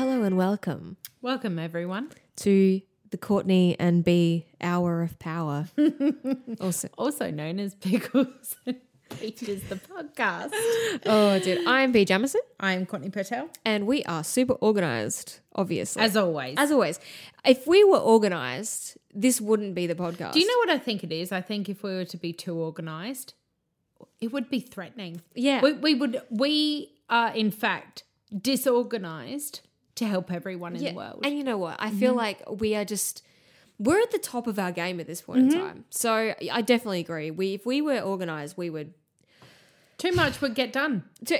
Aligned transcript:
Hello 0.00 0.22
and 0.22 0.38
welcome 0.38 0.96
Welcome, 1.20 1.58
everyone. 1.58 2.08
to 2.36 2.80
the 3.10 3.18
Courtney 3.18 3.76
and 3.78 4.02
Bee 4.02 4.46
Hour 4.62 5.02
of 5.02 5.18
Power. 5.18 5.68
also, 6.58 6.88
Also 6.96 7.30
known 7.30 7.60
as 7.60 7.74
Pickles 7.74 8.56
and 8.64 8.76
Peaches, 9.10 9.62
the 9.64 9.76
podcast. 9.76 10.52
oh, 11.04 11.38
dude, 11.44 11.66
I'm 11.66 11.92
Bee 11.92 12.06
Jamison, 12.06 12.40
I'm 12.58 12.86
Courtney 12.86 13.10
Patel. 13.10 13.50
and 13.66 13.86
we 13.86 14.02
are 14.04 14.24
super 14.24 14.54
organized. 14.54 15.40
Obviously, 15.54 16.00
As 16.00 16.16
always. 16.16 16.54
as 16.56 16.72
always, 16.72 16.98
if 17.44 17.66
we 17.66 17.84
were 17.84 17.98
organized, 17.98 18.96
this 19.14 19.38
wouldn't 19.38 19.74
be 19.74 19.86
the 19.86 19.94
podcast. 19.94 20.32
Do 20.32 20.40
you 20.40 20.46
know 20.46 20.58
what 20.60 20.70
I 20.70 20.78
think 20.78 21.04
it 21.04 21.12
is? 21.12 21.30
I 21.30 21.42
think 21.42 21.68
if 21.68 21.82
we 21.82 21.90
were 21.90 22.06
to 22.06 22.16
be 22.16 22.32
too 22.32 22.56
organized, 22.56 23.34
it 24.18 24.32
would 24.32 24.48
be 24.48 24.60
threatening. 24.60 25.20
Yeah. 25.34 25.60
We, 25.60 25.74
we 25.74 25.94
would, 25.94 26.22
we 26.30 26.94
are 27.10 27.34
in 27.34 27.50
fact 27.50 28.04
disorganized 28.34 29.60
to 29.96 30.06
help 30.06 30.32
everyone 30.32 30.76
in 30.76 30.82
Yeah, 30.82 30.90
the 30.90 30.96
world. 30.96 31.20
And 31.24 31.36
you 31.36 31.44
know 31.44 31.58
what? 31.58 31.76
I 31.78 31.90
feel 31.90 32.10
mm-hmm. 32.10 32.18
like 32.18 32.60
we 32.60 32.74
are 32.74 32.84
just 32.84 33.22
we're 33.78 34.00
at 34.00 34.10
the 34.10 34.18
top 34.18 34.46
of 34.46 34.58
our 34.58 34.72
game 34.72 35.00
at 35.00 35.06
this 35.06 35.22
point 35.22 35.40
in 35.40 35.48
mm-hmm. 35.48 35.58
time. 35.58 35.84
So 35.90 36.34
I 36.52 36.60
definitely 36.60 37.00
agree. 37.00 37.30
We 37.30 37.54
if 37.54 37.66
we 37.66 37.80
were 37.80 37.98
organized, 37.98 38.56
we 38.56 38.70
would. 38.70 38.94
Too 39.98 40.12
much 40.12 40.40
would 40.40 40.54
get 40.54 40.72
done. 40.72 41.04
To, 41.26 41.38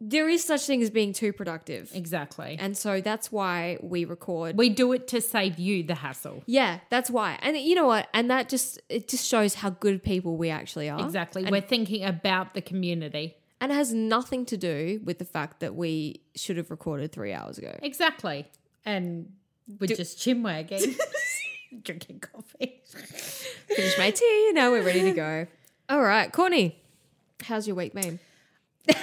there 0.00 0.28
is 0.28 0.42
such 0.42 0.62
thing 0.62 0.80
as 0.80 0.90
being 0.90 1.12
too 1.12 1.32
productive, 1.32 1.90
Exactly. 1.94 2.56
and 2.58 2.76
so 2.76 3.00
that's 3.00 3.30
why 3.30 3.78
we 3.82 4.04
record. 4.06 4.56
we 4.56 4.70
do 4.70 4.92
it 4.92 5.06
to 5.08 5.20
save 5.20 5.58
you 5.58 5.82
the 5.82 5.96
hassle. 5.96 6.42
yeah, 6.46 6.80
that's 6.88 7.10
why. 7.10 7.38
And 7.42 7.56
you 7.56 7.74
know 7.74 7.86
what? 7.86 8.08
And 8.14 8.30
that 8.30 8.48
just 8.48 8.80
it 8.88 9.08
just 9.08 9.26
shows 9.26 9.54
how 9.54 9.70
good 9.70 10.02
people 10.02 10.36
we 10.36 10.48
actually 10.48 10.88
are. 10.88 11.04
Exactly. 11.04 11.44
We're 11.44 11.60
thinking 11.60 12.04
about 12.04 12.54
the 12.54 12.62
community. 12.62 13.36
And 13.60 13.70
it 13.70 13.74
has 13.74 13.92
nothing 13.92 14.46
to 14.46 14.56
do 14.56 15.00
with 15.04 15.18
the 15.18 15.24
fact 15.24 15.60
that 15.60 15.74
we 15.74 16.22
should 16.34 16.56
have 16.56 16.70
recorded 16.70 17.12
three 17.12 17.32
hours 17.32 17.58
ago. 17.58 17.78
Exactly. 17.82 18.46
And 18.86 19.32
we're 19.78 19.94
just 19.94 20.18
chinwagging, 20.18 20.98
drinking 21.82 22.20
coffee. 22.20 22.80
Finish 23.68 23.98
my 23.98 24.10
tea. 24.10 24.52
Now 24.54 24.70
we're 24.70 24.82
ready 24.82 25.02
to 25.02 25.12
go. 25.12 25.46
All 25.88 26.02
right, 26.02 26.32
Courtney, 26.32 26.80
how's 27.42 27.66
your 27.66 27.76
week 27.76 27.92
been? 27.92 28.18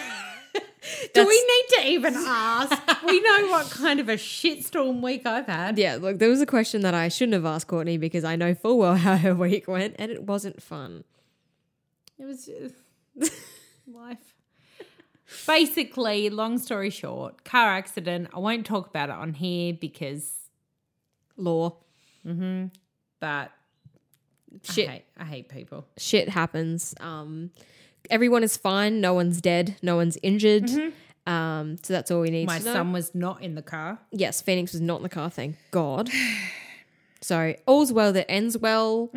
Do 1.13 1.25
we 1.27 1.45
need 1.45 1.65
to 1.77 1.87
even 1.89 2.13
ask? 2.15 3.05
we 3.05 3.19
know 3.19 3.47
what 3.47 3.69
kind 3.69 3.99
of 3.99 4.09
a 4.09 4.13
shitstorm 4.13 5.01
week 5.01 5.25
I've 5.25 5.47
had. 5.47 5.77
Yeah, 5.77 5.97
look, 5.99 6.17
there 6.17 6.29
was 6.29 6.41
a 6.41 6.45
question 6.45 6.81
that 6.81 6.93
I 6.93 7.09
shouldn't 7.09 7.33
have 7.33 7.45
asked 7.45 7.67
Courtney 7.67 7.97
because 7.97 8.23
I 8.23 8.35
know 8.35 8.55
full 8.55 8.77
well 8.77 8.95
how 8.95 9.17
her 9.17 9.35
week 9.35 9.67
went 9.67 9.95
and 9.99 10.11
it 10.11 10.23
wasn't 10.23 10.61
fun. 10.63 11.03
It 12.17 12.25
was 12.25 12.45
just 12.45 12.75
life. 13.87 14.36
Basically, 15.45 16.29
long 16.29 16.57
story 16.57 16.89
short, 16.89 17.43
car 17.43 17.69
accident. 17.69 18.29
I 18.33 18.39
won't 18.39 18.65
talk 18.65 18.87
about 18.87 19.09
it 19.09 19.15
on 19.15 19.33
here 19.33 19.73
because, 19.73 20.31
Law. 21.35 21.75
but 23.19 23.51
Shit. 24.63 24.87
I 24.87 24.91
hate, 24.91 25.05
I 25.17 25.23
hate 25.25 25.49
people. 25.49 25.85
Shit 25.97 26.29
happens. 26.29 26.95
Um, 26.99 27.51
everyone 28.09 28.43
is 28.43 28.57
fine. 28.57 29.01
No 29.01 29.13
one's 29.13 29.41
dead. 29.41 29.75
No 29.81 29.95
one's 29.95 30.17
injured. 30.23 30.69
Um, 31.25 31.75
so 31.83 31.91
that's 31.93 32.09
all 32.09 32.21
we 32.21 32.29
need 32.29 32.47
My 32.47 32.59
son 32.59 32.93
was 32.93 33.13
not 33.13 33.41
in 33.41 33.55
the 33.55 33.61
car. 33.61 33.99
yes, 34.11 34.39
Phoenix 34.41 34.71
was 34.71 34.81
not 34.81 34.97
in 34.97 35.03
the 35.03 35.09
car, 35.09 35.29
thank 35.29 35.57
God. 35.71 36.09
so 37.21 37.53
all's 37.65 37.91
well 37.91 38.13
that 38.13 38.31
ends 38.31 38.57
well 38.57 39.11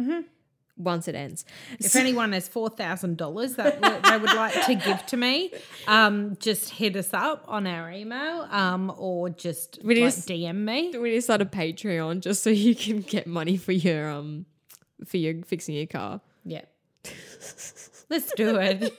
once 0.81 1.09
it 1.09 1.15
ends. 1.15 1.45
If 1.79 1.95
anyone 1.97 2.33
has 2.33 2.49
four 2.49 2.69
thousand 2.71 3.17
dollars 3.19 3.55
that 3.55 3.81
they 3.81 4.19
would 4.19 4.35
like 4.35 4.65
to 4.67 4.75
give 4.75 5.05
to 5.07 5.17
me, 5.17 5.53
um, 5.87 6.37
just 6.41 6.71
hit 6.71 6.97
us 6.97 7.13
up 7.13 7.45
on 7.47 7.67
our 7.67 7.91
email, 7.91 8.49
um, 8.51 8.93
or 8.97 9.31
just 9.31 9.79
We 9.85 10.03
like, 10.03 10.15
just- 10.15 10.29
DM 10.29 10.57
me. 10.65 10.97
We 10.97 11.11
need 11.11 11.17
to 11.17 11.23
start 11.23 11.43
a 11.43 11.47
Patreon 11.47 12.21
just 12.21 12.43
so 12.43 12.51
you 12.51 12.75
can 12.75 13.01
get 13.01 13.27
money 13.27 13.57
for 13.57 13.73
your 13.73 14.09
um 14.11 14.47
for 15.07 15.17
your 15.17 15.43
fixing 15.43 15.75
your 15.75 15.87
car. 15.87 16.21
Yeah, 16.45 16.63
let's 18.09 18.33
do 18.37 18.57
it. 18.57 18.93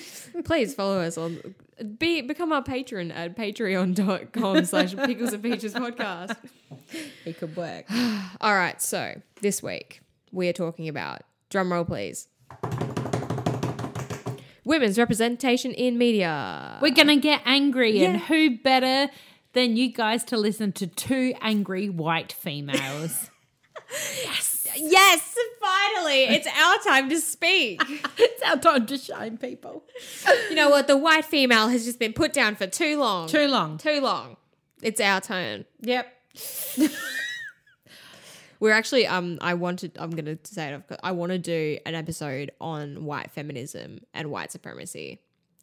please 0.44 0.74
follow 0.74 1.00
us 1.00 1.18
on 1.18 1.54
be 1.98 2.20
become 2.20 2.52
our 2.52 2.62
patron 2.62 3.10
at 3.10 3.36
patreon.com 3.36 4.64
slash 4.64 4.94
pickles 4.94 5.32
and 5.32 5.42
peaches 5.42 5.74
podcast 5.74 6.36
It 7.24 7.38
could 7.38 7.56
work. 7.56 7.86
all 8.40 8.54
right 8.54 8.80
so 8.80 9.20
this 9.40 9.62
week 9.62 10.00
we 10.32 10.48
are 10.48 10.52
talking 10.52 10.88
about 10.88 11.22
drum 11.50 11.72
roll 11.72 11.84
please 11.84 12.28
women's 14.64 14.98
representation 14.98 15.72
in 15.72 15.96
media 15.98 16.78
We're 16.82 16.94
gonna 16.94 17.16
get 17.16 17.40
angry, 17.46 18.04
and 18.04 18.18
who 18.18 18.58
better 18.58 19.10
than 19.54 19.76
you 19.76 19.90
guys 19.92 20.24
to 20.24 20.36
listen 20.36 20.72
to 20.72 20.86
two 20.86 21.34
angry 21.40 21.88
white 21.88 22.32
females? 22.32 23.30
Yes. 24.22 24.68
Yes 24.76 25.34
finally 25.62 26.24
it's 26.24 26.46
our 26.46 26.76
time 26.84 27.08
to 27.08 27.18
speak 27.18 27.80
it's 28.18 28.42
our 28.42 28.58
time 28.58 28.84
to 28.84 28.98
shine, 28.98 29.38
people. 29.38 29.84
you 30.50 30.54
know 30.54 30.68
what 30.68 30.86
the 30.88 30.96
white 30.96 31.24
female 31.24 31.68
has 31.68 31.86
just 31.86 31.98
been 31.98 32.12
put 32.12 32.34
down 32.34 32.54
for 32.54 32.66
too 32.66 32.98
long 33.00 33.28
Too 33.28 33.46
long. 33.46 33.78
too 33.78 34.02
long 34.02 34.36
it's 34.82 35.00
our 35.00 35.22
turn 35.22 35.64
Yep. 35.80 36.06
We're 38.60 38.72
actually 38.72 39.06
um 39.06 39.38
I 39.40 39.54
wanted 39.54 39.96
I'm 39.98 40.10
gonna 40.10 40.38
say 40.44 40.72
it 40.72 40.98
I 41.02 41.12
want 41.12 41.32
to 41.32 41.38
do 41.38 41.78
an 41.86 41.94
episode 41.94 42.50
on 42.60 43.04
white 43.04 43.30
feminism 43.30 44.00
and 44.14 44.30
white 44.30 44.52
supremacy 44.52 45.20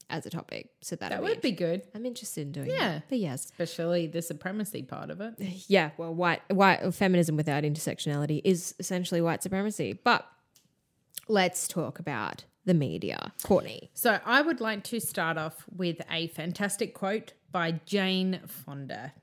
as 0.09 0.25
a 0.25 0.29
topic. 0.29 0.69
So 0.81 0.95
that 0.97 1.22
would 1.22 1.41
be 1.41 1.51
good, 1.51 1.81
I'm 1.95 2.05
interested 2.05 2.41
in 2.41 2.51
doing 2.51 2.67
it. 2.69 2.73
Yeah. 2.73 2.94
that. 2.94 3.09
But 3.09 3.19
yes. 3.19 3.45
especially 3.45 4.07
the 4.07 4.22
supremacy 4.22 4.84
part 4.84 5.09
of 5.09 5.22
it. 5.22 5.35
Yeah, 5.67 5.91
well 5.97 6.13
white 6.13 6.41
white 6.53 6.94
feminism 6.94 7.35
without 7.35 7.63
intersectionality 7.63 8.41
is 8.44 8.75
essentially 8.79 9.22
white 9.22 9.41
supremacy. 9.44 9.94
But 10.03 10.28
let's 11.28 11.67
talk 11.67 12.00
about 12.00 12.45
the 12.66 12.73
media. 12.73 13.34
Courtney. 13.44 13.89
So 13.94 14.19
I 14.25 14.41
would 14.41 14.59
like 14.59 14.84
to 14.85 15.00
start 15.00 15.38
off 15.38 15.66
with 15.75 16.01
a 16.09 16.28
fantastic 16.28 16.94
quote 16.94 17.34
by 17.51 17.79
Jane 17.85 18.41
Fonda. 18.47 19.13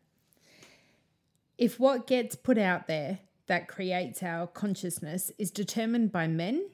If 1.58 1.78
what 1.78 2.06
gets 2.06 2.34
put 2.34 2.58
out 2.58 2.86
there 2.86 3.18
that 3.46 3.68
creates 3.68 4.22
our 4.22 4.46
consciousness 4.46 5.30
is 5.38 5.50
determined 5.50 6.12
by 6.12 6.26
men, 6.26 6.68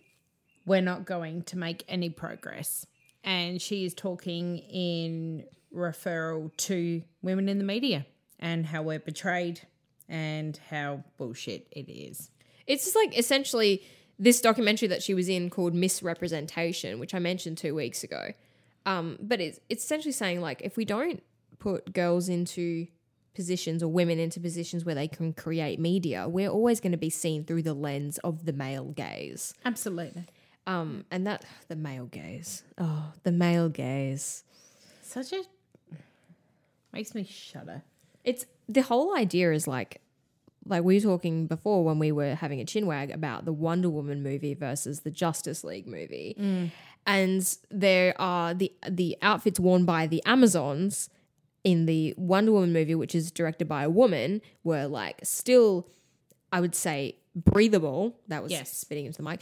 we're 0.67 0.83
not 0.83 1.06
going 1.06 1.43
to 1.45 1.59
make 1.59 1.84
any 1.89 2.11
progress. 2.11 2.87
And 3.25 3.61
she 3.61 3.84
is 3.84 3.95
talking 3.95 4.59
in 4.59 5.45
referral 5.75 6.55
to 6.56 7.03
women 7.23 7.49
in 7.49 7.59
the 7.59 7.65
media 7.65 8.06
and 8.39 8.67
how 8.67 8.83
we're 8.83 8.99
betrayed 8.99 9.61
and 10.09 10.59
how 10.71 11.05
bullshit 11.17 11.67
it 11.73 11.91
is. 11.91 12.31
It's 12.67 12.85
just 12.85 12.97
like 12.97 13.19
essentially 13.19 13.83
this 14.19 14.41
documentary 14.41 14.89
that 14.89 15.03
she 15.03 15.15
was 15.15 15.29
in 15.29 15.50
called 15.50 15.75
Miss 15.75 16.03
Representation, 16.03 16.99
which 16.99 17.15
I 17.15 17.19
mentioned 17.19 17.59
two 17.59 17.75
weeks 17.75 18.03
ago. 18.05 18.33
Um, 18.87 19.19
but 19.21 19.41
it's 19.41 19.61
it's 19.69 19.85
essentially 19.85 20.12
saying 20.12 20.41
like 20.41 20.62
if 20.62 20.77
we 20.77 20.85
don't 20.85 21.23
put 21.59 21.93
girls 21.93 22.29
into 22.29 22.87
positions 23.38 23.84
or 23.84 23.88
women 23.88 24.19
into 24.19 24.41
positions 24.41 24.84
where 24.84 24.97
they 24.97 25.06
can 25.06 25.32
create 25.32 25.78
media, 25.78 26.28
we're 26.28 26.49
always 26.49 26.81
going 26.81 26.91
to 26.91 26.99
be 26.99 27.09
seen 27.09 27.44
through 27.44 27.62
the 27.62 27.72
lens 27.72 28.19
of 28.25 28.47
the 28.47 28.53
male 28.53 28.87
gaze. 28.87 29.54
Absolutely. 29.65 30.26
Um, 30.66 31.04
and 31.12 31.25
that 31.28 31.44
the 31.69 31.76
male 31.76 32.06
gaze. 32.06 32.65
Oh, 32.78 33.12
the 33.22 33.31
male 33.31 33.69
gaze. 33.69 34.43
Such 35.03 35.32
a 35.32 35.43
makes 36.93 37.15
me 37.15 37.22
shudder. 37.22 37.82
It's 38.25 38.44
the 38.69 38.82
whole 38.82 39.16
idea 39.16 39.53
is 39.53 39.69
like 39.69 40.00
like 40.66 40.82
we 40.82 40.97
were 40.97 41.00
talking 41.00 41.47
before 41.47 41.84
when 41.84 42.00
we 42.00 42.10
were 42.10 42.34
having 42.34 42.60
a 42.60 42.65
chinwag 42.65 43.15
about 43.15 43.44
the 43.44 43.53
Wonder 43.53 43.88
Woman 43.88 44.20
movie 44.25 44.55
versus 44.55 45.00
the 45.00 45.12
Justice 45.12 45.62
League 45.62 45.87
movie. 45.87 46.34
And 47.06 47.56
there 47.70 48.20
are 48.20 48.52
the 48.52 48.73
the 48.90 49.17
outfits 49.23 49.61
worn 49.61 49.85
by 49.85 50.08
the 50.08 50.23
Amazons 50.26 51.08
in 51.69 51.85
the 51.85 52.15
Wonder 52.17 52.50
Woman 52.53 52.73
movie, 52.73 52.94
which 52.94 53.15
is 53.15 53.31
directed 53.31 53.69
by 53.69 53.82
a 53.82 53.91
woman, 53.91 54.41
were 54.65 54.87
like 54.87 55.20
still, 55.23 55.87
I 56.50 56.62
would 56.62 56.75
say, 56.75 57.17
breathable. 57.37 58.19
That 58.29 58.43
was 58.43 58.53
Yes. 58.53 58.75
spitting 58.75 59.05
into 59.05 59.19
the 59.19 59.29
mic. 59.29 59.41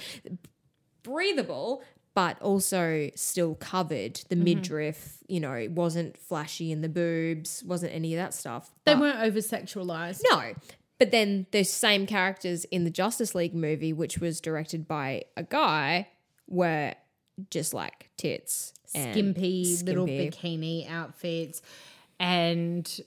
Breathable, 1.04 1.84
but 2.14 2.42
also 2.42 3.10
still 3.14 3.54
covered. 3.54 4.16
The 4.28 4.34
mm-hmm. 4.34 4.42
midriff, 4.44 5.18
you 5.28 5.38
know, 5.38 5.52
it 5.52 5.70
wasn't 5.70 6.16
flashy 6.18 6.72
in 6.72 6.80
the 6.80 6.88
boobs, 6.88 7.62
wasn't 7.62 7.94
any 7.94 8.12
of 8.12 8.18
that 8.18 8.34
stuff. 8.34 8.72
They 8.84 8.94
But- 8.94 9.00
weren't 9.02 9.20
over 9.20 9.38
sexualized. 9.38 10.22
no. 10.28 10.54
But 10.98 11.12
then 11.12 11.46
those 11.52 11.70
same 11.70 12.06
characters 12.06 12.64
in 12.64 12.82
the 12.82 12.90
Justice 12.90 13.36
League 13.36 13.54
movie, 13.54 13.92
which 13.92 14.18
was 14.18 14.40
directed 14.40 14.88
by 14.88 15.26
a 15.36 15.44
guy, 15.44 16.08
were 16.48 16.94
just 17.50 17.72
like 17.72 18.10
tits. 18.16 18.72
and 18.94 19.12
skimpy, 19.12 19.76
little 19.84 20.06
skimpy. 20.06 20.30
bikini 20.30 20.90
outfits 20.90 21.60
and 22.18 23.00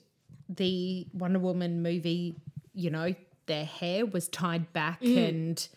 the 0.47 1.07
Wonder 1.13 1.39
Woman 1.39 1.81
movie, 1.81 2.35
you 2.73 2.89
know, 2.89 3.13
their 3.45 3.65
hair 3.65 4.06
was 4.06 4.27
tied 4.27 4.71
back 4.73 5.01
and 5.01 5.67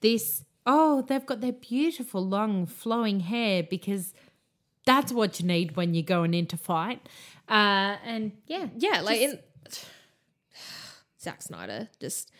this 0.00 0.44
oh, 0.66 1.02
they've 1.02 1.26
got 1.26 1.40
their 1.40 1.52
beautiful 1.52 2.26
long 2.26 2.66
flowing 2.66 3.20
hair 3.20 3.62
because 3.62 4.14
that's 4.86 5.12
what 5.12 5.40
you 5.40 5.46
need 5.46 5.76
when 5.76 5.94
you're 5.94 6.02
going 6.02 6.34
into 6.34 6.56
fight. 6.56 7.00
Uh 7.48 7.96
and 8.04 8.32
yeah. 8.46 8.68
Yeah, 8.76 9.00
like 9.00 9.20
in 9.20 9.38
Zack 11.20 11.42
Snyder 11.42 11.88
just 12.00 12.30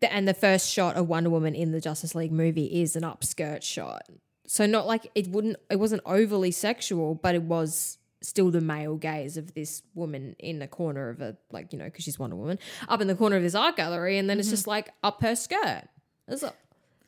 the, 0.00 0.12
and 0.12 0.28
the 0.28 0.34
first 0.34 0.70
shot 0.70 0.96
of 0.96 1.08
Wonder 1.08 1.30
Woman 1.30 1.54
in 1.54 1.72
the 1.72 1.80
Justice 1.80 2.14
League 2.14 2.32
movie 2.32 2.80
is 2.80 2.94
an 2.94 3.02
upskirt 3.02 3.62
shot. 3.62 4.02
So 4.46 4.64
not 4.64 4.86
like 4.86 5.10
it 5.14 5.28
wouldn't 5.28 5.56
it 5.70 5.76
wasn't 5.76 6.02
overly 6.06 6.50
sexual, 6.50 7.14
but 7.14 7.34
it 7.34 7.42
was 7.42 7.97
still 8.20 8.50
the 8.50 8.60
male 8.60 8.96
gaze 8.96 9.36
of 9.36 9.54
this 9.54 9.82
woman 9.94 10.34
in 10.38 10.58
the 10.58 10.66
corner 10.66 11.08
of 11.08 11.20
a 11.20 11.36
like 11.52 11.72
you 11.72 11.78
know 11.78 11.84
because 11.84 12.04
she's 12.04 12.18
Wonder 12.18 12.36
Woman 12.36 12.58
up 12.88 13.00
in 13.00 13.06
the 13.06 13.14
corner 13.14 13.36
of 13.36 13.42
this 13.42 13.54
art 13.54 13.76
gallery, 13.76 14.18
and 14.18 14.28
then 14.28 14.38
it's 14.40 14.50
just 14.50 14.66
like 14.66 14.90
up 15.02 15.22
her 15.22 15.36
skirt. 15.36 15.84
It's, 16.26 16.44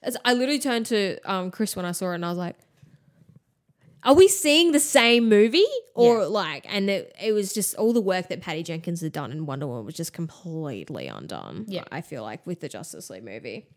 it's, 0.02 0.16
I 0.24 0.32
literally 0.34 0.60
turned 0.60 0.86
to 0.86 1.18
um, 1.24 1.50
Chris 1.50 1.74
when 1.76 1.84
I 1.84 1.92
saw 1.92 2.12
it, 2.12 2.14
and 2.16 2.24
I 2.24 2.28
was 2.30 2.38
like, 2.38 2.56
"Are 4.04 4.14
we 4.14 4.28
seeing 4.28 4.72
the 4.72 4.80
same 4.80 5.28
movie?" 5.28 5.66
Or 5.94 6.20
Yeah. 6.20 6.26
like, 6.26 6.64
and 6.72 6.88
it, 6.88 7.14
it 7.20 7.32
was 7.32 7.52
just 7.52 7.74
all 7.74 7.92
the 7.92 8.00
work 8.00 8.28
that 8.28 8.40
Patty 8.40 8.62
Jenkins 8.62 9.00
had 9.02 9.12
done 9.12 9.32
in 9.32 9.44
Wonder 9.46 9.66
Woman 9.66 9.84
was 9.84 9.94
just 9.94 10.12
completely 10.12 11.08
undone. 11.08 11.64
Yeah. 11.68 11.84
I 11.92 12.00
feel 12.00 12.22
like 12.22 12.46
with 12.46 12.60
the 12.60 12.68
Justice 12.68 13.10
League 13.10 13.24
movie. 13.24 13.66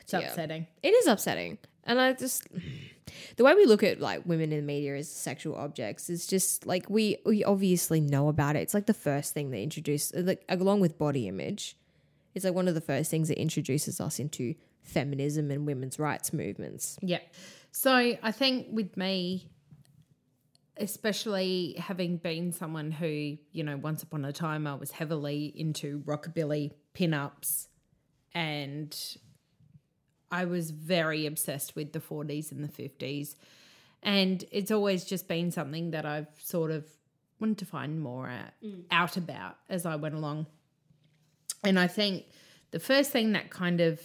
It's 0.00 0.12
Yeah. 0.12 0.20
upsetting. 0.20 0.66
It 0.82 0.88
is 0.90 1.06
upsetting. 1.06 1.58
And 1.84 2.00
I 2.00 2.14
just 2.14 2.44
the 3.36 3.44
way 3.44 3.54
we 3.54 3.66
look 3.66 3.82
at 3.82 4.00
like 4.00 4.24
women 4.26 4.52
in 4.52 4.58
the 4.60 4.66
media 4.66 4.96
as 4.96 5.10
sexual 5.10 5.56
objects 5.56 6.10
is 6.10 6.26
just 6.26 6.66
like 6.66 6.88
we 6.88 7.18
we 7.24 7.44
obviously 7.44 8.00
know 8.00 8.28
about 8.28 8.56
it. 8.56 8.60
It's 8.60 8.74
like 8.74 8.86
the 8.86 8.94
first 8.94 9.34
thing 9.34 9.50
they 9.50 9.62
introduce 9.62 10.12
like 10.14 10.44
along 10.48 10.80
with 10.80 10.98
body 10.98 11.28
image. 11.28 11.76
It's 12.34 12.44
like 12.44 12.54
one 12.54 12.68
of 12.68 12.74
the 12.74 12.80
first 12.80 13.10
things 13.10 13.28
that 13.28 13.40
introduces 13.40 14.00
us 14.00 14.18
into 14.18 14.54
feminism 14.82 15.50
and 15.50 15.66
women's 15.66 15.98
rights 15.98 16.32
movements. 16.32 16.98
Yeah. 17.02 17.20
So 17.72 18.16
I 18.22 18.32
think 18.32 18.68
with 18.70 18.96
me, 18.96 19.50
especially 20.76 21.74
having 21.78 22.16
been 22.16 22.52
someone 22.52 22.90
who, 22.90 23.36
you 23.52 23.64
know, 23.64 23.76
once 23.76 24.02
upon 24.02 24.24
a 24.24 24.32
time 24.32 24.66
I 24.66 24.74
was 24.74 24.90
heavily 24.90 25.52
into 25.54 26.00
rockabilly 26.00 26.72
pin-ups 26.94 27.68
and 28.34 28.96
I 30.30 30.44
was 30.44 30.70
very 30.70 31.26
obsessed 31.26 31.74
with 31.74 31.92
the 31.92 32.00
40s 32.00 32.52
and 32.52 32.62
the 32.62 32.68
50s. 32.68 33.34
And 34.02 34.44
it's 34.52 34.70
always 34.70 35.04
just 35.04 35.26
been 35.26 35.50
something 35.50 35.90
that 35.90 36.06
I've 36.06 36.28
sort 36.38 36.70
of 36.70 36.86
wanted 37.40 37.58
to 37.58 37.66
find 37.66 38.00
more 38.00 38.28
at, 38.28 38.54
out 38.90 39.16
about 39.16 39.56
as 39.68 39.86
I 39.86 39.96
went 39.96 40.14
along. 40.14 40.46
And 41.64 41.78
I 41.78 41.86
think 41.86 42.26
the 42.70 42.80
first 42.80 43.10
thing 43.10 43.32
that 43.32 43.50
kind 43.50 43.80
of 43.80 44.00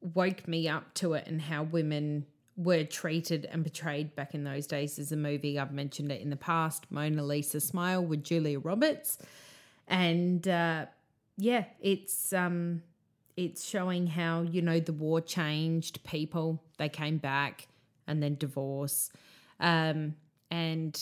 woke 0.00 0.46
me 0.48 0.68
up 0.68 0.94
to 0.94 1.14
it 1.14 1.26
and 1.26 1.40
how 1.40 1.62
women 1.62 2.26
were 2.56 2.84
treated 2.84 3.46
and 3.50 3.62
portrayed 3.64 4.14
back 4.16 4.34
in 4.34 4.44
those 4.44 4.66
days 4.66 4.98
is 4.98 5.12
a 5.12 5.16
movie 5.16 5.58
I've 5.58 5.72
mentioned 5.72 6.10
it 6.10 6.22
in 6.22 6.30
the 6.30 6.36
past, 6.36 6.86
Mona 6.90 7.22
Lisa 7.22 7.60
Smile 7.60 8.04
with 8.04 8.24
Julia 8.24 8.58
Roberts. 8.58 9.18
And 9.86 10.46
uh, 10.48 10.86
yeah, 11.36 11.64
it's 11.80 12.32
um 12.32 12.82
it's 13.36 13.64
showing 13.68 14.06
how, 14.06 14.42
you 14.42 14.62
know, 14.62 14.80
the 14.80 14.92
war 14.92 15.20
changed 15.20 16.02
people. 16.04 16.62
They 16.78 16.88
came 16.88 17.18
back 17.18 17.68
and 18.06 18.22
then 18.22 18.36
divorce. 18.36 19.10
Um, 19.60 20.14
and 20.50 21.00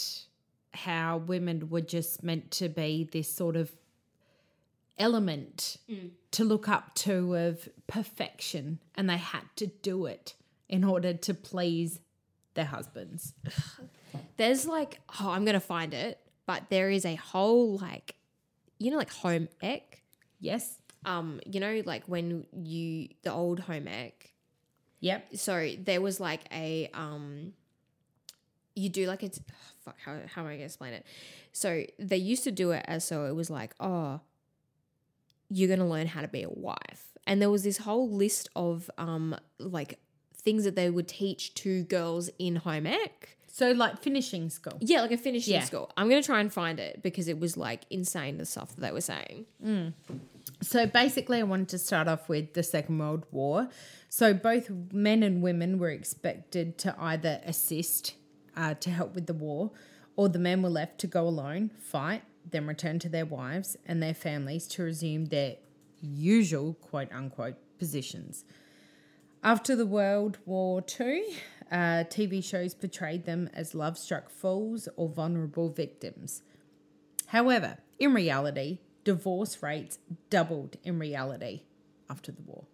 how 0.73 1.19
women 1.19 1.71
were 1.71 1.81
just 1.81 2.23
meant 2.23 2.51
to 2.51 2.69
be 2.69 3.09
this 3.13 3.33
sort 3.33 3.57
of 3.57 3.71
element 4.99 5.77
to 6.33 6.45
look 6.45 6.69
up 6.69 6.95
to 6.95 7.35
of 7.35 7.69
perfection 7.87 8.79
and 8.95 9.09
they 9.11 9.17
had 9.17 9.43
to 9.57 9.67
do 9.67 10.07
it 10.07 10.35
in 10.69 10.85
order 10.85 11.13
to 11.13 11.35
please 11.35 12.01
their 12.55 12.65
husbands. 12.65 13.35
There's 14.37 14.67
like 14.67 15.01
oh 15.21 15.31
I'm 15.31 15.45
gonna 15.45 15.61
find 15.61 15.93
it, 15.95 16.19
but 16.47 16.65
there 16.71 16.91
is 16.91 17.05
a 17.05 17.17
whole 17.17 17.77
like 17.77 18.15
you 18.79 18.91
know 18.91 18.97
like 18.97 19.13
home 19.13 19.49
ec. 19.63 20.03
Yes? 20.41 20.79
Um, 21.05 21.41
you 21.47 21.61
know, 21.61 21.83
like 21.85 22.05
when 22.07 22.47
you 22.63 23.09
the 23.23 23.33
old 23.33 23.61
home 23.61 23.89
ec? 23.89 24.31
Yep. 25.01 25.37
so 25.37 25.71
there 25.79 26.01
was 26.01 26.19
like 26.19 26.41
a 26.51 26.89
um 26.95 27.53
you 28.75 28.89
do 28.89 29.07
like 29.07 29.23
it's 29.23 29.39
fuck 29.85 29.97
how, 30.03 30.19
how 30.35 30.41
am 30.43 30.49
i 30.49 30.53
gonna 30.55 30.65
explain 30.65 30.95
it? 30.95 31.05
So 31.53 31.85
they 31.99 32.17
used 32.17 32.43
to 32.45 32.51
do 32.51 32.71
it 32.71 32.85
as 32.89 33.05
so 33.05 33.27
it 33.27 33.35
was 33.35 33.51
like 33.51 33.75
oh 33.81 34.21
you're 35.51 35.69
gonna 35.69 35.89
learn 35.89 36.07
how 36.07 36.23
to 36.23 36.29
be 36.29 36.43
a 36.43 36.49
wife. 36.49 37.05
And 37.27 37.41
there 37.41 37.51
was 37.51 37.63
this 37.65 37.79
whole 37.79 38.09
list 38.11 38.49
of 38.57 38.91
um 38.97 39.37
like 39.59 39.99
things 40.37 40.65
that 40.65 40.75
they 40.75 40.89
would 40.91 41.09
teach 41.09 41.53
to 41.55 41.83
girls 41.85 42.31
in 42.39 42.57
home 42.57 42.87
ec. 42.87 43.37
So 43.47 43.73
like 43.73 44.01
finishing 44.01 44.49
school. 44.49 44.79
yeah 44.81 45.03
like 45.03 45.13
a 45.13 45.19
finishing 45.19 45.53
Yeah. 45.55 45.65
school. 45.65 45.91
I'm 45.99 46.09
gonna 46.09 46.23
try 46.23 46.41
and 46.41 46.51
find 46.53 46.81
it 46.81 47.03
because 47.03 47.29
it 47.29 47.39
was 47.39 47.57
like 47.59 47.83
insane 47.91 48.39
the 48.39 48.47
stuff 48.47 48.75
that 48.75 48.81
they 48.81 48.91
were 48.91 49.03
saying 49.03 49.45
So 50.63 50.87
basically, 50.87 51.41
I 51.41 51.43
wanted 51.43 51.69
to 51.71 51.79
start 51.79 52.09
off 52.09 52.29
with 52.29 52.55
the 52.55 52.63
Second 52.63 52.99
World 52.99 53.25
War. 53.31 53.69
So 54.09 54.33
both 54.33 54.71
men 54.93 55.23
and 55.23 55.43
women 55.43 55.79
were 55.79 55.91
expected 55.91 56.79
to 56.79 56.95
either 56.99 57.41
assist 57.45 58.15
uh, 58.57 58.75
to 58.75 58.91
help 58.91 59.15
with 59.15 59.27
the 59.27 59.35
war, 59.35 59.73
or 60.17 60.29
the 60.29 60.39
men 60.39 60.63
were 60.63 60.71
left 60.71 60.99
to 61.01 61.07
go 61.07 61.27
alone, 61.27 61.71
fight, 61.81 62.23
then 62.49 62.67
return 62.67 62.99
to 63.01 63.09
their 63.09 63.27
wives 63.27 63.77
and 63.87 64.03
their 64.03 64.15
families 64.15 64.67
to 64.69 64.83
resume 64.83 65.27
their 65.27 65.57
usual 66.01 66.75
quote 66.75 67.13
unquote 67.13 67.57
positions. 67.79 68.45
After 69.43 69.77
the 69.77 69.87
World 69.87 70.39
War 70.47 70.83
II, 71.01 71.23
uh, 71.71 72.05
TV 72.05 72.43
shows 72.43 72.75
portrayed 72.75 73.27
them 73.27 73.51
as 73.53 73.75
love 73.75 73.99
struck 73.99 74.31
fools 74.31 74.89
or 74.97 75.09
vulnerable 75.09 75.69
victims. 75.69 76.43
However, 77.27 77.79
in 77.99 78.15
reality, 78.15 78.79
divorce 79.05 79.63
rates 79.63 79.99
doubled 80.31 80.77
in 80.83 80.99
reality 80.99 81.63
after 82.11 82.33
the 82.33 82.43
war. 82.43 82.65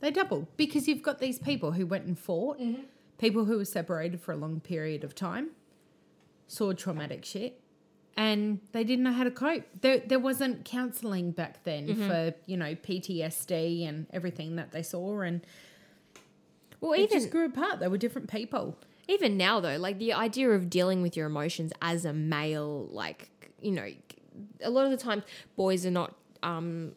They 0.00 0.10
doubled 0.10 0.46
because 0.56 0.88
you've 0.88 1.02
got 1.02 1.20
these 1.20 1.38
people 1.38 1.72
who 1.72 1.86
went 1.86 2.04
and 2.04 2.18
fought, 2.18 2.58
mm-hmm. 2.58 2.82
people 3.18 3.44
who 3.44 3.56
were 3.58 3.64
separated 3.64 4.20
for 4.20 4.32
a 4.32 4.36
long 4.36 4.60
period 4.60 5.04
of 5.04 5.14
time, 5.14 5.50
saw 6.46 6.72
traumatic 6.72 7.24
shit, 7.24 7.60
and 8.16 8.60
they 8.72 8.84
didn't 8.84 9.04
know 9.04 9.12
how 9.12 9.24
to 9.24 9.30
cope. 9.30 9.64
There, 9.80 9.98
there 9.98 10.18
wasn't 10.18 10.64
counseling 10.64 11.30
back 11.30 11.64
then 11.64 11.86
mm-hmm. 11.88 12.08
for, 12.08 12.34
you 12.46 12.56
know, 12.56 12.74
PTSD 12.74 13.88
and 13.88 14.06
everything 14.12 14.56
that 14.56 14.72
they 14.72 14.82
saw, 14.82 15.20
and 15.20 15.40
well 16.80 16.92
it 16.92 17.00
even 17.00 17.18
just 17.18 17.30
grew 17.30 17.46
apart. 17.46 17.80
They 17.80 17.88
were 17.88 17.98
different 17.98 18.30
people. 18.30 18.78
even 19.08 19.36
now 19.36 19.60
though 19.60 19.76
like 19.76 19.98
the 19.98 20.12
idea 20.12 20.50
of 20.50 20.68
dealing 20.68 21.02
with 21.02 21.16
your 21.16 21.26
emotions 21.26 21.72
as 21.80 22.04
a 22.04 22.12
male 22.12 22.88
like 22.90 23.30
you 23.60 23.70
know 23.70 23.88
a 24.62 24.70
lot 24.70 24.84
of 24.84 24.90
the 24.90 24.96
time 24.96 25.22
boys 25.56 25.84
are 25.86 25.90
not 25.90 26.14
um 26.42 26.92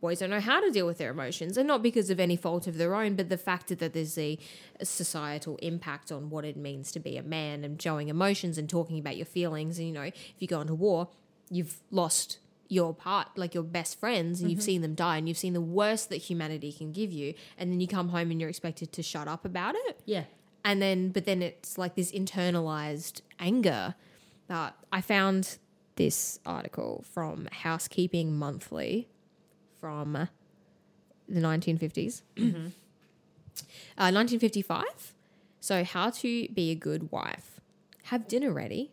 boys 0.00 0.18
don't 0.18 0.30
know 0.30 0.40
how 0.40 0.60
to 0.60 0.70
deal 0.72 0.86
with 0.86 0.98
their 0.98 1.10
emotions 1.10 1.56
and 1.56 1.68
not 1.68 1.82
because 1.82 2.10
of 2.10 2.18
any 2.18 2.36
fault 2.36 2.66
of 2.66 2.78
their 2.78 2.94
own 2.96 3.14
but 3.14 3.28
the 3.28 3.38
fact 3.38 3.68
that 3.68 3.92
there's 3.92 4.18
a, 4.18 4.36
a 4.80 4.84
societal 4.84 5.56
impact 5.62 6.10
on 6.10 6.30
what 6.30 6.44
it 6.44 6.56
means 6.56 6.90
to 6.90 6.98
be 6.98 7.16
a 7.16 7.22
man 7.22 7.62
and 7.64 7.80
showing 7.80 8.08
emotions 8.08 8.58
and 8.58 8.68
talking 8.68 8.98
about 8.98 9.16
your 9.16 9.26
feelings. 9.26 9.78
And 9.78 9.86
you 9.86 9.94
know 9.94 10.02
if 10.02 10.14
you 10.40 10.48
go 10.48 10.60
into 10.60 10.74
war 10.74 11.08
you've 11.48 11.78
lost 11.92 12.38
your 12.68 12.92
part 12.92 13.28
like 13.36 13.54
your 13.54 13.62
best 13.62 13.98
friends 14.00 14.40
and 14.40 14.50
you've 14.50 14.62
seen 14.62 14.82
them 14.82 14.94
die 14.94 15.16
and 15.16 15.28
you've 15.28 15.38
seen 15.38 15.54
the 15.54 15.60
worst 15.60 16.10
that 16.10 16.16
humanity 16.16 16.70
can 16.72 16.92
give 16.92 17.10
you 17.12 17.32
and 17.56 17.70
then 17.72 17.80
you 17.80 17.86
come 17.86 18.08
home 18.10 18.30
and 18.30 18.40
you're 18.40 18.50
expected 18.50 18.92
to 18.92 19.02
shut 19.02 19.26
up 19.28 19.44
about 19.44 19.74
it. 19.86 20.00
Yeah. 20.04 20.24
and 20.64 20.82
then 20.82 21.10
but 21.10 21.24
then 21.24 21.40
it's 21.40 21.78
like 21.78 21.94
this 21.94 22.10
internalized 22.12 23.22
anger 23.38 23.94
that 24.48 24.74
i 24.92 25.00
found 25.00 25.58
this 25.98 26.38
article 26.46 27.04
from 27.12 27.48
housekeeping 27.52 28.36
monthly 28.36 29.08
from 29.78 30.28
the 31.28 31.40
1950s 31.40 32.22
uh, 32.38 34.10
1955 34.10 35.14
so 35.60 35.84
how 35.84 36.08
to 36.08 36.48
be 36.48 36.70
a 36.70 36.74
good 36.74 37.10
wife 37.10 37.60
have 38.04 38.26
dinner 38.28 38.52
ready 38.52 38.92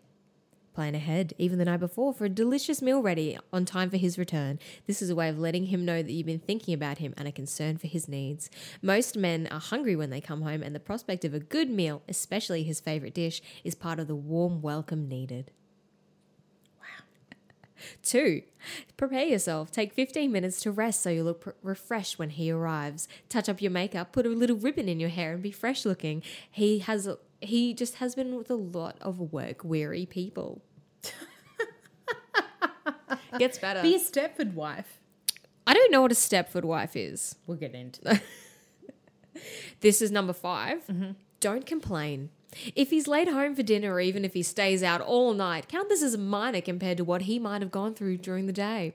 Plan 0.76 0.94
ahead, 0.94 1.34
even 1.38 1.58
the 1.58 1.64
night 1.64 1.80
before, 1.80 2.14
for 2.14 2.26
a 2.26 2.30
delicious 2.30 2.82
meal 2.82 3.02
ready 3.02 3.40
on 3.54 3.64
time 3.64 3.90
for 3.90 3.96
his 3.96 4.18
return. 4.18 4.60
This 4.88 5.02
is 5.02 5.10
a 5.10 5.16
way 5.16 5.30
of 5.30 5.40
letting 5.40 5.68
him 5.68 5.86
know 5.86 6.04
that 6.04 6.12
you've 6.12 6.26
been 6.26 6.38
thinking 6.38 6.74
about 6.74 6.98
him 6.98 7.14
and 7.16 7.30
are 7.30 7.32
concerned 7.32 7.80
for 7.80 7.88
his 7.88 8.10
needs. 8.10 8.50
Most 8.82 9.16
men 9.16 9.48
are 9.52 9.62
hungry 9.62 9.96
when 9.96 10.10
they 10.10 10.20
come 10.20 10.42
home, 10.42 10.62
and 10.62 10.76
the 10.76 10.82
prospect 10.82 11.24
of 11.24 11.34
a 11.34 11.40
good 11.40 11.70
meal, 11.70 12.02
especially 12.10 12.64
his 12.64 12.82
favorite 12.82 13.14
dish, 13.14 13.42
is 13.64 13.74
part 13.74 14.02
of 14.02 14.08
the 14.08 14.16
warm 14.16 14.62
welcome 14.62 15.08
needed. 15.08 15.50
Two, 18.04 18.44
prepare 18.98 19.26
yourself. 19.26 19.72
Take 19.72 19.94
15 19.94 20.32
minutes 20.32 20.60
to 20.62 20.72
rest 20.72 21.02
so 21.02 21.10
you 21.10 21.24
look 21.24 21.42
pr- 21.42 21.50
refreshed 21.62 22.20
when 22.20 22.30
he 22.32 22.52
arrives. 22.52 23.08
Touch 23.30 23.50
up 23.50 23.62
your 23.62 23.72
makeup, 23.72 24.12
put 24.12 24.26
a 24.26 24.30
little 24.30 24.58
ribbon 24.58 24.88
in 24.88 25.00
your 25.00 25.10
hair, 25.10 25.34
and 25.34 25.42
be 25.44 25.52
fresh 25.52 25.86
looking. 25.86 26.22
He 26.50 26.80
has 26.80 27.10
he 27.42 27.74
just 27.74 27.96
has 27.96 28.16
been 28.16 28.36
with 28.36 28.50
a 28.50 28.56
lot 28.56 28.98
of 29.02 29.20
work 29.20 29.64
weary 29.64 30.06
people. 30.06 30.62
Gets 33.38 33.60
better. 33.60 33.82
Be 33.82 33.96
a 33.96 34.00
Stepford 34.00 34.54
wife. 34.54 35.00
I 35.68 35.74
don't 35.74 35.92
know 35.92 36.02
what 36.02 36.12
a 36.12 36.16
Stepford 36.16 36.64
wife 36.64 36.96
is. 36.96 37.36
We'll 37.48 37.58
get 37.58 37.74
into 37.74 38.02
that. 38.04 38.22
This 39.82 40.02
is 40.02 40.12
number 40.12 40.34
5 40.34 40.88
mm-hmm. 40.88 41.12
Don't 41.40 41.66
complain. 41.66 42.30
If 42.76 42.90
he's 42.90 43.08
late 43.08 43.28
home 43.28 43.56
for 43.56 43.64
dinner 43.64 43.94
or 43.94 44.00
even 44.00 44.24
if 44.26 44.34
he 44.34 44.44
stays 44.44 44.84
out 44.84 45.02
all 45.02 45.34
night, 45.34 45.68
count 45.68 45.90
this 45.90 46.04
as 46.04 46.14
a 46.14 46.18
minor 46.18 46.62
compared 46.62 46.98
to 46.98 47.04
what 47.04 47.24
he 47.24 47.40
might 47.40 47.62
have 47.62 47.72
gone 47.72 47.94
through 47.94 48.18
during 48.18 48.46
the 48.46 48.54
day. 48.54 48.94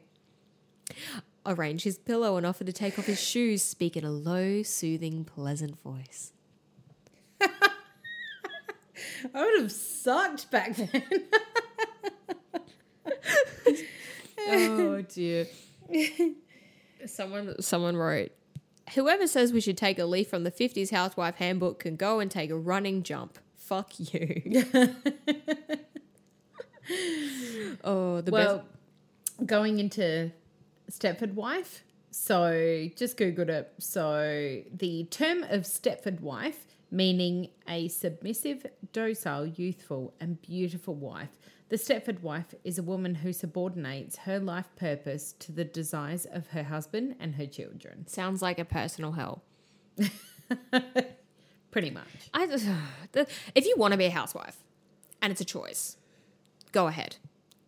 Arrange 1.47 1.85
his 1.85 1.99
pillow 1.99 2.37
and 2.37 2.47
offer 2.47 2.64
to 2.64 2.73
take 2.73 2.99
off 2.99 3.07
his 3.07 3.21
shoes, 3.21 3.62
speak 3.62 3.97
in 3.97 4.05
a 4.05 4.11
low, 4.11 4.62
soothing, 4.62 5.25
pleasant 5.25 5.81
voice. 5.81 6.33
I 7.43 7.49
would 9.35 9.61
have 9.61 9.73
sucked 9.73 10.50
back 10.50 10.76
then. 10.76 11.02
oh 14.49 15.02
dear. 15.02 15.47
Someone 17.07 17.61
someone 17.62 17.97
wrote, 17.97 18.33
Whoever 18.95 19.26
says 19.26 19.52
we 19.52 19.61
should 19.61 19.79
take 19.79 19.99
a 19.99 20.05
leaf 20.05 20.29
from 20.29 20.45
the 20.45 20.50
50s 20.50 20.90
housewife 20.90 21.37
handbook 21.37 21.81
can 21.81 21.97
go 21.97 22.21
and 22.21 22.31
take 22.31 22.50
a 22.50 22.59
running 22.59 23.02
jump. 23.02 23.38
Fuck 23.70 24.00
you. 24.00 24.64
oh, 27.84 28.20
the 28.20 28.32
well, 28.32 28.58
best. 28.58 29.46
going 29.46 29.78
into 29.78 30.32
Stepford 30.90 31.34
wife. 31.34 31.84
So 32.10 32.88
just 32.96 33.16
Googled 33.16 33.48
it. 33.48 33.72
So 33.78 34.62
the 34.76 35.04
term 35.12 35.44
of 35.44 35.62
Stepford 35.62 36.18
wife, 36.18 36.66
meaning 36.90 37.50
a 37.68 37.86
submissive, 37.86 38.66
docile, 38.92 39.46
youthful, 39.46 40.14
and 40.18 40.42
beautiful 40.42 40.96
wife. 40.96 41.38
The 41.68 41.76
Stepford 41.76 42.22
wife 42.22 42.52
is 42.64 42.76
a 42.76 42.82
woman 42.82 43.14
who 43.14 43.32
subordinates 43.32 44.16
her 44.16 44.40
life 44.40 44.68
purpose 44.74 45.32
to 45.38 45.52
the 45.52 45.64
desires 45.64 46.26
of 46.26 46.48
her 46.48 46.64
husband 46.64 47.14
and 47.20 47.36
her 47.36 47.46
children. 47.46 48.08
Sounds 48.08 48.42
like 48.42 48.58
a 48.58 48.64
personal 48.64 49.12
hell. 49.12 49.44
Pretty 51.70 51.90
much. 51.90 52.06
I, 52.34 52.46
the, 53.12 53.26
if 53.54 53.66
you 53.66 53.74
want 53.76 53.92
to 53.92 53.98
be 53.98 54.06
a 54.06 54.10
housewife 54.10 54.56
and 55.22 55.30
it's 55.30 55.40
a 55.40 55.44
choice, 55.44 55.96
go 56.72 56.86
ahead. 56.86 57.16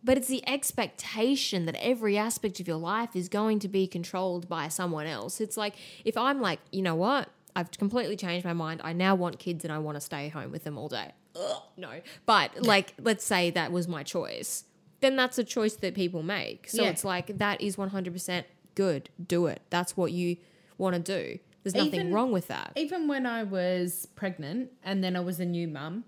But 0.03 0.17
it's 0.17 0.27
the 0.27 0.47
expectation 0.47 1.65
that 1.65 1.75
every 1.81 2.17
aspect 2.17 2.59
of 2.59 2.67
your 2.67 2.77
life 2.77 3.15
is 3.15 3.29
going 3.29 3.59
to 3.59 3.69
be 3.69 3.87
controlled 3.87 4.49
by 4.49 4.67
someone 4.67 5.07
else. 5.07 5.39
It's 5.39 5.55
like 5.55 5.75
if 6.03 6.17
I'm 6.17 6.41
like, 6.41 6.59
you 6.71 6.81
know 6.81 6.95
what? 6.95 7.29
I've 7.55 7.71
completely 7.71 8.15
changed 8.17 8.45
my 8.45 8.53
mind. 8.53 8.81
I 8.83 8.93
now 8.93 9.15
want 9.15 9.39
kids 9.39 9.63
and 9.63 9.71
I 9.71 9.77
want 9.77 9.95
to 9.95 10.01
stay 10.01 10.27
home 10.27 10.51
with 10.51 10.63
them 10.63 10.77
all 10.77 10.89
day. 10.89 11.11
Ugh, 11.39 11.61
no. 11.77 12.01
But 12.25 12.63
like, 12.63 12.93
let's 12.99 13.23
say 13.23 13.51
that 13.51 13.71
was 13.71 13.87
my 13.87 14.03
choice. 14.03 14.65
Then 15.01 15.15
that's 15.15 15.37
a 15.37 15.43
choice 15.43 15.75
that 15.75 15.93
people 15.95 16.23
make. 16.23 16.67
So 16.69 16.83
Yeah. 16.83 16.89
it's 16.89 17.05
like, 17.05 17.37
that 17.37 17.61
is 17.61 17.75
100% 17.75 18.43
good. 18.75 19.09
Do 19.25 19.45
it. 19.47 19.61
That's 19.69 19.95
what 19.95 20.11
you 20.11 20.37
want 20.77 20.95
to 20.95 21.01
do. 21.01 21.39
There's 21.63 21.75
nothing 21.75 21.93
Even- 21.93 22.13
wrong 22.13 22.31
with 22.31 22.47
that. 22.47 22.73
Even 22.75 23.07
when 23.07 23.25
I 23.25 23.43
was 23.43 24.07
pregnant 24.15 24.71
and 24.83 25.03
then 25.03 25.15
I 25.15 25.21
was 25.21 25.39
a 25.39 25.45
new 25.45 25.67
mum, 25.67 26.03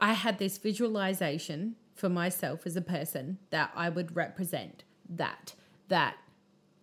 I 0.00 0.12
had 0.12 0.38
this 0.38 0.58
visualization 0.58 1.76
for 1.94 2.08
myself 2.08 2.66
as 2.66 2.76
a 2.76 2.82
person 2.82 3.38
that 3.50 3.72
I 3.74 3.88
would 3.88 4.14
represent 4.14 4.84
that 5.08 5.54
that 5.88 6.16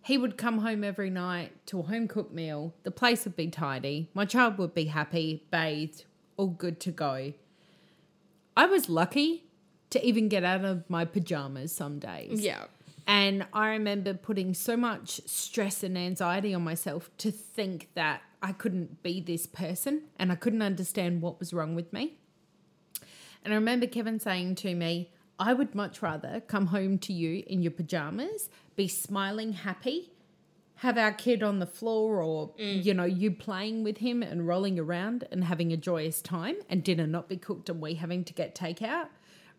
he 0.02 0.18
would 0.18 0.36
come 0.36 0.58
home 0.58 0.84
every 0.84 1.08
night 1.08 1.52
to 1.66 1.80
a 1.80 1.82
home 1.82 2.08
cooked 2.08 2.32
meal, 2.32 2.74
the 2.82 2.90
place 2.90 3.24
would 3.24 3.36
be 3.36 3.48
tidy, 3.48 4.10
my 4.12 4.26
child 4.26 4.58
would 4.58 4.74
be 4.74 4.86
happy, 4.86 5.46
bathed, 5.50 6.04
all 6.36 6.48
good 6.48 6.78
to 6.80 6.90
go. 6.90 7.32
I 8.56 8.66
was 8.66 8.88
lucky 8.88 9.44
to 9.90 10.04
even 10.06 10.28
get 10.28 10.44
out 10.44 10.64
of 10.64 10.88
my 10.90 11.04
pajamas 11.04 11.72
some 11.72 11.98
days. 11.98 12.40
Yeah. 12.40 12.64
And 13.06 13.46
I 13.52 13.68
remember 13.68 14.14
putting 14.14 14.54
so 14.54 14.76
much 14.76 15.20
stress 15.26 15.82
and 15.82 15.96
anxiety 15.98 16.54
on 16.54 16.62
myself 16.62 17.10
to 17.18 17.30
think 17.30 17.90
that 17.94 18.22
I 18.42 18.52
couldn't 18.52 19.02
be 19.02 19.20
this 19.20 19.46
person 19.46 20.04
and 20.18 20.32
I 20.32 20.36
couldn't 20.36 20.62
understand 20.62 21.20
what 21.20 21.38
was 21.38 21.52
wrong 21.52 21.74
with 21.74 21.92
me. 21.92 22.18
And 23.44 23.52
I 23.52 23.56
remember 23.56 23.86
Kevin 23.86 24.18
saying 24.18 24.54
to 24.56 24.74
me, 24.74 25.10
I 25.38 25.52
would 25.52 25.74
much 25.74 26.00
rather 26.00 26.40
come 26.46 26.66
home 26.66 26.98
to 27.00 27.12
you 27.12 27.42
in 27.46 27.62
your 27.62 27.72
pajamas, 27.72 28.48
be 28.76 28.88
smiling, 28.88 29.52
happy, 29.52 30.12
have 30.76 30.96
our 30.96 31.12
kid 31.12 31.42
on 31.42 31.58
the 31.58 31.66
floor 31.66 32.22
or, 32.22 32.50
mm. 32.54 32.84
you 32.84 32.94
know, 32.94 33.04
you 33.04 33.30
playing 33.30 33.84
with 33.84 33.98
him 33.98 34.22
and 34.22 34.46
rolling 34.46 34.78
around 34.78 35.26
and 35.30 35.44
having 35.44 35.72
a 35.72 35.76
joyous 35.76 36.22
time 36.22 36.56
and 36.68 36.82
dinner 36.82 37.06
not 37.06 37.28
be 37.28 37.36
cooked 37.36 37.68
and 37.68 37.80
we 37.80 37.94
having 37.94 38.24
to 38.24 38.32
get 38.32 38.54
takeout 38.54 39.08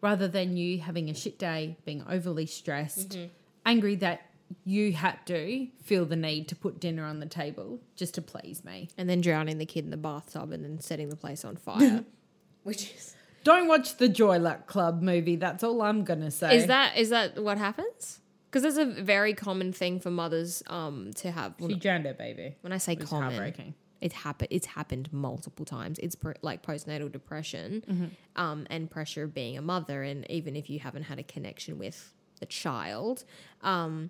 rather 0.02 0.28
than 0.28 0.58
you 0.58 0.80
having 0.80 1.10
a 1.10 1.14
shit 1.14 1.38
day, 1.40 1.78
being 1.86 2.04
overly 2.10 2.46
stressed, 2.46 3.18
angry 3.66 3.96
that 3.96 4.22
you 4.64 4.94
had 4.94 5.26
to 5.26 5.68
feel 5.84 6.06
the 6.06 6.16
need 6.16 6.48
to 6.50 6.56
put 6.56 6.80
dinner 6.80 7.04
on 7.06 7.20
the 7.20 7.26
table 7.26 7.80
just 7.96 8.14
to 8.14 8.22
please 8.22 8.64
me. 8.64 8.90
and 8.98 9.10
then 9.10 9.20
drowning 9.22 9.58
the 9.58 9.66
kid 9.66 9.84
in 9.84 9.90
the 9.92 9.98
bathtub 9.98 10.52
and 10.52 10.64
then 10.64 10.80
setting 10.80 11.10
the 11.10 11.16
place 11.16 11.44
on 11.44 11.56
fire. 11.56 12.04
Which 12.64 12.92
is 12.94 13.16
Don't 13.44 13.68
watch 13.68 13.98
the 13.98 14.08
Joy 14.10 14.38
Luck 14.40 14.68
Club 14.68 15.02
movie. 15.02 15.36
That's 15.36 15.64
all 15.64 15.82
I'm 15.82 16.04
gonna 16.04 16.32
say. 16.32 16.58
is 16.58 16.68
that 16.68 16.96
is 16.98 17.10
that 17.10 17.42
what 17.44 17.58
happens? 17.58 18.20
Because 18.50 18.64
that's 18.64 18.78
a 18.78 18.86
very 19.04 19.34
common 19.34 19.74
thing 19.74 20.00
for 20.00 20.10
mothers 20.12 20.64
um 20.68 21.12
to 21.16 21.32
have. 21.32 21.56
she 21.60 21.76
drowned 21.76 22.06
her 22.06 22.14
baby? 22.14 22.56
When 22.62 22.72
I 22.72 22.78
say 22.78 22.96
common, 22.96 23.54
heartbreaking. 24.02 24.02
it 24.02 24.14
happened. 24.24 24.48
It's 24.52 24.66
happened 24.68 25.10
multiple 25.14 25.66
times. 25.66 26.00
It's 26.00 26.16
pr- 26.16 26.34
like 26.42 26.62
postnatal 26.64 27.12
depression, 27.12 27.84
Mm-hmm. 27.90 28.06
um, 28.42 28.68
and 28.70 28.90
pressure 28.90 29.24
of 29.24 29.34
being 29.34 29.58
a 29.58 29.62
mother, 29.62 30.04
and 30.04 30.30
even 30.30 30.56
if 30.56 30.70
you 30.70 30.80
haven't 30.80 31.04
had 31.04 31.20
a 31.20 31.24
connection 31.24 31.78
with 31.80 32.14
the 32.40 32.46
child, 32.46 33.24
um, 33.62 34.10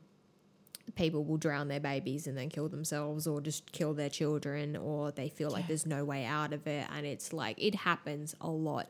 people 0.96 1.24
will 1.24 1.38
drown 1.38 1.68
their 1.68 1.80
babies 1.80 2.28
and 2.28 2.38
then 2.38 2.50
kill 2.50 2.70
themselves, 2.70 3.28
or 3.28 3.42
just 3.42 3.72
kill 3.72 3.94
their 3.94 4.10
children, 4.10 4.76
or 4.76 5.12
they 5.12 5.30
feel 5.30 5.50
like 5.50 5.68
there's 5.68 5.86
no 5.86 6.04
way 6.06 6.26
out 6.26 6.54
of 6.54 6.66
it, 6.68 6.88
and 6.96 7.06
it's 7.06 7.34
like 7.34 7.56
it 7.62 7.76
happens 7.76 8.36
a 8.42 8.50
lot. 8.50 8.90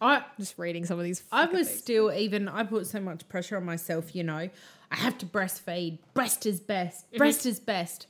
I 0.00 0.22
Just 0.38 0.58
reading 0.58 0.84
some 0.84 0.98
of 0.98 1.04
these. 1.04 1.22
I 1.32 1.46
was 1.46 1.66
things. 1.68 1.78
still 1.80 2.12
even 2.12 2.48
I 2.48 2.64
put 2.64 2.86
so 2.86 3.00
much 3.00 3.26
pressure 3.28 3.56
on 3.56 3.64
myself, 3.64 4.14
you 4.14 4.22
know. 4.22 4.48
I 4.90 4.96
have 4.96 5.16
to 5.18 5.26
breastfeed. 5.26 5.98
Breast 6.12 6.44
is 6.46 6.60
best. 6.60 7.10
Breast 7.16 7.46
is 7.46 7.58
best. 7.58 8.06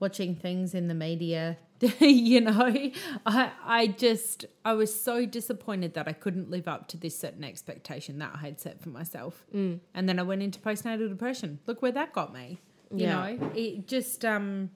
Watching 0.00 0.36
things 0.36 0.74
in 0.74 0.86
the 0.88 0.94
media, 0.94 1.56
you 2.00 2.40
know. 2.40 2.72
I 3.26 3.50
I 3.64 3.86
just 3.88 4.44
I 4.64 4.72
was 4.74 4.94
so 4.94 5.26
disappointed 5.26 5.94
that 5.94 6.06
I 6.06 6.12
couldn't 6.12 6.50
live 6.50 6.68
up 6.68 6.86
to 6.88 6.96
this 6.96 7.18
certain 7.18 7.42
expectation 7.42 8.18
that 8.20 8.30
I 8.34 8.38
had 8.38 8.60
set 8.60 8.80
for 8.80 8.90
myself. 8.90 9.44
And 9.52 9.80
then 10.08 10.18
I 10.18 10.22
went 10.22 10.42
into 10.42 10.60
postnatal 10.60 11.08
depression. 11.08 11.58
Look 11.66 11.82
where 11.82 11.92
that 11.92 12.12
got 12.12 12.32
me. 12.32 12.60
You 12.94 13.06
Yeah. 13.06 13.14
know, 13.36 13.50
it 13.54 13.88
just 13.88 14.24
um 14.24 14.70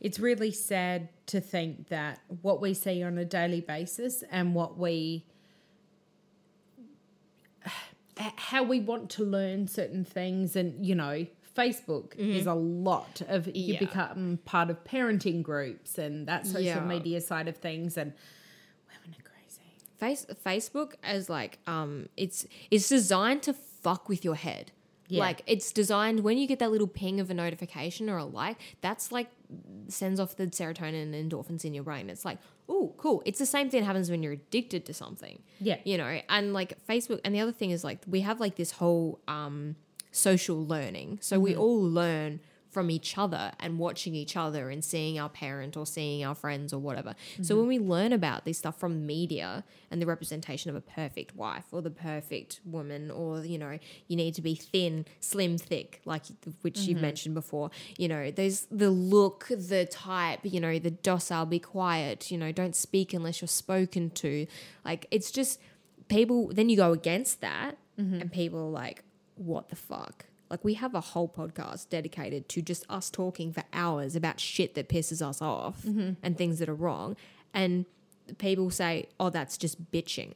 it's 0.00 0.18
really 0.18 0.50
sad 0.50 1.08
to 1.26 1.40
think 1.40 1.88
that 1.88 2.18
what 2.42 2.60
we 2.60 2.74
see 2.74 3.04
on 3.04 3.16
a 3.18 3.24
daily 3.24 3.60
basis 3.60 4.24
and 4.32 4.52
what 4.52 4.76
we 4.76 5.24
how 8.36 8.62
we 8.62 8.80
want 8.80 9.10
to 9.10 9.24
learn 9.24 9.66
certain 9.68 10.04
things 10.04 10.56
and 10.56 10.84
you 10.84 10.94
know 10.94 11.26
facebook 11.56 12.14
is 12.16 12.46
a 12.46 12.54
lot 12.54 13.20
of 13.28 13.46
you 13.48 13.52
Mm-hmm. 13.52 13.72
Yeah. 13.72 13.78
become 13.78 14.38
part 14.44 14.70
of 14.70 14.82
parenting 14.84 15.42
groups 15.42 15.98
and 15.98 16.26
that 16.26 16.46
social 16.46 16.62
Yeah. 16.62 16.80
media 16.84 17.20
side 17.20 17.48
of 17.48 17.56
things 17.56 17.96
and 17.96 18.12
women 18.88 19.16
are 19.18 19.22
crazy 19.30 19.60
Face 19.98 20.26
Facebook 20.44 20.94
as 21.02 21.28
like 21.28 21.58
um 21.66 22.08
it's 22.16 22.46
it's 22.70 22.88
designed 22.88 23.42
to 23.42 23.52
fuck 23.52 24.08
with 24.08 24.24
your 24.24 24.34
head. 24.36 24.72
Yeah. 25.08 25.20
Like 25.20 25.42
it's 25.46 25.72
designed 25.72 26.20
when 26.20 26.38
you 26.38 26.46
get 26.46 26.58
that 26.60 26.70
little 26.70 26.86
ping 26.86 27.20
of 27.20 27.28
a 27.30 27.34
notification 27.34 28.08
or 28.08 28.16
a 28.16 28.24
like, 28.24 28.56
that's 28.80 29.12
like 29.12 29.28
sends 29.88 30.18
off 30.18 30.36
the 30.36 30.46
serotonin 30.46 31.12
and 31.12 31.14
endorphins 31.30 31.64
in 31.66 31.74
your 31.74 31.84
brain. 31.84 32.08
It's 32.08 32.24
like, 32.24 32.38
oh, 32.68 32.94
cool. 32.96 33.22
It's 33.26 33.38
the 33.38 33.44
same 33.46 33.68
thing 33.68 33.80
that 33.80 33.86
happens 33.86 34.10
when 34.10 34.22
you're 34.22 34.32
addicted 34.32 34.86
to 34.86 34.94
something. 34.94 35.42
Yeah. 35.60 35.78
You 35.84 35.98
know, 35.98 36.20
and 36.30 36.54
like 36.54 36.78
Facebook 36.86 37.20
and 37.24 37.34
the 37.34 37.40
other 37.40 37.52
thing 37.52 37.72
is 37.72 37.84
like 37.84 37.98
we 38.06 38.20
have 38.22 38.40
like 38.40 38.56
this 38.56 38.70
whole 38.70 39.20
um 39.28 39.76
social 40.12 40.64
learning. 40.64 41.18
So 41.20 41.40
we 41.40 41.52
mm-hmm. 41.52 41.60
all 41.60 41.82
learn 41.82 42.40
from 42.72 42.90
each 42.90 43.18
other 43.18 43.52
and 43.60 43.78
watching 43.78 44.14
each 44.14 44.34
other 44.34 44.70
and 44.70 44.82
seeing 44.82 45.20
our 45.20 45.28
parent 45.28 45.76
or 45.76 45.84
seeing 45.84 46.24
our 46.24 46.34
friends 46.34 46.72
or 46.72 46.78
whatever. 46.78 47.14
So 47.42 47.42
mm-hmm. 47.42 47.56
when 47.58 47.68
we 47.68 47.78
learn 47.78 48.14
about 48.14 48.46
this 48.46 48.56
stuff 48.56 48.80
from 48.80 49.04
media 49.04 49.62
and 49.90 50.00
the 50.00 50.06
representation 50.06 50.70
of 50.70 50.76
a 50.76 50.80
perfect 50.80 51.36
wife 51.36 51.64
or 51.70 51.82
the 51.82 51.90
perfect 51.90 52.60
woman 52.64 53.10
or 53.10 53.44
you 53.44 53.58
know, 53.58 53.78
you 54.08 54.16
need 54.16 54.34
to 54.34 54.40
be 54.40 54.54
thin, 54.54 55.04
slim, 55.20 55.58
thick 55.58 56.00
like 56.06 56.24
which 56.62 56.80
you've 56.80 56.96
mm-hmm. 56.96 57.02
mentioned 57.02 57.34
before, 57.34 57.70
you 57.98 58.08
know, 58.08 58.30
there's 58.30 58.66
the 58.70 58.90
look, 58.90 59.48
the 59.50 59.84
type, 59.84 60.40
you 60.42 60.58
know, 60.58 60.78
the 60.78 60.90
docile, 60.90 61.44
be 61.44 61.58
quiet, 61.58 62.30
you 62.30 62.38
know, 62.38 62.52
don't 62.52 62.74
speak 62.74 63.12
unless 63.12 63.42
you're 63.42 63.48
spoken 63.48 64.08
to. 64.10 64.46
Like 64.82 65.06
it's 65.10 65.30
just 65.30 65.60
people 66.08 66.48
then 66.54 66.70
you 66.70 66.76
go 66.76 66.92
against 66.92 67.42
that 67.42 67.76
and 67.98 68.32
people 68.32 68.58
are 68.60 68.70
like 68.70 69.04
what 69.44 69.68
the 69.68 69.76
fuck? 69.76 70.26
Like 70.50 70.64
we 70.64 70.74
have 70.74 70.94
a 70.94 71.00
whole 71.00 71.28
podcast 71.28 71.88
dedicated 71.88 72.48
to 72.50 72.62
just 72.62 72.84
us 72.88 73.08
talking 73.08 73.52
for 73.52 73.64
hours 73.72 74.14
about 74.14 74.38
shit 74.38 74.74
that 74.74 74.88
pisses 74.88 75.26
us 75.26 75.40
off 75.40 75.84
and 76.22 76.36
things 76.36 76.58
that 76.58 76.68
are 76.68 76.74
wrong. 76.74 77.16
And 77.54 77.86
people 78.38 78.70
say 78.70 79.06
oh 79.18 79.30
that's 79.30 79.56
just 79.56 79.90
bitching. 79.90 80.34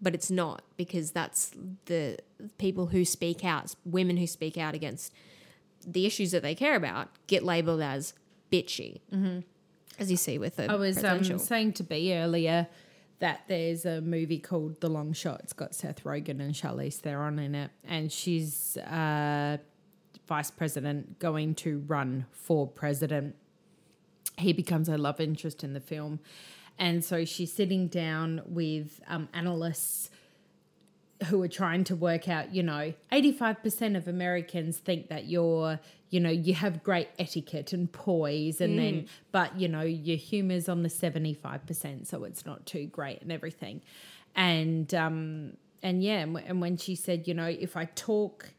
But 0.00 0.14
it's 0.14 0.30
not 0.30 0.62
because 0.76 1.10
that's 1.10 1.52
the 1.86 2.18
people 2.58 2.86
who 2.86 3.04
speak 3.04 3.44
out 3.44 3.74
women 3.84 4.16
who 4.16 4.26
speak 4.26 4.56
out 4.56 4.74
against 4.74 5.12
the 5.86 6.06
issues 6.06 6.30
that 6.30 6.42
they 6.42 6.54
care 6.54 6.76
about 6.76 7.08
get 7.26 7.42
labeled 7.42 7.80
as 7.80 8.14
bitchy. 8.52 9.00
As 9.98 10.10
you 10.10 10.16
see 10.16 10.38
with 10.38 10.56
the 10.56 10.70
I 10.70 10.76
was 10.76 11.02
um, 11.04 11.38
saying 11.38 11.74
to 11.74 11.82
Bee 11.82 12.14
earlier 12.14 12.68
that 13.20 13.42
there's 13.48 13.84
a 13.84 14.00
movie 14.00 14.38
called 14.38 14.80
The 14.80 14.88
Long 14.88 15.12
Shot. 15.12 15.40
It's 15.44 15.52
got 15.52 15.74
Seth 15.74 16.04
Rogen 16.04 16.40
and 16.40 16.54
Charlize 16.54 16.96
Theron 16.96 17.38
in 17.38 17.54
it, 17.54 17.70
and 17.84 18.10
she's 18.10 18.76
uh, 18.78 19.58
vice 20.26 20.50
president 20.50 21.18
going 21.18 21.54
to 21.56 21.80
run 21.86 22.26
for 22.32 22.66
president. 22.66 23.36
He 24.38 24.52
becomes 24.52 24.88
her 24.88 24.98
love 24.98 25.20
interest 25.20 25.62
in 25.62 25.74
the 25.74 25.80
film, 25.80 26.20
and 26.78 27.04
so 27.04 27.24
she's 27.24 27.52
sitting 27.52 27.88
down 27.88 28.42
with 28.46 29.00
um, 29.06 29.28
analysts 29.34 30.10
who 31.26 31.42
are 31.42 31.48
trying 31.48 31.84
to 31.84 31.94
work 31.94 32.28
out, 32.28 32.54
you 32.54 32.62
know, 32.62 32.94
85% 33.12 33.96
of 33.96 34.08
Americans 34.08 34.78
think 34.78 35.08
that 35.08 35.26
you're, 35.26 35.78
you 36.10 36.20
know, 36.20 36.30
you 36.30 36.54
have 36.54 36.82
great 36.82 37.08
etiquette 37.18 37.72
and 37.72 37.90
poise 37.90 38.60
and 38.60 38.78
then 38.78 39.06
but 39.32 39.58
you 39.58 39.68
know, 39.68 39.82
your 39.82 40.16
humor's 40.16 40.68
on 40.68 40.82
the 40.82 40.88
75%, 40.88 42.06
so 42.06 42.24
it's 42.24 42.44
not 42.44 42.66
too 42.66 42.86
great 42.86 43.22
and 43.22 43.32
everything. 43.32 43.82
And 44.34 44.92
um 44.94 45.56
and 45.82 46.02
yeah, 46.02 46.18
and, 46.18 46.36
and 46.38 46.60
when 46.60 46.76
she 46.76 46.94
said, 46.94 47.26
you 47.26 47.34
know, 47.34 47.46
if 47.46 47.76
I 47.76 47.86
talk 47.86 48.50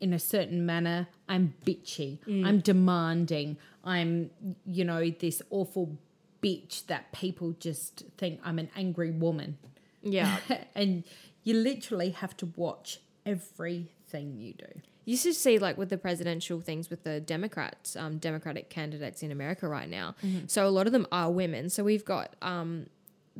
in 0.00 0.12
a 0.12 0.18
certain 0.18 0.66
manner, 0.66 1.08
I'm 1.28 1.54
bitchy, 1.64 2.18
I'm 2.44 2.58
demanding, 2.58 3.56
I'm, 3.84 4.30
you 4.66 4.84
know, 4.84 5.08
this 5.10 5.40
awful 5.50 5.96
bitch 6.42 6.86
that 6.88 7.12
people 7.12 7.52
just 7.52 8.02
think 8.18 8.40
I'm 8.44 8.58
an 8.58 8.68
angry 8.76 9.12
woman 9.12 9.58
yeah. 10.02 10.38
and 10.74 11.04
you 11.44 11.54
literally 11.54 12.10
have 12.10 12.36
to 12.38 12.46
watch 12.56 13.00
everything 13.24 14.36
you 14.36 14.54
do. 14.54 14.80
You 15.04 15.16
should 15.16 15.34
see 15.34 15.58
like 15.58 15.76
with 15.76 15.88
the 15.88 15.98
presidential 15.98 16.60
things 16.60 16.88
with 16.90 17.02
the 17.02 17.20
Democrats, 17.20 17.96
um, 17.96 18.18
Democratic 18.18 18.70
candidates 18.70 19.22
in 19.22 19.32
America 19.32 19.66
right 19.68 19.88
now. 19.88 20.14
So 20.46 20.66
a 20.66 20.70
lot 20.70 20.86
of 20.86 20.92
them 20.92 21.06
are 21.10 21.30
women. 21.30 21.70
So 21.70 21.82
we've 21.82 22.04
got 22.04 22.36
um, 22.40 22.86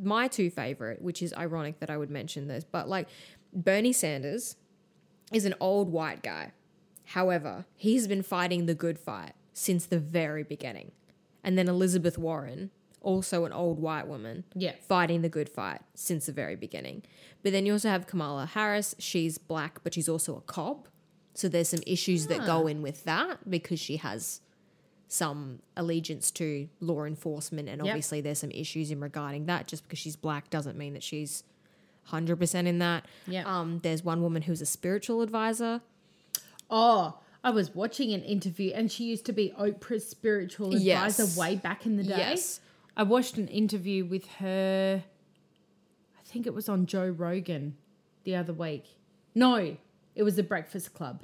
my 0.00 0.26
two 0.28 0.50
favorite, 0.50 1.00
which 1.02 1.22
is 1.22 1.32
ironic 1.34 1.78
that 1.80 1.88
I 1.90 1.96
would 1.96 2.10
mention 2.10 2.48
this, 2.48 2.64
but 2.64 2.88
like 2.88 3.08
Bernie 3.52 3.92
Sanders 3.92 4.56
is 5.32 5.44
an 5.44 5.54
old 5.60 5.90
white 5.92 6.22
guy. 6.22 6.52
However, 7.06 7.64
he's 7.76 8.08
been 8.08 8.22
fighting 8.22 8.66
the 8.66 8.74
good 8.74 8.98
fight 8.98 9.32
since 9.52 9.86
the 9.86 9.98
very 9.98 10.42
beginning. 10.42 10.92
And 11.44 11.58
then 11.58 11.68
Elizabeth 11.68 12.16
Warren, 12.18 12.70
also 13.00 13.44
an 13.44 13.52
old 13.52 13.78
white 13.80 14.06
woman, 14.06 14.44
Yeah. 14.54 14.72
fighting 14.80 15.22
the 15.22 15.28
good 15.28 15.48
fight 15.48 15.82
since 15.94 16.26
the 16.26 16.32
very 16.32 16.56
beginning. 16.56 17.02
But 17.42 17.52
then 17.52 17.66
you 17.66 17.72
also 17.72 17.88
have 17.88 18.06
Kamala 18.06 18.46
Harris. 18.46 18.94
She's 18.98 19.38
black, 19.38 19.80
but 19.82 19.94
she's 19.94 20.08
also 20.08 20.36
a 20.36 20.40
cop. 20.40 20.88
So 21.34 21.48
there's 21.48 21.68
some 21.68 21.80
issues 21.86 22.26
that 22.26 22.44
go 22.46 22.66
in 22.66 22.82
with 22.82 23.04
that 23.04 23.48
because 23.48 23.80
she 23.80 23.96
has 23.98 24.40
some 25.08 25.60
allegiance 25.76 26.30
to 26.32 26.68
law 26.80 27.04
enforcement. 27.04 27.68
And 27.68 27.84
Yep. 27.84 27.90
obviously, 27.92 28.20
there's 28.20 28.38
some 28.38 28.50
issues 28.50 28.90
in 28.90 29.00
regarding 29.00 29.46
that. 29.46 29.66
Just 29.66 29.84
because 29.84 29.98
she's 29.98 30.16
black 30.16 30.50
doesn't 30.50 30.76
mean 30.76 30.92
that 30.94 31.02
she's 31.02 31.44
100% 32.10 32.66
in 32.66 32.78
that. 32.78 33.06
Yeah. 33.26 33.44
Um, 33.46 33.80
there's 33.82 34.02
one 34.04 34.22
woman 34.22 34.42
who's 34.42 34.60
a 34.60 34.66
spiritual 34.66 35.22
advisor. 35.22 35.80
Oh, 36.70 37.18
I 37.44 37.50
was 37.50 37.74
watching 37.74 38.12
an 38.12 38.22
interview 38.22 38.72
and 38.74 38.90
she 38.90 39.04
used 39.04 39.24
to 39.26 39.32
be 39.32 39.52
Oprah's 39.58 40.08
spiritual 40.08 40.74
Yes. 40.76 41.18
advisor 41.18 41.40
way 41.40 41.56
back 41.56 41.86
in 41.86 41.96
the 41.96 42.04
day. 42.04 42.16
Yes. 42.16 42.60
I 42.96 43.02
watched 43.04 43.36
an 43.38 43.48
interview 43.48 44.04
with 44.04 44.26
her, 44.38 45.02
I 46.18 46.22
think 46.24 46.46
it 46.46 46.54
was 46.54 46.68
on 46.68 46.86
Joe 46.86 47.08
Rogan 47.08 47.76
the 48.24 48.36
other 48.36 48.52
week. 48.52 48.84
No, 49.34 49.76
it 50.14 50.22
was 50.22 50.36
the 50.36 50.42
Breakfast 50.42 50.94
Club. 50.94 51.22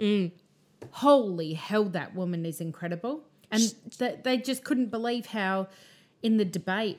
Holy 0.90 1.54
hell, 1.54 1.84
that 1.84 2.14
woman 2.14 2.46
is 2.46 2.60
incredible. 2.60 3.24
And 3.50 3.74
th- 3.98 4.20
they 4.24 4.38
just 4.38 4.64
couldn't 4.64 4.90
believe 4.90 5.26
how, 5.26 5.68
in 6.22 6.36
the 6.36 6.44
debate, 6.44 6.98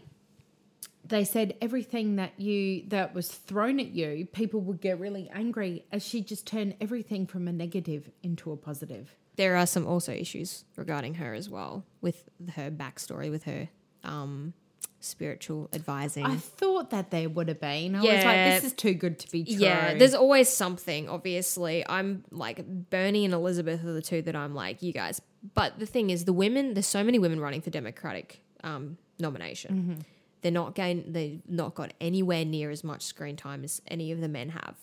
they 1.05 1.23
said 1.23 1.55
everything 1.61 2.17
that 2.17 2.39
you 2.39 2.83
that 2.87 3.13
was 3.13 3.29
thrown 3.29 3.79
at 3.79 3.87
you, 3.87 4.25
people 4.31 4.61
would 4.61 4.81
get 4.81 4.99
really 4.99 5.29
angry 5.33 5.85
as 5.91 6.05
she 6.05 6.21
just 6.21 6.45
turned 6.45 6.75
everything 6.79 7.25
from 7.25 7.47
a 7.47 7.51
negative 7.51 8.09
into 8.23 8.51
a 8.51 8.57
positive. 8.57 9.15
There 9.35 9.55
are 9.55 9.65
some 9.65 9.87
also 9.87 10.11
issues 10.11 10.65
regarding 10.75 11.15
her 11.15 11.33
as 11.33 11.49
well 11.49 11.85
with 12.01 12.23
her 12.55 12.69
backstory, 12.69 13.31
with 13.31 13.43
her 13.43 13.69
um, 14.03 14.53
spiritual 14.99 15.69
advising. 15.73 16.25
I 16.25 16.35
thought 16.35 16.89
that 16.91 17.11
there 17.11 17.29
would 17.29 17.47
have 17.47 17.59
been. 17.61 17.95
I 17.95 17.99
was 18.01 18.07
like, 18.09 18.23
this 18.61 18.63
is 18.65 18.73
too 18.73 18.93
good 18.93 19.19
to 19.19 19.31
be 19.31 19.43
true. 19.43 19.55
Yeah, 19.55 19.95
there's 19.95 20.13
always 20.13 20.49
something, 20.49 21.07
obviously. 21.09 21.85
I'm 21.87 22.23
like 22.31 22.65
Bernie 22.89 23.25
and 23.25 23.33
Elizabeth 23.33 23.83
are 23.85 23.93
the 23.93 24.01
two 24.01 24.21
that 24.23 24.35
I'm 24.35 24.53
like, 24.53 24.81
you 24.81 24.93
guys. 24.93 25.21
But 25.53 25.79
the 25.79 25.85
thing 25.85 26.09
is, 26.09 26.25
the 26.25 26.33
women, 26.33 26.73
there's 26.73 26.85
so 26.87 27.03
many 27.03 27.17
women 27.19 27.39
running 27.39 27.61
for 27.61 27.69
Democratic 27.69 28.41
um, 28.63 28.97
nomination. 29.19 30.03
They're 30.41 30.51
not 30.51 30.73
gain 30.75 31.11
they've 31.11 31.41
not 31.47 31.75
got 31.75 31.93
anywhere 31.99 32.45
near 32.45 32.69
as 32.71 32.83
much 32.83 33.01
screen 33.03 33.35
time 33.35 33.63
as 33.63 33.81
any 33.87 34.11
of 34.11 34.21
the 34.21 34.29
men 34.29 34.49
have. 34.49 34.75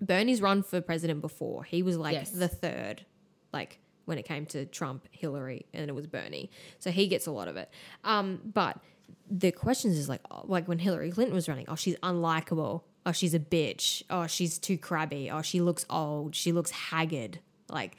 Bernie's 0.00 0.40
run 0.42 0.62
for 0.62 0.80
president 0.80 1.20
before. 1.20 1.64
He 1.64 1.82
was 1.82 1.96
like 1.96 2.14
Yes. 2.14 2.30
the 2.30 2.48
third, 2.48 3.04
like 3.52 3.78
when 4.04 4.18
it 4.18 4.24
came 4.24 4.46
to 4.46 4.66
Trump, 4.66 5.06
Hillary, 5.12 5.66
and 5.72 5.88
it 5.88 5.94
was 5.94 6.06
Bernie. 6.06 6.50
So 6.78 6.90
he 6.90 7.06
gets 7.06 7.26
a 7.26 7.30
lot 7.30 7.48
of 7.48 7.56
it. 7.56 7.70
Um, 8.02 8.40
but 8.44 8.78
the 9.30 9.52
questions 9.52 9.96
is 9.96 10.08
like, 10.08 10.20
oh, 10.30 10.42
like 10.46 10.68
when 10.68 10.78
Hillary 10.78 11.10
Clinton 11.10 11.34
was 11.34 11.48
running, 11.48 11.66
oh, 11.68 11.74
she's 11.74 11.96
unlikable. 11.96 12.82
Oh, 13.06 13.12
she's 13.12 13.34
a 13.34 13.38
bitch. 13.40 14.02
Oh, 14.08 14.26
she's 14.26 14.58
too 14.58 14.78
crabby. 14.78 15.30
Oh, 15.30 15.42
she 15.42 15.60
looks 15.60 15.84
old. 15.90 16.34
She 16.34 16.52
looks 16.52 16.70
haggard. 16.70 17.40
Like 17.68 17.96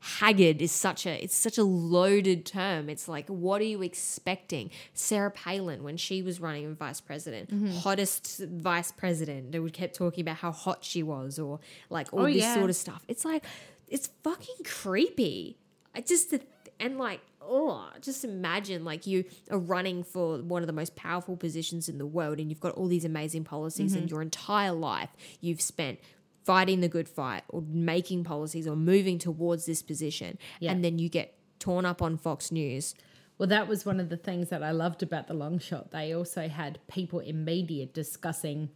haggard 0.00 0.62
is 0.62 0.70
such 0.70 1.04
a 1.06 1.22
it's 1.24 1.34
such 1.34 1.58
a 1.58 1.64
loaded 1.64 2.46
term. 2.46 2.88
It's 2.88 3.08
like 3.08 3.28
what 3.28 3.60
are 3.60 3.64
you 3.64 3.82
expecting? 3.82 4.70
Sarah 4.94 5.30
Palin 5.30 5.82
when 5.82 5.96
she 5.96 6.22
was 6.22 6.40
running 6.40 6.68
for 6.68 6.74
vice 6.74 7.00
president, 7.00 7.50
mm-hmm. 7.50 7.70
hottest 7.78 8.38
vice 8.46 8.92
president. 8.92 9.52
They 9.52 9.58
would 9.58 9.72
kept 9.72 9.96
talking 9.96 10.22
about 10.22 10.36
how 10.36 10.52
hot 10.52 10.84
she 10.84 11.02
was 11.02 11.38
or 11.38 11.60
like 11.90 12.12
all 12.12 12.20
Oh, 12.20 12.26
this 12.26 12.36
yeah. 12.36 12.54
sort 12.54 12.70
of 12.70 12.76
stuff. 12.76 13.04
It's 13.08 13.24
like 13.24 13.44
it's 13.88 14.10
fucking 14.22 14.64
creepy. 14.64 15.58
I 15.94 16.00
just 16.02 16.34
and 16.78 16.98
like 16.98 17.20
oh, 17.48 17.88
just 18.00 18.24
imagine 18.24 18.84
like 18.84 19.06
you 19.06 19.24
are 19.50 19.58
running 19.58 20.02
for 20.04 20.38
one 20.38 20.62
of 20.62 20.66
the 20.66 20.72
most 20.72 20.96
powerful 20.96 21.36
positions 21.36 21.88
in 21.88 21.98
the 21.98 22.06
world 22.06 22.38
and 22.38 22.50
you've 22.50 22.60
got 22.60 22.72
all 22.74 22.88
these 22.88 23.04
amazing 23.04 23.44
policies 23.44 23.92
Mm-hmm. 23.92 24.02
and 24.02 24.10
your 24.10 24.22
entire 24.22 24.72
life 24.72 25.10
you've 25.40 25.60
spent 25.60 25.98
fighting 26.44 26.80
the 26.80 26.88
good 26.88 27.08
fight 27.08 27.42
or 27.48 27.62
making 27.62 28.24
policies 28.24 28.66
or 28.66 28.76
moving 28.76 29.18
towards 29.18 29.66
this 29.66 29.82
position 29.82 30.38
Yeah. 30.60 30.72
and 30.72 30.84
then 30.84 30.98
you 30.98 31.08
get 31.08 31.34
torn 31.58 31.84
up 31.86 32.02
on 32.02 32.18
Fox 32.18 32.52
News. 32.52 32.94
Well, 33.38 33.48
that 33.48 33.66
was 33.68 33.84
one 33.84 33.98
of 34.00 34.08
the 34.08 34.16
things 34.16 34.48
that 34.50 34.62
I 34.62 34.70
loved 34.70 35.02
about 35.02 35.26
the 35.26 35.34
long 35.34 35.58
shot. 35.58 35.90
They 35.90 36.14
also 36.14 36.48
had 36.48 36.78
people 36.88 37.18
in 37.20 37.44
media 37.44 37.84
discussing 37.86 38.70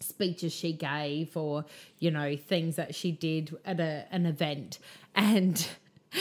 speeches 0.00 0.52
she 0.52 0.72
gave 0.72 1.36
or, 1.36 1.64
you 1.98 2.10
know, 2.10 2.36
things 2.36 2.76
that 2.76 2.94
she 2.94 3.12
did 3.12 3.54
at 3.64 3.80
a, 3.80 4.06
an 4.10 4.26
event. 4.26 4.78
And 5.14 5.64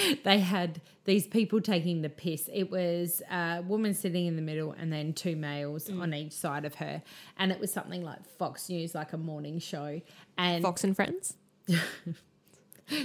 they 0.24 0.40
had 0.40 0.82
these 1.06 1.28
people 1.28 1.62
taking 1.62 2.02
the 2.02 2.10
piss. 2.10 2.50
It 2.52 2.72
was 2.72 3.22
a 3.30 3.62
woman 3.66 3.94
sitting 3.94 4.26
in 4.26 4.36
the 4.36 4.42
middle 4.42 4.72
and 4.74 4.92
then 4.92 5.14
two 5.14 5.36
males 5.36 5.90
on 5.90 6.14
each 6.14 6.34
side 6.34 6.66
of 6.66 6.76
her. 6.76 7.02
And 7.38 7.52
it 7.52 7.60
was 7.60 7.72
something 7.72 8.04
like 8.04 8.26
Fox 8.38 8.70
News, 8.70 8.96
like 8.96 9.14
a 9.14 9.18
morning 9.18 9.60
show. 9.60 10.02
And 10.38 10.64
Fox 10.64 10.84
and 10.84 10.96
Friends. 10.96 11.36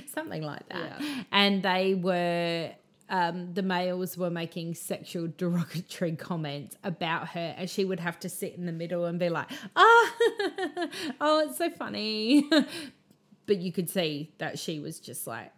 something 0.07 0.43
like 0.43 0.69
that. 0.69 1.03
And 1.33 1.63
they 1.63 1.95
were 1.95 2.73
um, 3.11 3.55
the 3.55 3.63
males 3.63 4.19
were 4.19 4.31
making 4.31 4.75
sexual 4.75 5.29
derogatory 5.37 6.13
comments 6.17 6.77
about 6.85 7.29
her, 7.29 7.55
and 7.57 7.69
she 7.69 7.85
would 7.85 8.01
have 8.01 8.19
to 8.21 8.29
sit 8.29 8.55
in 8.55 8.67
the 8.67 8.73
middle 8.73 9.07
and 9.07 9.19
be 9.19 9.31
like, 9.31 9.51
"Ah, 9.75 10.15
oh, 11.21 11.47
it's 11.47 11.57
so 11.57 11.71
funny." 11.71 12.49
but 13.47 13.59
you 13.59 13.73
could 13.73 13.89
see 13.89 14.31
that 14.37 14.59
she 14.59 14.79
was 14.79 15.01
just 15.01 15.27
like, 15.27 15.51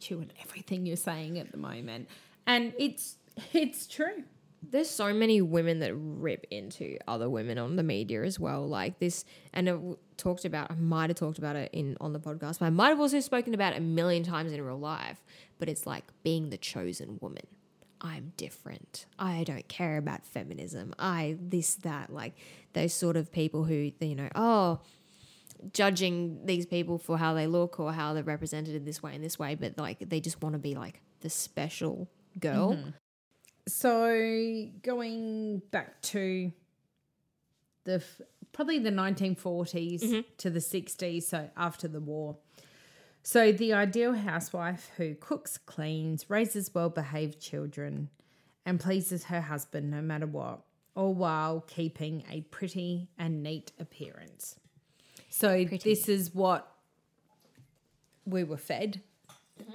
"I 0.00 0.14
and 0.14 0.32
everything 0.44 0.86
you're 0.86 0.96
saying 0.96 1.38
at 1.38 1.50
the 1.52 1.58
moment," 1.58 2.08
and 2.46 2.72
it's 2.78 3.16
it's 3.52 3.86
true. 3.86 4.24
there's 4.70 4.90
so 4.90 5.12
many 5.14 5.40
women 5.40 5.78
that 5.78 5.92
rip 5.94 6.44
into 6.50 6.98
other 7.06 7.30
women 7.30 7.58
on 7.58 7.76
the 7.76 7.82
media 7.84 8.24
as 8.24 8.40
well 8.40 8.66
like 8.66 8.98
this 8.98 9.24
and 9.52 9.68
w- 9.68 9.96
talked 10.16 10.44
about 10.44 10.68
i 10.68 10.74
might 10.74 11.08
have 11.10 11.16
talked 11.16 11.38
about 11.38 11.54
it 11.54 11.70
in 11.72 11.96
on 12.00 12.12
the 12.12 12.18
podcast 12.18 12.58
but 12.58 12.66
i 12.66 12.70
might 12.70 12.88
have 12.88 12.98
also 12.98 13.20
spoken 13.20 13.54
about 13.54 13.72
it 13.72 13.76
a 13.78 13.80
million 13.80 14.24
times 14.24 14.52
in 14.52 14.60
real 14.60 14.76
life 14.78 15.22
but 15.60 15.68
it's 15.68 15.86
like 15.86 16.04
being 16.24 16.50
the 16.50 16.58
chosen 16.58 17.18
woman. 17.20 17.46
I'm 18.00 18.32
different. 18.36 19.06
I 19.18 19.42
don't 19.42 19.66
care 19.66 19.96
about 19.96 20.24
feminism. 20.24 20.94
I 21.00 21.36
this 21.40 21.74
that 21.76 22.12
like 22.12 22.34
those 22.72 22.92
sort 22.94 23.16
of 23.16 23.32
people 23.32 23.64
who 23.64 23.90
you 24.00 24.14
know 24.14 24.28
oh 24.36 24.80
judging 25.72 26.44
these 26.44 26.66
people 26.66 26.98
for 26.98 27.18
how 27.18 27.34
they 27.34 27.46
look 27.46 27.80
or 27.80 27.92
how 27.92 28.14
they're 28.14 28.22
represented 28.22 28.74
in 28.74 28.84
this 28.84 29.02
way 29.02 29.14
and 29.14 29.24
this 29.24 29.38
way 29.38 29.54
but 29.54 29.76
like 29.76 30.08
they 30.08 30.20
just 30.20 30.42
want 30.42 30.52
to 30.52 30.58
be 30.58 30.74
like 30.74 31.00
the 31.20 31.30
special 31.30 32.08
girl 32.38 32.74
mm-hmm. 32.74 32.90
So 33.68 34.66
going 34.82 35.60
back 35.70 36.00
to 36.02 36.52
the 37.84 37.94
f- 37.94 38.20
probably 38.52 38.78
the 38.78 38.90
1940s 38.90 40.02
mm-hmm. 40.02 40.20
to 40.38 40.50
the 40.50 40.58
60s, 40.58 41.24
so 41.24 41.50
after 41.56 41.86
the 41.86 42.00
war. 42.00 42.38
So 43.22 43.52
the 43.52 43.74
ideal 43.74 44.14
housewife 44.14 44.90
who 44.96 45.14
cooks, 45.14 45.58
cleans, 45.58 46.30
raises 46.30 46.74
well-behaved 46.74 47.40
children, 47.40 48.08
and 48.64 48.80
pleases 48.80 49.24
her 49.24 49.42
husband 49.42 49.90
no 49.90 50.00
matter 50.00 50.26
what, 50.26 50.60
all 50.94 51.14
while 51.14 51.60
keeping 51.66 52.24
a 52.30 52.40
pretty 52.42 53.08
and 53.18 53.42
neat 53.42 53.72
appearance. 53.78 54.56
So, 55.38 55.64
this 55.64 56.08
is 56.08 56.34
what 56.34 56.68
we 58.24 58.42
were 58.42 58.56
fed 58.56 59.00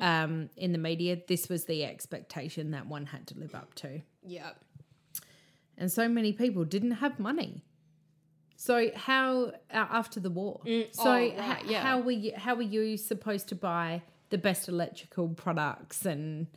um, 0.01 0.49
in 0.57 0.73
the 0.73 0.77
media. 0.77 1.17
This 1.25 1.47
was 1.47 1.63
the 1.63 1.85
expectation 1.85 2.71
that 2.71 2.87
one 2.87 3.05
had 3.05 3.27
to 3.27 3.39
live 3.39 3.55
up 3.55 3.73
to. 3.75 4.01
Yeah. 4.25 4.51
And 5.77 5.89
so 5.89 6.09
many 6.09 6.33
people 6.33 6.65
didn't 6.65 6.91
have 6.91 7.17
money. 7.17 7.63
So 8.57 8.91
how 8.93 9.53
uh, 9.73 9.85
after 9.89 10.19
the 10.19 10.29
war? 10.29 10.59
so 10.91 11.03
oh, 11.05 11.07
right, 11.09 11.63
yeah. 11.65 11.81
how 11.81 11.99
were 12.01 12.11
you, 12.11 12.33
how 12.35 12.55
were 12.55 12.61
you 12.61 12.97
supposed 12.97 13.47
to 13.49 13.55
buy 13.55 14.01
the 14.31 14.37
best 14.37 14.67
electrical 14.67 15.29
products 15.29 16.05
and 16.05 16.47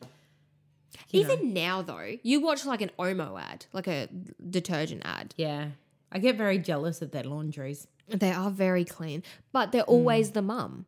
you 1.11 1.23
know? 1.23 1.33
Even 1.33 1.53
now, 1.53 1.83
though, 1.83 2.17
you 2.23 2.41
watch 2.41 2.67
like 2.67 2.81
an 2.81 2.91
Omo 2.99 3.41
ad, 3.41 3.67
like 3.73 3.87
a 3.87 4.09
detergent 4.51 5.03
ad. 5.05 5.33
yeah? 5.37 5.69
I 6.13 6.19
get 6.19 6.37
very 6.37 6.59
jealous 6.59 7.03
of 7.03 7.11
their 7.11 7.25
laundries. 7.25 7.87
They 8.09 8.33
are 8.33 8.51
very 8.51 8.85
clean, 8.85 9.23
but 9.53 9.73
they're 9.73 9.83
mm. 9.83 9.89
always 9.89 10.31
the 10.33 10.43
mum. 10.43 10.87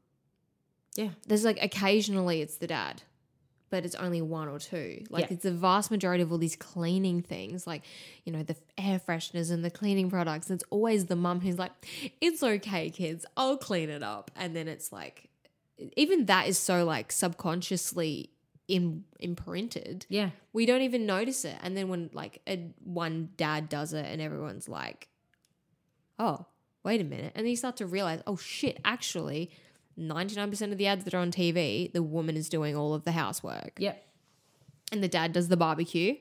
Yeah. 0.97 1.11
There's 1.27 1.45
like 1.45 1.63
occasionally 1.63 2.41
it's 2.41 2.57
the 2.57 2.67
dad, 2.67 3.03
but 3.71 3.85
it's 3.85 3.95
only 3.97 4.23
one 4.23 4.49
or 4.49 4.59
two. 4.59 5.05
Like 5.11 5.27
Yeah. 5.27 5.35
it's 5.35 5.43
the 5.43 5.53
vast 5.53 5.91
majority 5.91 6.23
of 6.23 6.33
all 6.33 6.39
these 6.39 6.57
cleaning 6.57 7.23
things, 7.23 7.67
like, 7.67 7.83
you 8.25 8.33
know, 8.33 8.43
the 8.43 8.57
air 8.77 9.01
fresheners 9.01 9.51
and 9.51 9.65
the 9.65 9.71
cleaning 9.71 10.11
products. 10.11 10.51
It's 10.51 10.65
always 10.71 11.07
the 11.07 11.17
mum 11.17 11.41
who's 11.41 11.59
like, 11.59 11.73
it's 12.21 12.43
okay, 12.43 12.91
kids, 12.91 13.27
I'll 13.37 13.57
clean 13.57 13.91
it 13.91 14.03
up. 14.03 14.31
And 14.37 14.55
then 14.57 14.69
it's 14.69 14.93
like, 14.93 15.29
even 15.97 16.27
that 16.27 16.49
is 16.49 16.59
so 16.59 16.85
like 16.85 17.13
subconsciously 17.13 18.31
Im- 18.69 19.05
imprinted. 19.19 20.07
Yeah. 20.09 20.31
We 20.53 20.67
don't 20.67 20.83
even 20.83 21.07
notice 21.07 21.45
it. 21.45 21.57
And 21.63 21.77
then 21.77 21.89
when 21.89 22.11
like 22.13 22.41
a, 22.47 22.71
one 22.85 23.31
dad 23.37 23.69
does 23.69 23.93
it 23.93 24.07
and 24.07 24.21
everyone's 24.21 24.69
like, 24.69 25.09
oh, 26.19 26.47
wait 26.85 27.01
a 27.01 27.05
minute. 27.05 27.33
And 27.35 27.45
then 27.45 27.51
you 27.51 27.57
start 27.57 27.77
to 27.79 27.87
realize, 27.87 28.23
oh 28.27 28.37
shit, 28.37 28.79
actually, 28.85 29.51
99% 29.99 30.73
of 30.73 30.79
the 30.79 30.87
ads 30.87 31.05
that 31.05 31.15
are 31.15 31.19
on 31.19 31.33
TV, 31.33 31.93
the 31.93 32.03
woman 32.03 32.37
is 32.37 32.49
doing 32.49 32.77
all 32.77 32.95
of 32.95 33.05
the 33.05 33.13
housework. 33.13 33.73
Yep. 33.79 34.05
And 34.93 35.03
the 35.03 35.09
dad 35.09 35.33
does 35.33 35.49
the 35.49 35.57
barbecue 35.57 36.17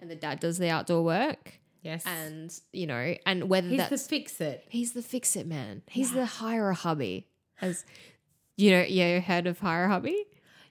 and 0.00 0.10
the 0.10 0.16
dad 0.16 0.40
does 0.40 0.58
the 0.58 0.68
outdoor 0.68 1.02
work. 1.02 1.58
Yes. 1.82 2.04
And, 2.06 2.54
you 2.72 2.86
know, 2.86 3.14
and 3.24 3.48
whether 3.48 3.68
he's 3.68 3.78
that's 3.78 4.02
the 4.02 4.08
fix 4.08 4.40
it. 4.40 4.64
he's 4.68 4.92
the 4.92 5.02
fix 5.02 5.36
it 5.36 5.46
man. 5.46 5.82
He's 5.86 6.12
the 6.12 6.26
hire 6.26 6.70
a 6.70 6.74
hubby. 6.74 7.28
As 7.60 7.84
you 8.56 8.70
know, 8.72 8.82
you 8.82 9.20
heard 9.20 9.46
of 9.46 9.58
hire 9.58 9.84
a 9.84 9.88
hubby? 9.88 10.24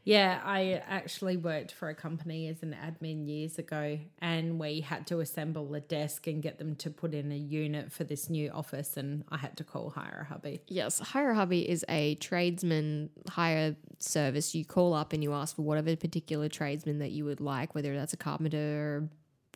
Yeah, 0.07 0.39
I 0.45 0.81
actually 0.87 1.35
worked 1.35 1.73
for 1.73 1.89
a 1.89 1.93
company 1.93 2.47
as 2.47 2.63
an 2.63 2.73
admin 2.73 3.27
years 3.27 3.59
ago, 3.59 3.99
and 4.19 4.57
we 4.57 4.79
had 4.79 5.05
to 5.07 5.19
assemble 5.19 5.75
a 5.75 5.81
desk 5.81 6.27
and 6.27 6.41
get 6.41 6.59
them 6.59 6.77
to 6.77 6.89
put 6.89 7.13
in 7.13 7.29
a 7.29 7.35
unit 7.35 7.91
for 7.91 8.05
this 8.05 8.29
new 8.29 8.49
office, 8.51 8.95
and 8.95 9.25
I 9.29 9.35
had 9.35 9.57
to 9.57 9.65
call 9.65 9.89
hire 9.89 10.25
a 10.25 10.33
hubby. 10.33 10.61
Yes, 10.69 10.99
Hire 10.99 11.31
a 11.31 11.35
Hubby 11.35 11.69
is 11.69 11.83
a 11.89 12.15
tradesman 12.15 13.09
hire 13.27 13.75
service. 13.99 14.55
You 14.55 14.63
call 14.63 14.93
up 14.93 15.11
and 15.11 15.21
you 15.21 15.33
ask 15.33 15.57
for 15.57 15.63
whatever 15.63 15.93
particular 15.97 16.47
tradesman 16.47 16.99
that 16.99 17.11
you 17.11 17.25
would 17.25 17.41
like, 17.41 17.75
whether 17.75 17.93
that's 17.93 18.13
a 18.13 18.17
carpenter 18.17 19.09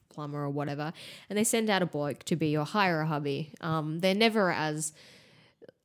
plumber 0.09 0.43
or 0.43 0.49
whatever, 0.49 0.91
and 1.29 1.39
they 1.39 1.45
send 1.45 1.69
out 1.69 1.81
a 1.81 1.85
bloke 1.85 2.25
to 2.25 2.35
be 2.35 2.49
your 2.49 2.65
hire 2.65 2.99
a 2.99 3.07
hubby. 3.07 3.53
Um, 3.61 3.99
they're 3.99 4.13
never 4.13 4.51
as 4.51 4.91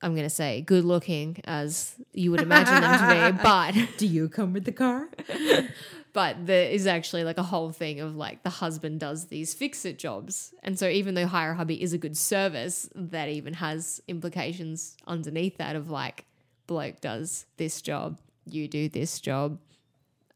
I'm 0.03 0.13
going 0.13 0.27
to 0.27 0.31
say 0.31 0.61
good 0.61 0.85
looking 0.85 1.41
as 1.45 1.95
you 2.13 2.31
would 2.31 2.43
imagine 2.43 2.81
them 2.81 2.99
to 2.99 3.33
be, 3.33 3.39
but 3.43 3.99
Do 3.99 4.07
you 4.07 4.29
come 4.29 4.53
with 4.53 4.65
the 4.65 4.73
car? 4.73 5.09
but 6.13 6.47
there 6.47 6.71
is 6.71 6.87
actually 6.87 7.25
like 7.25 7.39
a 7.39 7.43
whole 7.43 7.71
thing 7.71 8.01
of 8.01 8.15
like 8.15 8.43
the 8.43 8.51
husband 8.51 9.01
does 9.01 9.27
these 9.27 9.55
fix 9.55 9.85
it 9.85 9.99
jobs. 9.99 10.55
And 10.63 10.79
so 10.79 10.89
even 10.89 11.15
though 11.15 11.27
Hire 11.27 11.53
a 11.53 11.57
Hubby 11.57 11.83
is 11.83 11.93
a 11.93 11.99
good 11.99 12.17
service, 12.17 12.89
that 12.95 13.29
even 13.29 13.55
has 13.55 14.01
implications 14.07 14.97
underneath 15.07 15.57
that 15.59 15.77
of 15.77 15.91
like 15.91 16.27
bloke 16.67 17.01
does 17.01 17.47
this 17.57 17.81
job, 17.81 18.19
you 18.45 18.69
do 18.69 18.89
this 18.89 19.19
job. 19.21 19.59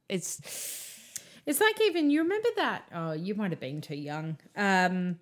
It's 0.08 0.40
It's 1.46 1.60
like 1.60 1.80
even 1.82 2.10
you 2.10 2.22
remember 2.22 2.48
that? 2.56 2.84
Oh, 2.94 3.12
you 3.12 3.34
might 3.34 3.50
have 3.50 3.60
been 3.60 3.80
too 3.80 3.96
young. 3.96 4.38
Um, 4.56 5.18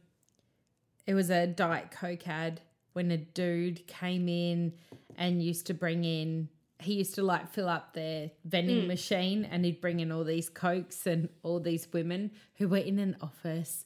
it 1.07 1.15
was 1.15 1.31
a 1.31 1.47
diet 1.47 1.91
coke 1.91 2.29
ad 2.29 2.61
when 2.93 3.11
a 3.11 3.17
dude 3.17 3.87
came 3.87 4.29
in 4.29 4.73
and 5.17 5.43
used 5.43 5.67
to 5.67 5.75
bring 5.75 6.05
in. 6.05 6.49
He 6.81 6.95
used 6.95 7.17
to 7.17 7.23
like 7.23 7.53
fill 7.53 7.69
up 7.69 7.95
their 7.95 8.31
vending 8.45 8.85
mm. 8.85 8.89
machine, 8.89 9.45
and 9.45 9.65
he'd 9.65 9.81
bring 9.81 10.01
in 10.01 10.13
all 10.13 10.25
these 10.25 10.49
cokes 10.49 11.07
and 11.07 11.29
all 11.43 11.59
these 11.59 11.89
women 11.93 12.31
who 12.57 12.69
were 12.69 12.77
in 12.79 12.99
an 12.99 13.17
office. 13.21 13.85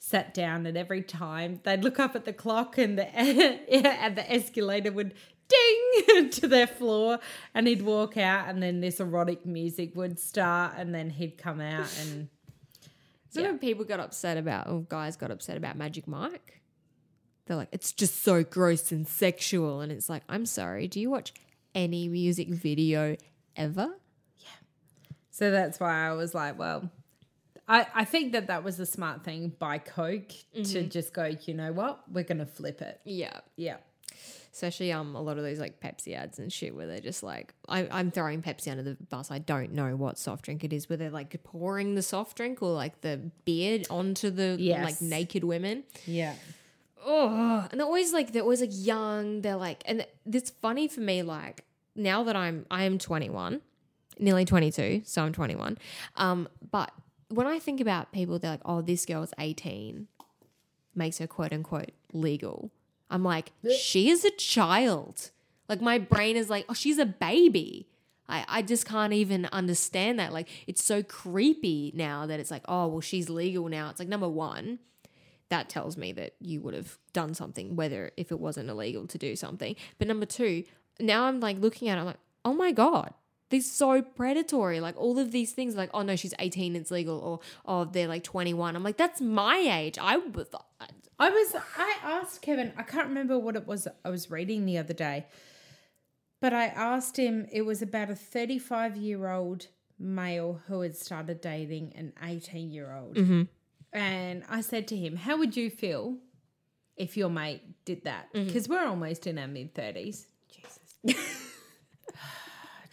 Sat 0.00 0.34
down, 0.34 0.66
and 0.66 0.76
every 0.76 1.02
time 1.02 1.60
they'd 1.62 1.84
look 1.84 2.00
up 2.00 2.16
at 2.16 2.24
the 2.24 2.32
clock, 2.32 2.76
and 2.76 2.98
the 2.98 3.06
and 3.16 4.16
the 4.16 4.32
escalator 4.32 4.90
would 4.90 5.14
ding 5.52 6.30
to 6.30 6.46
their 6.46 6.66
floor 6.66 7.18
and 7.54 7.66
he'd 7.66 7.82
walk 7.82 8.16
out 8.16 8.48
and 8.48 8.62
then 8.62 8.80
this 8.80 9.00
erotic 9.00 9.44
music 9.44 9.94
would 9.94 10.18
start 10.18 10.74
and 10.76 10.94
then 10.94 11.10
he'd 11.10 11.38
come 11.38 11.60
out 11.60 11.88
and 12.00 12.28
so 13.30 13.42
when 13.42 13.58
people 13.58 13.84
got 13.84 14.00
upset 14.00 14.36
about 14.36 14.68
or 14.68 14.80
guys 14.82 15.16
got 15.16 15.30
upset 15.30 15.56
about 15.56 15.76
Magic 15.76 16.06
Mike. 16.06 16.61
They're 17.46 17.56
like, 17.56 17.68
it's 17.72 17.92
just 17.92 18.22
so 18.22 18.44
gross 18.44 18.92
and 18.92 19.06
sexual. 19.08 19.80
And 19.80 19.90
it's 19.90 20.08
like, 20.08 20.22
I'm 20.28 20.46
sorry, 20.46 20.86
do 20.88 21.00
you 21.00 21.10
watch 21.10 21.32
any 21.74 22.08
music 22.08 22.48
video 22.48 23.16
ever? 23.56 23.88
Yeah. 24.38 24.48
So 25.30 25.50
that's 25.50 25.80
why 25.80 26.08
I 26.08 26.12
was 26.12 26.34
like 26.34 26.58
well 26.58 26.90
I, 27.68 27.86
I 27.94 28.04
think 28.04 28.32
that 28.32 28.48
that 28.48 28.64
was 28.64 28.78
a 28.80 28.84
smart 28.86 29.24
thing 29.24 29.52
by 29.58 29.78
Coke 29.78 30.32
to 30.64 30.82
just 30.82 31.14
go 31.14 31.30
you 31.46 31.54
know 31.54 31.72
what 31.72 32.00
we're 32.12 32.24
gonna 32.24 32.44
flip 32.46 32.82
it 32.82 33.00
Yeah. 33.04 33.40
yeah 33.56 33.76
especially 34.52 34.92
um 34.92 35.14
a 35.14 35.20
lot 35.22 35.38
of 35.38 35.44
those 35.44 35.58
like 35.60 35.80
Pepsi 35.80 36.14
ads 36.14 36.38
and 36.38 36.52
shit 36.52 36.74
where 36.74 36.86
they're 36.86 37.00
just 37.00 37.22
like 37.22 37.54
I, 37.68 37.88
I'm 37.90 38.10
throwing 38.10 38.42
Pepsi 38.42 38.70
under 38.70 38.82
the 38.82 38.96
bus. 39.08 39.30
I 39.30 39.38
don't 39.38 39.72
know 39.72 39.96
what 39.96 40.18
soft 40.18 40.44
drink 40.44 40.64
it 40.64 40.72
is, 40.74 40.88
where 40.90 40.96
they're 40.98 41.08
like 41.10 41.42
pouring 41.44 41.94
the 41.94 42.02
soft 42.02 42.36
drink 42.36 42.60
or 42.60 42.72
like 42.72 43.00
the 43.00 43.30
beer 43.46 43.82
onto 43.88 44.28
the 44.30 44.56
Yes. 44.58 44.84
like 44.84 45.00
naked 45.00 45.44
women. 45.44 45.84
yeah 46.06 46.34
Oh, 47.04 47.66
and 47.70 47.80
they're 47.80 47.86
always 47.86 48.12
like 48.12 48.32
they're 48.32 48.42
always 48.42 48.60
like 48.60 48.70
young. 48.72 49.42
They're 49.42 49.56
like, 49.56 49.82
and 49.86 50.06
it's 50.30 50.50
funny 50.50 50.88
for 50.88 51.00
me. 51.00 51.22
Like 51.22 51.64
now 51.94 52.22
that 52.24 52.36
I'm 52.36 52.66
I 52.70 52.84
am 52.84 52.98
21, 52.98 53.60
nearly 54.18 54.44
22, 54.44 55.02
so 55.04 55.22
I'm 55.22 55.32
21. 55.32 55.78
Um, 56.16 56.48
but 56.70 56.92
when 57.28 57.46
I 57.46 57.58
think 57.58 57.80
about 57.80 58.12
people, 58.12 58.38
they're 58.38 58.50
like, 58.52 58.60
oh, 58.64 58.82
this 58.82 59.06
girl's 59.06 59.32
18, 59.38 60.06
makes 60.94 61.18
her 61.18 61.26
quote 61.26 61.52
unquote 61.52 61.92
legal. 62.12 62.70
I'm 63.10 63.22
like, 63.24 63.52
she 63.78 64.08
is 64.08 64.24
a 64.24 64.30
child. 64.30 65.30
Like 65.68 65.80
my 65.80 65.98
brain 65.98 66.36
is 66.36 66.48
like, 66.50 66.64
oh, 66.68 66.74
she's 66.74 66.98
a 66.98 67.06
baby. 67.06 67.88
I, 68.28 68.44
I 68.48 68.62
just 68.62 68.86
can't 68.86 69.12
even 69.12 69.46
understand 69.52 70.18
that. 70.18 70.32
Like 70.32 70.48
it's 70.66 70.82
so 70.82 71.02
creepy 71.02 71.92
now 71.94 72.26
that 72.26 72.40
it's 72.40 72.50
like, 72.50 72.62
oh, 72.68 72.86
well, 72.86 73.00
she's 73.00 73.28
legal 73.28 73.68
now. 73.68 73.90
It's 73.90 73.98
like 73.98 74.08
number 74.08 74.28
one, 74.28 74.78
that 75.52 75.68
tells 75.68 75.96
me 75.96 76.12
that 76.12 76.34
you 76.40 76.60
would 76.62 76.74
have 76.74 76.98
done 77.12 77.34
something, 77.34 77.76
whether 77.76 78.10
if 78.16 78.32
it 78.32 78.40
wasn't 78.40 78.70
illegal 78.70 79.06
to 79.06 79.18
do 79.18 79.36
something. 79.36 79.76
But 79.98 80.08
number 80.08 80.26
two, 80.26 80.64
now 80.98 81.24
I'm 81.24 81.40
like 81.40 81.58
looking 81.58 81.88
at 81.88 81.98
it, 81.98 82.00
I'm 82.00 82.06
like, 82.06 82.16
oh 82.44 82.54
my 82.54 82.72
God, 82.72 83.12
they're 83.50 83.60
so 83.60 84.00
predatory. 84.00 84.80
Like 84.80 84.96
all 84.96 85.18
of 85.18 85.30
these 85.30 85.52
things, 85.52 85.76
like, 85.76 85.90
oh 85.92 86.02
no, 86.02 86.16
she's 86.16 86.32
18, 86.38 86.74
it's 86.74 86.90
legal, 86.90 87.18
or 87.18 87.40
oh, 87.66 87.84
they're 87.84 88.08
like 88.08 88.24
21. 88.24 88.74
I'm 88.74 88.82
like, 88.82 88.96
that's 88.96 89.20
my 89.20 89.58
age. 89.58 89.98
I 90.00 90.16
would, 90.16 90.48
I 91.18 91.30
was 91.30 91.54
I 91.76 91.96
asked 92.02 92.40
Kevin, 92.40 92.72
I 92.76 92.82
can't 92.82 93.08
remember 93.08 93.38
what 93.38 93.54
it 93.54 93.66
was 93.66 93.86
I 94.04 94.10
was 94.10 94.30
reading 94.30 94.64
the 94.64 94.78
other 94.78 94.94
day, 94.94 95.26
but 96.40 96.54
I 96.54 96.64
asked 96.64 97.18
him 97.18 97.46
it 97.52 97.62
was 97.62 97.82
about 97.82 98.10
a 98.10 98.16
35 98.16 98.96
year 98.96 99.28
old 99.28 99.68
male 99.98 100.62
who 100.66 100.80
had 100.80 100.96
started 100.96 101.40
dating 101.42 101.92
an 101.94 102.14
18 102.22 102.70
year 102.70 102.92
old. 102.92 103.16
Mm-hmm. 103.16 103.42
And 103.92 104.42
I 104.48 104.60
said 104.62 104.88
to 104.88 104.96
him, 104.96 105.16
How 105.16 105.36
would 105.36 105.56
you 105.56 105.70
feel 105.70 106.16
if 106.96 107.16
your 107.16 107.28
mate 107.28 107.62
did 107.84 108.04
that? 108.04 108.28
Because 108.32 108.68
we're 108.68 108.86
almost 108.86 109.26
in 109.26 109.38
our 109.38 109.48
mid 109.48 109.74
30s. 109.74 110.26
Jesus. 110.50 110.78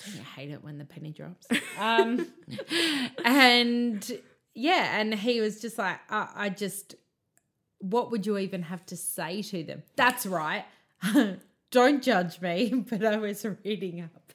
Don't 0.05 0.15
you 0.15 0.21
hate 0.35 0.49
it 0.49 0.63
when 0.63 0.77
the 0.77 0.85
penny 0.85 1.11
drops? 1.11 1.47
Um, 1.77 2.27
and 3.25 4.19
yeah, 4.53 4.99
and 4.99 5.13
he 5.13 5.41
was 5.41 5.61
just 5.61 5.77
like, 5.77 5.99
I, 6.09 6.29
I 6.35 6.49
just, 6.49 6.95
what 7.79 8.09
would 8.11 8.25
you 8.25 8.37
even 8.37 8.63
have 8.63 8.85
to 8.87 8.97
say 8.97 9.41
to 9.41 9.63
them? 9.63 9.83
That's 9.95 10.25
right. 10.25 10.65
Don't 11.71 12.01
judge 12.01 12.41
me, 12.41 12.85
but 12.89 13.03
I 13.05 13.17
was 13.17 13.45
reading 13.63 14.01
up. 14.01 14.33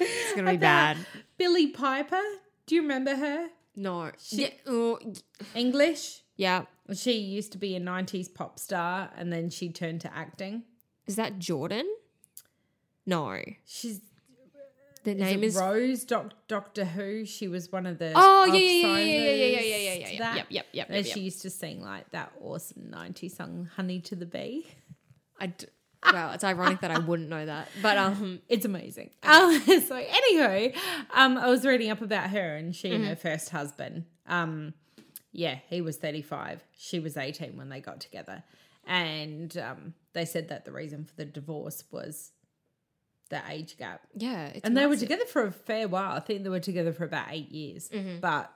it's 0.00 0.32
gonna 0.34 0.52
be 0.52 0.56
bad. 0.56 0.96
Billy 1.36 1.68
Piper, 1.68 2.22
do 2.66 2.74
you 2.74 2.82
remember 2.82 3.16
her? 3.16 3.48
No. 3.78 4.10
yeah, 4.30 4.50
oh, 4.66 4.98
English. 5.54 6.22
yeah. 6.36 6.64
She 6.92 7.12
used 7.18 7.52
to 7.52 7.58
be 7.58 7.76
a 7.76 7.80
90s 7.80 8.32
pop 8.32 8.58
star 8.58 9.10
and 9.16 9.32
then 9.32 9.50
she 9.50 9.70
turned 9.70 10.00
to 10.00 10.14
acting. 10.14 10.64
Is 11.06 11.16
that 11.16 11.38
Jordan? 11.38 11.86
No. 13.06 13.38
She's 13.64 14.00
The 15.04 15.14
name 15.14 15.44
is. 15.44 15.54
Rose 15.56 16.04
Doc, 16.04 16.32
Doctor 16.48 16.84
Who. 16.84 17.24
She 17.24 17.46
was 17.46 17.70
one 17.70 17.86
of 17.86 17.98
the 17.98 18.12
Oh 18.16 18.46
yeah 18.46 18.58
yeah 18.58 18.98
yeah 18.98 18.98
yeah 18.98 19.04
yeah 19.04 19.36
yeah 19.36 19.60
yeah 19.60 19.60
yeah 19.60 19.78
yeah 19.78 19.94
yeah 19.94 20.10
yeah. 20.10 20.34
Yep 20.36 20.46
yep 20.50 20.66
yep. 20.72 20.86
And 20.88 20.96
yep, 20.96 21.14
she 21.14 21.20
yep. 21.20 21.24
used 21.24 21.42
to 21.42 21.50
sing 21.50 21.82
like 21.82 22.10
that 22.10 22.32
awesome 22.40 22.90
90s 22.90 23.36
song, 23.36 23.70
Honey 23.76 24.00
to 24.00 24.16
the 24.16 24.26
Bee. 24.26 24.66
I 25.40 25.46
d- 25.48 25.66
well, 26.04 26.32
it's 26.32 26.44
ironic 26.44 26.80
that 26.80 26.90
I 26.90 26.98
wouldn't 26.98 27.28
know 27.28 27.44
that, 27.46 27.68
but 27.82 27.98
um, 27.98 28.40
It's 28.48 28.64
amazing. 28.64 29.10
Um, 29.22 29.60
so, 29.66 30.00
anywho, 30.02 30.76
um, 31.14 31.36
I 31.38 31.48
was 31.48 31.64
reading 31.64 31.90
up 31.90 32.00
about 32.02 32.30
her 32.30 32.56
and 32.56 32.74
she 32.74 32.90
and 32.94 33.04
her 33.04 33.14
Mm-hmm. 33.14 33.20
first 33.28 33.50
husband. 33.50 34.04
Um, 34.26 34.74
yeah, 35.32 35.58
he 35.68 35.80
was 35.80 35.96
35. 35.96 36.62
She 36.76 37.00
was 37.00 37.16
18 37.16 37.56
when 37.56 37.68
they 37.68 37.80
got 37.80 38.00
together. 38.00 38.42
And 38.86 39.56
um, 39.58 39.94
they 40.14 40.24
said 40.24 40.48
that 40.48 40.64
the 40.64 40.72
reason 40.72 41.04
for 41.04 41.14
the 41.16 41.24
divorce 41.26 41.84
was 41.90 42.32
the 43.28 43.42
age 43.50 43.76
gap. 43.76 44.00
yeah, 44.14 44.46
it's 44.46 44.60
and 44.64 44.74
they 44.74 44.86
were 44.86 44.96
together 44.96 45.26
for 45.26 45.44
a 45.44 45.52
fair 45.52 45.86
while. 45.86 46.12
I 46.12 46.20
think 46.20 46.42
they 46.44 46.48
were 46.48 46.60
together 46.60 46.94
for 46.94 47.04
about 47.04 47.26
eight 47.30 47.50
years. 47.50 47.90
Mm-hmm. 47.90 48.20
But 48.20 48.50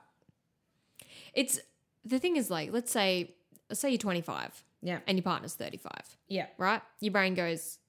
It's 1.35 1.59
the 2.03 2.17
thing 2.19 2.35
is 2.37 2.49
like, 2.49 2.71
let's 2.73 2.91
say, 2.91 3.35
let's 3.69 3.79
say 3.81 3.89
you're 3.89 3.97
25 3.99 4.63
yeah, 4.83 4.99
and 5.07 5.17
your 5.17 5.23
partner's 5.23 5.55
35, 5.55 5.91
yeah, 6.27 6.47
right? 6.57 6.81
Your 6.99 7.11
brain 7.13 7.33
goes, 7.33 7.79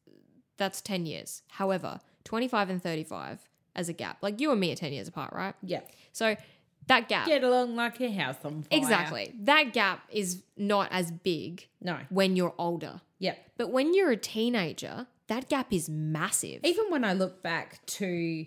that's 0.56 0.80
10 0.80 1.04
years. 1.06 1.42
However, 1.48 2.00
25 2.24 2.70
and 2.70 2.82
35 2.82 3.40
as 3.76 3.88
a 3.88 3.92
gap, 3.92 4.18
like 4.22 4.40
you 4.40 4.50
and 4.52 4.60
me 4.60 4.72
are 4.72 4.76
10 4.76 4.92
years 4.92 5.08
apart, 5.08 5.32
right? 5.34 5.54
yeah. 5.62 5.80
So 6.12 6.36
that 6.86 7.08
gap, 7.08 7.26
Get 7.26 7.42
along 7.42 7.76
like 7.76 8.00
a 8.00 8.10
house 8.12 8.36
on 8.44 8.62
fire. 8.62 8.78
exactly, 8.78 9.34
that 9.40 9.72
gap 9.72 10.02
is 10.12 10.42
not 10.56 10.88
as 10.92 11.10
big 11.10 11.66
No. 11.80 11.98
when 12.10 12.36
you're 12.36 12.54
older. 12.58 13.00
Yeah. 13.18 13.34
But 13.56 13.70
when 13.70 13.94
you're 13.94 14.10
a 14.10 14.16
teenager, 14.16 15.06
that 15.28 15.48
gap 15.48 15.72
is 15.72 15.88
massive. 15.88 16.60
Even 16.64 16.90
when 16.90 17.02
I 17.04 17.14
look 17.14 17.42
back 17.42 17.84
to, 17.86 18.46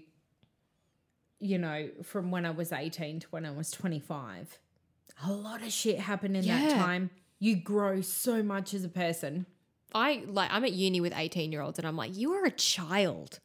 you 1.39 1.57
know, 1.57 1.89
from 2.03 2.31
when 2.31 2.45
I 2.45 2.51
was 2.51 2.71
18 2.71 3.21
to 3.21 3.27
when 3.29 3.45
I 3.45 3.51
was 3.51 3.71
25, 3.71 4.59
a 5.25 5.31
lot 5.31 5.61
of 5.61 5.71
shit 5.71 5.99
happened 5.99 6.37
in 6.37 6.45
that 6.47 6.69
Yeah. 6.71 6.77
time. 6.77 7.09
You 7.39 7.55
grow 7.55 8.01
so 8.01 8.41
much 8.41 8.73
as 8.73 8.83
a 8.83 8.89
person. 8.89 9.45
I 9.93 10.23
like 10.27 10.51
I'm 10.51 10.65
at 10.65 10.73
uni 10.73 10.99
with 10.99 11.13
18 11.15 11.51
year 11.51 11.61
olds 11.61 11.79
and 11.79 11.87
I'm 11.87 11.95
like, 11.95 12.15
you 12.15 12.33
are 12.33 12.43
a 12.45 12.51
child. 12.51 13.39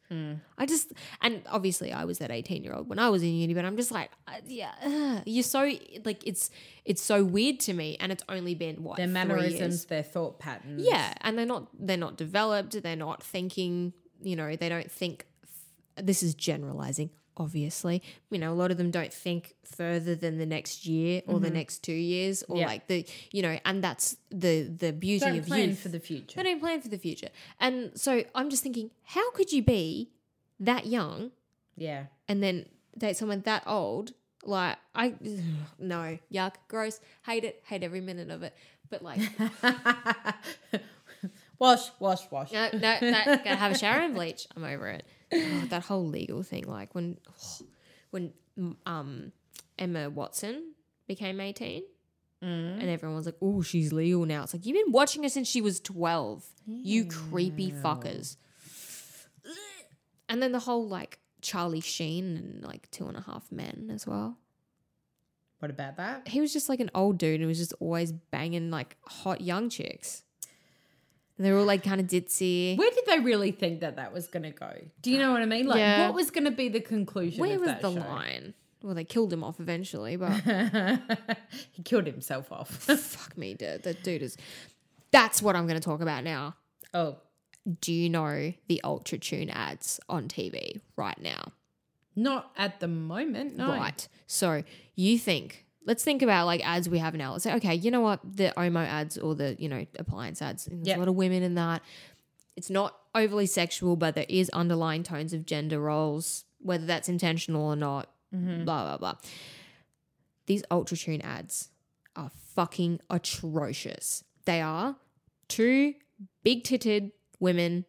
I 0.57 0.65
just 0.65 0.91
and 1.21 1.41
obviously 1.49 1.93
I 1.93 2.03
was 2.03 2.17
that 2.19 2.31
18 2.31 2.63
year 2.63 2.73
old 2.73 2.89
when 2.89 2.99
I 2.99 3.09
was 3.09 3.23
in 3.23 3.33
uni, 3.33 3.53
but 3.53 3.63
I'm 3.65 3.77
just 3.77 3.91
like, 3.91 4.11
uh, 4.27 4.33
yeah, 4.45 4.71
ugh. 4.83 5.23
you're 5.25 5.41
so 5.41 5.71
like 6.03 6.27
it's 6.27 6.51
it's 6.85 7.01
so 7.01 7.23
weird 7.23 7.59
to 7.61 7.73
me, 7.73 7.95
and 7.99 8.11
it's 8.11 8.23
only 8.27 8.55
been 8.55 8.83
what 8.83 8.97
Their 8.97 9.07
mannerisms, 9.07 9.85
their 9.85 10.03
thought 10.03 10.37
patterns. 10.39 10.83
yeah, 10.85 11.13
and 11.21 11.37
they're 11.37 11.45
not 11.45 11.69
they're 11.79 11.97
not 11.97 12.17
developed. 12.17 12.81
They're 12.83 12.95
not 12.95 13.23
thinking. 13.23 13.93
You 14.21 14.35
know, 14.35 14.55
they 14.55 14.69
don't 14.69 14.91
think. 14.91 15.25
This 15.95 16.23
is 16.23 16.33
generalizing, 16.35 17.11
obviously. 17.37 18.01
You 18.29 18.39
know, 18.39 18.51
a 18.51 18.55
lot 18.55 18.71
of 18.71 18.77
them 18.77 18.91
don't 18.91 19.13
think 19.13 19.55
further 19.65 20.15
than 20.15 20.37
the 20.37 20.45
next 20.45 20.85
year 20.85 21.21
or 21.27 21.39
the 21.39 21.49
next 21.49 21.79
two 21.83 21.93
years 21.93 22.43
or 22.43 22.55
Mm-hmm. 22.55 22.59
Yeah. 22.61 22.67
like 22.67 22.87
the 22.87 23.05
you 23.31 23.41
know, 23.41 23.59
and 23.65 23.83
that's 23.83 24.15
the 24.29 24.63
the 24.63 24.91
beauty 24.93 25.25
Don't 25.25 25.39
of 25.39 25.45
plan 25.47 25.69
youth 25.69 25.79
for 25.79 25.89
the 25.89 25.99
future. 25.99 26.35
they 26.37 26.43
don't 26.43 26.59
plan 26.59 26.81
for 26.81 26.89
the 26.89 26.97
future. 26.97 27.29
And 27.59 27.91
so 27.95 28.23
I'm 28.35 28.49
just 28.49 28.63
thinking, 28.63 28.91
how 29.03 29.31
could 29.31 29.51
you 29.51 29.63
be 29.63 30.11
that 30.59 30.85
young 30.85 31.31
Yeah. 31.75 32.05
and 32.27 32.41
then 32.43 32.65
date 32.97 33.17
someone 33.17 33.41
that 33.41 33.63
old? 33.65 34.13
Like, 34.45 34.77
I, 34.93 35.15
no, 35.79 36.17
yuck, 36.31 36.55
gross, 36.67 36.99
hate 37.25 37.45
it, 37.45 37.63
hate 37.65 37.81
every 37.81 38.01
minute 38.01 38.29
of 38.29 38.43
it. 38.43 38.53
But 38.89 39.01
like, 39.01 39.21
wash, 41.63 41.91
wash, 41.99 42.31
wash. 42.31 42.51
no, 42.51 42.69
no, 42.73 42.99
no, 43.01 43.23
gotta 43.25 43.55
have 43.55 43.71
a 43.71 43.77
shower 43.77 44.01
and 44.01 44.13
bleach. 44.13 44.47
I'm 44.55 44.63
over 44.63 44.87
it. 44.89 45.05
Oh, 45.33 45.63
that 45.69 45.83
whole 45.83 46.05
legal 46.05 46.43
thing, 46.43 46.65
like 46.67 46.93
when, 46.93 47.17
when 48.11 48.33
um 48.85 49.31
Emma 49.79 50.09
Watson 50.09 50.73
became 51.07 51.39
18 51.39 51.83
and 52.41 52.89
everyone 52.89 53.15
was 53.15 53.25
like, 53.25 53.37
oh, 53.41 53.61
she's 53.61 53.93
legal 53.93 54.25
now. 54.25 54.43
It's 54.43 54.53
like, 54.53 54.65
you've 54.65 54.75
been 54.75 54.91
watching 54.91 55.23
her 55.23 55.29
since 55.29 55.47
she 55.47 55.61
was 55.61 55.79
12. 55.79 56.45
You 56.67 57.05
creepy 57.05 57.71
fuckers. 57.71 58.35
And 60.27 60.41
then 60.41 60.51
the 60.51 60.59
whole 60.59 60.87
like 60.87 61.19
Charlie 61.41 61.79
Sheen 61.79 62.35
and 62.37 62.63
like 62.63 62.89
Two 62.91 63.07
and 63.07 63.15
a 63.15 63.21
Half 63.21 63.51
Men 63.51 63.89
as 63.93 64.05
well. 64.05 64.37
What 65.59 65.71
about 65.71 65.95
that? 65.97 66.27
He 66.27 66.41
was 66.41 66.51
just 66.51 66.67
like 66.67 66.81
an 66.81 66.91
old 66.93 67.17
dude 67.17 67.39
and 67.39 67.47
was 67.47 67.57
just 67.59 67.73
always 67.79 68.11
banging 68.11 68.69
like 68.69 68.97
hot 69.05 69.39
young 69.39 69.69
chicks. 69.69 70.23
And 71.37 71.45
they 71.45 71.51
were 71.51 71.59
all 71.59 71.65
like 71.65 71.83
kind 71.83 71.99
of 71.99 72.07
ditzy. 72.07 72.77
Where 72.77 72.91
did 72.91 73.05
they 73.07 73.19
really 73.19 73.51
think 73.51 73.79
that 73.81 73.95
that 73.95 74.13
was 74.13 74.27
going 74.27 74.43
to 74.43 74.51
go? 74.51 74.71
Do 75.01 75.11
you 75.11 75.17
know 75.17 75.31
what 75.31 75.41
I 75.41 75.45
mean? 75.45 75.65
Like, 75.65 75.79
Yeah. 75.79 76.05
what 76.07 76.15
was 76.15 76.29
going 76.31 76.43
to 76.45 76.51
be 76.51 76.69
the 76.69 76.79
conclusion? 76.81 77.41
Where 77.41 77.55
of 77.55 77.61
was 77.61 77.69
that 77.69 77.81
the 77.81 77.91
show? 77.93 77.99
line? 77.99 78.53
Well, 78.83 78.93
they 78.93 79.03
killed 79.05 79.31
him 79.33 79.43
off 79.43 79.59
eventually, 79.59 80.15
but 80.17 80.31
he 81.71 81.81
killed 81.83 82.05
himself 82.05 82.51
off. 82.51 82.69
fuck 82.71 83.37
me, 83.37 83.53
dude. 83.53 83.83
That 83.83 84.03
dude 84.03 84.21
is. 84.21 84.37
That's 85.11 85.41
what 85.41 85.55
I'm 85.55 85.65
going 85.67 85.79
to 85.79 85.83
talk 85.85 86.01
about 86.01 86.23
now. 86.23 86.55
oh, 86.93 87.17
Do 87.81 87.93
you 87.93 88.09
know 88.09 88.53
the 88.67 88.81
Ultra 88.83 89.17
Tune 89.19 89.49
ads 89.49 89.99
on 90.09 90.27
TV 90.27 90.81
right 90.95 91.19
now? 91.21 91.51
not 92.15 92.51
at 92.57 92.79
the 92.79 92.87
moment. 92.87 93.57
No. 93.57 93.69
Right. 93.69 94.07
So 94.27 94.63
you 94.95 95.17
think, 95.17 95.65
let's 95.85 96.03
think 96.03 96.21
about 96.21 96.45
like 96.45 96.65
ads 96.67 96.89
we 96.89 96.99
have 96.99 97.13
now. 97.15 97.31
Let's 97.33 97.43
say, 97.43 97.53
okay, 97.55 97.75
you 97.75 97.91
know 97.91 98.01
what? 98.01 98.19
The 98.23 98.53
Omo 98.57 98.85
ads 98.85 99.17
or 99.17 99.35
the, 99.35 99.55
you 99.59 99.69
know, 99.69 99.85
appliance 99.99 100.41
ads, 100.41 100.65
there's 100.65 100.87
Yep. 100.87 100.97
a 100.97 100.99
lot 100.99 101.07
of 101.07 101.15
women 101.15 101.43
in 101.43 101.55
that. 101.55 101.81
It's 102.55 102.69
not 102.69 102.95
overly 103.15 103.45
sexual, 103.45 103.95
but 103.95 104.15
there 104.15 104.25
is 104.29 104.49
underlying 104.51 105.03
tones 105.03 105.33
of 105.33 105.45
gender 105.45 105.79
roles, 105.79 106.45
whether 106.59 106.85
that's 106.85 107.09
intentional 107.09 107.63
or 107.63 107.75
not, 107.75 108.09
mm-hmm. 108.33 108.63
blah, 108.63 108.83
blah, 108.83 108.97
blah. 108.97 109.15
These 110.45 110.63
Ultra 110.69 110.97
Tune 110.97 111.21
ads 111.21 111.69
are 112.15 112.31
fucking 112.55 112.99
atrocious. 113.09 114.23
They 114.45 114.61
are 114.61 114.97
two 115.47 115.95
big 116.43 116.63
titted 116.63 117.11
women, 117.39 117.85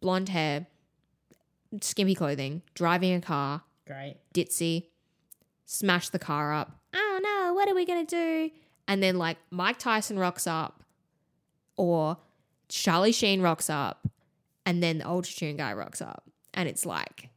blonde 0.00 0.28
hair, 0.28 0.66
skimpy 1.80 2.14
clothing, 2.14 2.62
driving 2.74 3.14
a 3.14 3.20
car, 3.20 3.62
Great. 3.86 4.16
ditzy, 4.34 4.88
smash 5.64 6.08
the 6.10 6.18
car 6.18 6.52
up. 6.52 6.79
Oh 7.20 7.48
no, 7.48 7.54
what 7.54 7.68
are 7.68 7.74
we 7.74 7.84
gonna 7.84 8.04
do? 8.04 8.50
And 8.88 9.02
then 9.02 9.18
like 9.18 9.36
Mike 9.50 9.78
Tyson 9.78 10.18
rocks 10.18 10.46
up, 10.46 10.82
or 11.76 12.16
Charlie 12.68 13.12
Sheen 13.12 13.40
rocks 13.40 13.68
up, 13.68 14.08
and 14.66 14.82
then 14.82 14.98
the 14.98 15.08
Ultra 15.08 15.34
Tune 15.34 15.56
guy 15.56 15.72
rocks 15.72 16.00
up, 16.00 16.24
and 16.54 16.68
it's 16.68 16.86
like, 16.86 17.28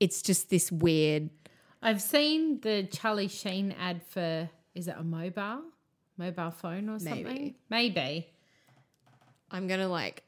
it's 0.00 0.22
just 0.22 0.50
this 0.50 0.72
weird. 0.72 1.30
I've 1.82 2.02
seen 2.02 2.60
the 2.60 2.84
Charlie 2.84 3.28
Sheen 3.28 3.72
ad 3.78 4.02
for, 4.02 4.50
is 4.74 4.88
it 4.88 4.96
a 4.98 5.04
mobile? 5.04 5.62
Mobile 6.16 6.50
phone 6.50 6.88
or 6.88 6.98
something? 6.98 7.24
Maybe. 7.24 7.56
Maybe. 7.70 8.28
I'm 9.50 9.68
gonna 9.68 9.88
like, 9.88 10.24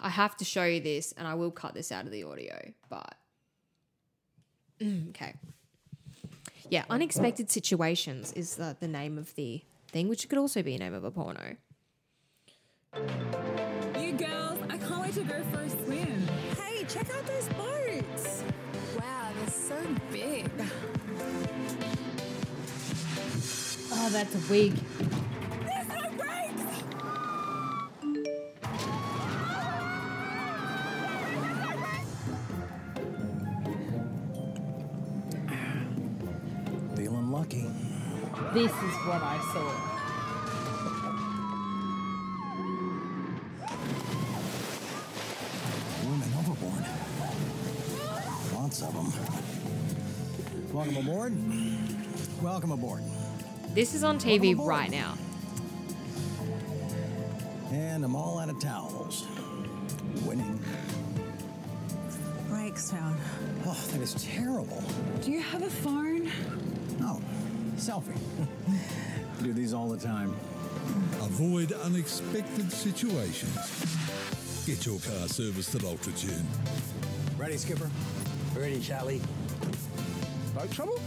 I 0.00 0.08
have 0.08 0.36
to 0.36 0.44
show 0.44 0.64
you 0.64 0.80
this, 0.80 1.12
and 1.12 1.26
I 1.26 1.34
will 1.34 1.50
cut 1.50 1.74
this 1.74 1.90
out 1.90 2.04
of 2.06 2.12
the 2.12 2.22
audio, 2.24 2.72
but 2.88 3.14
okay. 5.10 5.34
Yeah, 6.72 6.84
unexpected 6.88 7.50
situations 7.50 8.32
is 8.32 8.56
the, 8.56 8.74
the 8.80 8.88
name 8.88 9.18
of 9.18 9.34
the 9.34 9.60
thing, 9.88 10.08
which 10.08 10.26
could 10.30 10.38
also 10.38 10.62
be 10.62 10.74
a 10.74 10.78
name 10.78 10.94
of 10.94 11.04
a 11.04 11.10
porno. 11.10 11.56
You 12.96 14.12
girls, 14.12 14.58
I 14.70 14.78
can't 14.78 15.02
wait 15.02 15.12
to 15.12 15.22
go 15.22 15.42
for 15.52 15.60
a 15.60 15.68
swim. 15.68 16.26
Hey, 16.56 16.86
check 16.88 17.14
out 17.14 17.26
those 17.26 17.46
boats. 17.48 18.42
Wow, 18.98 19.32
they're 19.38 19.50
so 19.50 19.76
big. 20.10 20.50
Oh, 23.92 24.08
that's 24.10 24.34
a 24.34 24.50
wig. 24.50 24.72
Feeling. 37.50 37.74
This 38.54 38.70
is 38.70 38.94
what 39.04 39.20
I 39.22 39.38
saw. 39.52 39.72
Women 46.08 46.30
overboard. 46.38 46.84
Lots 48.54 48.82
of 48.82 48.94
them. 48.94 49.12
Welcome 50.72 50.96
aboard. 50.96 51.32
Welcome 52.42 52.72
aboard. 52.72 53.02
This 53.74 53.94
is 53.94 54.04
on 54.04 54.18
TV 54.18 54.56
right 54.56 54.90
now. 54.90 55.16
And 57.70 58.04
I'm 58.04 58.14
all 58.14 58.38
out 58.38 58.48
of 58.50 58.60
towels. 58.60 59.26
Winning. 60.24 60.60
Brakes 62.48 62.90
found. 62.90 63.18
Oh, 63.66 63.78
that 63.92 64.00
is 64.00 64.14
terrible. 64.14 64.82
Do 65.22 65.30
you 65.30 65.40
selfie. 67.82 68.16
Do 69.42 69.52
these 69.52 69.74
all 69.74 69.88
the 69.88 69.98
time. 69.98 70.32
Avoid 71.20 71.72
unexpected 71.72 72.70
situations. 72.70 73.56
Get 74.64 74.86
your 74.86 75.00
car 75.00 75.26
serviced 75.26 75.74
at 75.74 75.80
UltraTune. 75.80 76.44
Ready, 77.36 77.56
Skipper? 77.56 77.90
Ready, 78.56 78.78
Charlie? 78.78 79.20
Boat 80.54 80.70
trouble? 80.70 81.00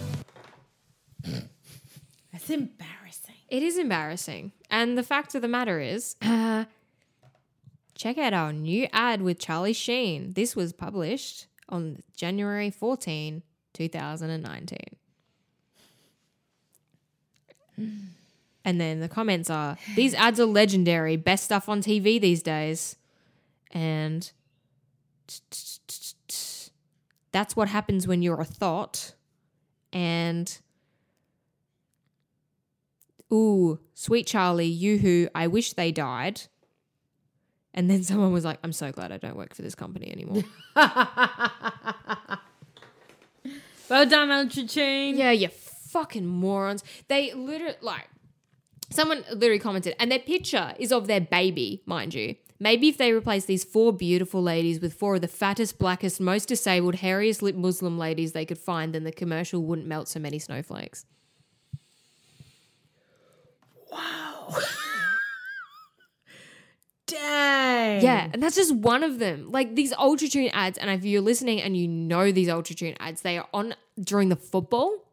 That's 2.33 2.49
embarrassing. 2.49 3.35
It 3.47 3.63
is 3.63 3.77
embarrassing. 3.77 4.51
And 4.69 4.97
the 4.97 5.03
fact 5.03 5.33
of 5.33 5.41
the 5.41 5.47
matter 5.47 5.79
is, 5.79 6.17
uh, 6.21 6.65
check 7.95 8.17
out 8.17 8.33
our 8.33 8.51
new 8.51 8.89
ad 8.91 9.21
with 9.21 9.39
Charlie 9.39 9.71
Sheen. 9.71 10.33
This 10.33 10.57
was 10.57 10.73
published 10.73 11.47
on 11.69 12.03
January 12.17 12.69
14, 12.69 13.43
2019. 13.73 14.77
And 17.77 18.81
then 18.81 18.99
the 18.99 19.09
comments 19.09 19.49
are 19.49 19.77
these 19.95 20.13
ads 20.15 20.39
are 20.39 20.45
legendary, 20.45 21.17
best 21.17 21.43
stuff 21.43 21.69
on 21.69 21.81
TV 21.81 22.19
these 22.19 22.41
days. 22.41 22.95
And 23.71 24.31
that's 27.31 27.55
what 27.55 27.67
happens 27.69 28.07
when 28.07 28.21
you're 28.21 28.39
a 28.41 28.45
thought. 28.45 29.13
And 29.93 30.57
ooh, 33.31 33.79
sweet 33.93 34.25
Charlie, 34.27 34.65
yoo-hoo, 34.65 35.27
I 35.35 35.47
wish 35.47 35.73
they 35.73 35.91
died. 35.91 36.41
And 37.73 37.89
then 37.89 38.03
someone 38.09 38.31
was 38.31 38.45
like, 38.45 38.59
I'm 38.63 38.73
so 38.73 38.91
glad 38.91 39.11
I 39.11 39.17
don't 39.17 39.35
work 39.35 39.53
for 39.53 39.61
this 39.61 39.75
company 39.75 40.11
anymore. 40.11 40.43
Well 43.87 44.07
done, 44.07 44.31
Ultra 44.31 44.63
Tune. 44.63 45.15
yeah, 45.15 45.29
you 45.29 45.47
fucking 45.95 46.25
morons. 46.25 46.83
They 47.07 47.33
literally, 47.33 47.77
like, 47.79 48.09
someone 48.91 49.23
literally 49.31 49.59
commented, 49.59 49.95
and 49.97 50.11
their 50.11 50.19
picture 50.19 50.75
is 50.77 50.91
of 50.91 51.07
their 51.07 51.21
baby, 51.21 51.81
mind 51.85 52.13
you. 52.13 52.35
Maybe 52.59 52.89
if 52.89 52.97
they 52.97 53.13
replace 53.13 53.45
these 53.45 53.63
four 53.63 53.93
beautiful 53.93 54.43
ladies 54.43 54.81
with 54.81 54.93
four 54.93 55.15
of 55.15 55.21
the 55.21 55.29
fattest, 55.29 55.79
blackest, 55.79 56.19
most 56.19 56.49
disabled, 56.49 56.95
hairiest 56.95 57.41
lit 57.41 57.55
Muslim 57.55 57.97
ladies 57.97 58.33
they 58.33 58.45
could 58.45 58.57
find, 58.57 58.93
then 58.93 59.05
the 59.05 59.11
commercial 59.13 59.61
wouldn't 59.61 59.87
melt 59.87 60.09
so 60.09 60.19
many 60.19 60.37
snowflakes. 60.37 61.05
Wow. 63.89 64.53
Dang. 67.07 68.01
Yeah, 68.01 68.29
and 68.33 68.43
that's 68.43 68.55
just 68.55 68.75
one 68.75 69.03
of 69.03 69.19
them. 69.19 69.51
Like 69.51 69.75
these 69.75 69.93
Ultra 69.93 70.27
Tune 70.27 70.49
ads, 70.53 70.77
and 70.77 70.89
if 70.89 71.05
you're 71.05 71.21
listening 71.21 71.61
and 71.61 71.77
you 71.77 71.87
know 71.87 72.33
these 72.33 72.49
Ultra 72.49 72.75
Tune 72.75 72.95
ads, 72.99 73.21
they 73.21 73.37
are 73.37 73.47
on 73.53 73.75
during 74.01 74.27
the 74.29 74.35
football, 74.35 75.04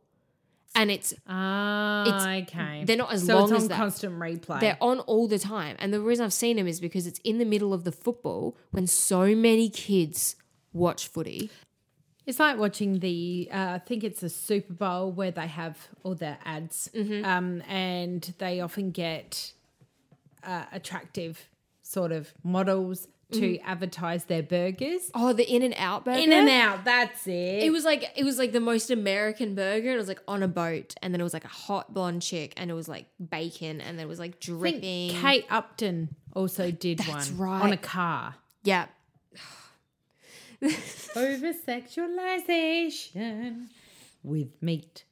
and 0.75 0.91
it's 0.91 1.13
Ah, 1.27 2.03
It's- 2.07 2.49
okay. 2.49 2.85
they're 2.85 2.97
not 2.97 3.13
as 3.13 3.27
so 3.27 3.35
long 3.35 3.45
it's 3.45 3.53
on 3.53 3.57
as 3.59 3.69
that. 3.69 3.77
constant 3.77 4.19
replay. 4.19 4.61
they're 4.61 4.79
on 4.81 5.01
all 5.01 5.29
the 5.29 5.39
time. 5.39 5.77
And 5.79 5.93
the 5.93 6.01
reason 6.01 6.25
I've 6.25 6.33
seen 6.33 6.57
them 6.57 6.67
is 6.67 6.81
because 6.81 7.07
it's 7.07 7.21
in 7.25 7.39
the 7.39 7.45
middle 7.45 7.73
of 7.75 7.85
the 7.85 7.93
football 7.93 8.57
when 8.71 8.87
so 8.87 9.35
many 9.35 9.69
kids 9.69 10.37
watch 10.73 11.07
footy. 11.09 11.51
It's 12.25 12.39
like 12.39 12.57
watching 12.57 13.01
the, 13.01 13.49
uh, 13.53 13.73
I 13.75 13.79
think 13.81 14.05
it's 14.05 14.21
the 14.21 14.29
Super 14.29 14.73
Bowl 14.73 15.11
where 15.11 15.33
they 15.33 15.49
have 15.49 15.89
all 16.05 16.15
the 16.15 16.37
ads, 16.47 16.89
Mm-hmm. 16.95 17.25
um, 17.25 17.63
and 17.69 18.33
they 18.39 18.61
often 18.61 18.93
get 18.93 19.53
uh, 20.45 20.65
attractive 20.73 21.49
sort 21.83 22.13
of 22.13 22.33
models 22.43 23.09
to 23.33 23.41
Mm-hmm. 23.41 23.69
advertise 23.69 24.25
their 24.25 24.43
burgers. 24.43 25.11
Oh, 25.15 25.33
the 25.33 25.49
In-N-Out 25.51 26.05
burger. 26.05 26.19
In-N-Out, 26.21 26.85
that's 26.85 27.27
it. 27.27 27.63
It 27.65 27.73
was 27.73 27.85
like 27.85 28.11
it 28.17 28.25
was 28.25 28.39
like 28.39 28.53
the 28.53 28.61
most 28.61 28.91
American 28.91 29.55
burger. 29.55 29.89
and 29.89 29.97
It 29.97 29.99
was 29.99 30.09
like 30.09 30.23
on 30.29 30.43
a 30.43 30.49
boat, 30.49 30.95
and 31.03 31.13
then 31.15 31.21
it 31.21 31.25
was 31.25 31.35
like 31.35 31.45
a 31.45 31.49
hot 31.49 31.93
blonde 31.93 32.23
chick, 32.23 32.55
and 32.57 32.71
it 32.71 32.75
was 32.75 32.89
like 32.89 33.07
bacon, 33.31 33.81
and 33.81 33.99
then 33.99 34.07
it 34.07 34.09
was 34.09 34.19
like 34.19 34.41
dripping. 34.41 35.11
Kate 35.17 35.47
Upton 35.51 36.15
also 36.35 36.71
did 36.71 36.99
That's 36.99 37.31
one 37.31 37.39
right. 37.39 37.63
on 37.63 37.73
a 37.73 37.77
car. 37.77 38.37
yeah, 38.63 38.87
Over 40.63 41.53
sexualization 41.53 43.67
with 44.23 44.49
meat. 44.63 45.05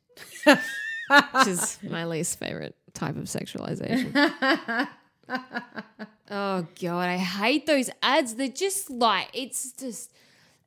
which 0.44 1.46
is 1.48 1.78
my 1.82 2.04
least 2.04 2.38
favorite 2.38 2.76
type 2.94 3.16
of 3.16 3.24
sexualization. 3.24 4.88
oh 6.30 6.66
god, 6.80 7.08
I 7.08 7.16
hate 7.16 7.66
those 7.66 7.90
ads. 8.02 8.34
They're 8.34 8.48
just 8.48 8.90
like 8.90 9.28
it's 9.32 9.72
just 9.72 10.12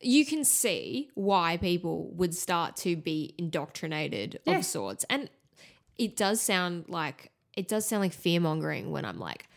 you 0.02 0.26
can 0.26 0.44
see 0.44 1.10
why 1.16 1.58
people 1.58 2.10
would 2.16 2.36
start 2.36 2.76
to 2.78 2.96
be 2.96 3.34
indoctrinated 3.38 4.40
Yeah. 4.46 4.58
of 4.58 4.66
sorts. 4.66 5.06
And 5.10 5.30
it 5.98 6.16
does 6.18 6.42
sound 6.42 6.86
like 6.90 7.32
it 7.54 7.68
does 7.68 7.86
sound 7.86 8.02
like 8.02 8.14
fear 8.14 8.40
mongering 8.40 8.92
when 8.92 9.06
I'm 9.06 9.20
like, 9.20 9.48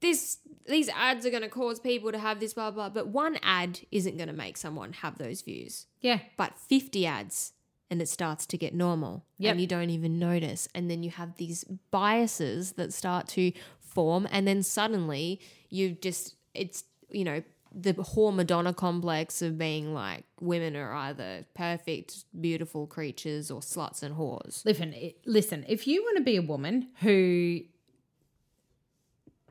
this 0.00 0.38
these 0.68 0.88
ads 0.90 1.24
are 1.24 1.30
gonna 1.30 1.48
cause 1.48 1.78
people 1.80 2.10
to 2.12 2.18
have 2.18 2.40
this 2.40 2.52
blah 2.54 2.70
blah. 2.70 2.88
But 2.90 3.08
one 3.08 3.38
ad 3.42 3.80
isn't 3.90 4.18
gonna 4.18 4.32
make 4.32 4.56
someone 4.56 4.92
have 4.94 5.16
those 5.18 5.42
views 5.42 5.86
Yeah. 6.00 6.20
but 6.36 6.58
50 6.58 7.06
ads 7.06 7.52
and 7.88 8.02
it 8.02 8.08
starts 8.08 8.46
to 8.46 8.58
get 8.58 8.74
normal 8.74 9.24
Yep. 9.38 9.52
and 9.52 9.60
you 9.60 9.68
don't 9.68 9.90
even 9.90 10.18
notice 10.18 10.68
and 10.74 10.90
then 10.90 11.04
you 11.04 11.10
have 11.10 11.36
these 11.36 11.62
biases 11.92 12.72
that 12.72 12.92
start 12.92 13.28
to 13.28 13.52
form 13.96 14.28
and 14.30 14.46
then 14.46 14.62
suddenly 14.62 15.40
you 15.70 15.90
just 16.06 16.34
it's 16.54 16.84
you 17.10 17.24
know 17.24 17.42
the 17.78 17.92
whore 17.94 18.34
madonna 18.34 18.72
complex 18.72 19.42
of 19.42 19.58
being 19.58 19.92
like 19.92 20.24
women 20.40 20.76
are 20.76 20.94
either 21.08 21.44
perfect 21.54 22.24
beautiful 22.46 22.86
creatures 22.86 23.50
or 23.50 23.60
sluts 23.60 24.02
and 24.02 24.14
whores 24.16 24.64
Listen, 24.64 24.94
listen. 25.24 25.64
If 25.68 25.86
you 25.86 26.02
want 26.02 26.16
to 26.18 26.24
be 26.32 26.36
a 26.36 26.42
woman 26.42 26.88
who 27.00 27.60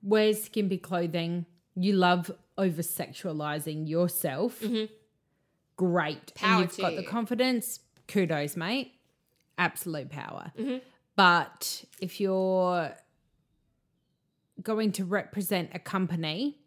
wears 0.02 0.44
skimpy 0.44 0.78
clothing, 0.78 1.46
you 1.76 1.94
love 1.94 2.32
over 2.58 2.82
sexualizing 2.82 3.88
yourself. 3.88 4.62
Great, 5.78 6.34
Power 6.36 6.62
and 6.62 6.72
you've 6.72 6.78
got 6.78 6.96
the 6.96 7.04
confidence. 7.04 7.80
Kudos, 8.08 8.56
mate. 8.56 8.94
Absolute 9.58 10.10
power. 10.10 10.52
Mm-hmm. 10.58 10.78
But 11.16 11.86
if 12.00 12.20
you're 12.20 12.94
going 14.66 14.92
to 14.94 15.06
represent 15.06 15.70
a 15.74 15.80
company 15.80 16.60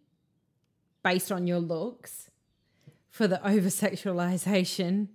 based 1.05 1.31
on 1.31 1.47
your 1.47 1.59
looks 1.61 2.31
for 3.11 3.29
the 3.29 3.39
over 3.53 3.69
sexualization 3.69 5.09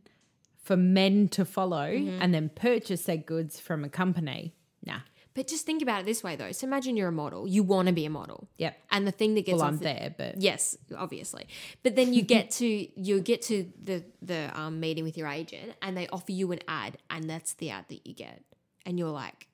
for 0.64 0.78
men 0.78 1.28
to 1.30 1.44
follow 1.46 1.90
Mm-hmm. 1.92 2.22
and 2.22 2.34
then 2.34 2.50
purchase 2.50 3.04
their 3.04 3.18
goods 3.18 3.60
from 3.60 3.84
a 3.84 3.90
company. 3.90 4.54
Nah. 4.86 5.00
but 5.34 5.48
just 5.48 5.66
think 5.66 5.82
about 5.82 6.02
it 6.02 6.06
this 6.06 6.22
way 6.24 6.36
though 6.36 6.52
so 6.52 6.68
imagine 6.68 6.98
you're 6.98 7.08
a 7.08 7.12
model 7.12 7.48
you 7.48 7.64
want 7.64 7.88
to 7.88 7.94
be 7.94 8.06
a 8.06 8.10
model 8.10 8.50
Yep. 8.58 8.78
and 8.92 9.08
the 9.08 9.12
thing 9.12 9.34
that 9.36 9.46
gets 9.46 9.60
Well, 9.60 9.68
I'm 9.70 9.78
the- 9.78 9.84
there, 9.86 10.16
but 10.18 10.42
Yes, 10.42 10.78
obviously. 10.98 11.48
But 11.84 11.96
then 11.96 12.14
you 12.14 12.22
get 12.36 12.52
to 12.62 12.68
you 12.68 13.22
get 13.22 13.42
to 13.44 13.72
the 13.82 14.04
the 14.22 14.42
um, 14.60 14.80
meeting 14.82 15.04
with 15.06 15.18
your 15.18 15.28
agent, 15.28 15.74
and 15.82 15.96
they 15.98 16.08
offer 16.10 16.32
you 16.34 16.52
an 16.52 16.60
ad, 16.68 16.98
and 17.10 17.30
that's 17.30 17.54
the 17.56 17.70
ad 17.72 17.86
that 17.90 18.06
you 18.08 18.14
get, 18.14 18.44
and 18.86 19.00
you're 19.00 19.10
like, 19.26 19.48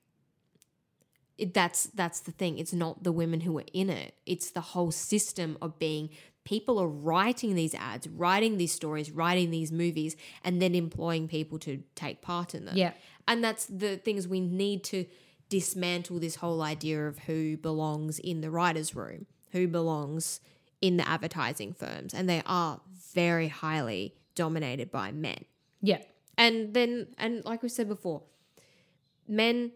it, 1.40 1.54
that's 1.54 1.86
that's 1.88 2.20
the 2.20 2.32
thing. 2.32 2.60
It's 2.60 2.74
not 2.74 3.04
the 3.04 3.12
women 3.12 3.42
who 3.42 3.58
are 3.58 3.66
in 3.74 3.90
it. 3.90 4.14
It's 4.26 4.52
the 4.52 4.62
whole 4.62 4.92
system 4.92 5.58
of 5.62 5.80
being. 5.80 6.10
People 6.44 6.80
are 6.80 6.88
writing 6.88 7.54
these 7.56 7.76
ads, 7.76 8.08
writing 8.08 8.58
these 8.58 8.72
stories, 8.72 9.12
writing 9.12 9.52
these 9.52 9.72
movies, 9.72 10.16
and 10.44 10.62
then 10.62 10.74
employing 10.74 11.28
people 11.28 11.60
to 11.60 11.84
take 11.96 12.22
part 12.22 12.56
in 12.56 12.66
them. 12.66 12.76
Yeah. 12.76 12.94
And 13.28 13.44
that's 13.44 13.66
the 13.66 13.98
things 13.98 14.28
we 14.28 14.40
need 14.40 14.84
to 14.86 15.06
dismantle 15.50 16.20
this 16.20 16.36
whole 16.38 16.62
idea 16.62 17.08
of 17.08 17.20
who 17.20 17.58
belongs 17.58 18.20
in 18.20 18.42
the 18.42 18.50
writer's 18.50 18.96
room, 18.96 19.28
who 19.52 19.68
belongs 19.68 20.40
in 20.82 20.98
the 20.98 21.08
advertising 21.08 21.74
firms. 21.74 22.14
And 22.14 22.28
they 22.28 22.42
are 22.46 22.82
very 23.14 23.50
highly 23.50 24.16
dominated 24.36 24.92
by 24.92 25.12
men. 25.12 25.46
yeah. 25.82 26.00
And 26.38 26.74
then, 26.74 27.08
and 27.18 27.44
like 27.44 27.62
we 27.62 27.68
said 27.68 27.90
before, 27.90 28.24
men 29.28 29.74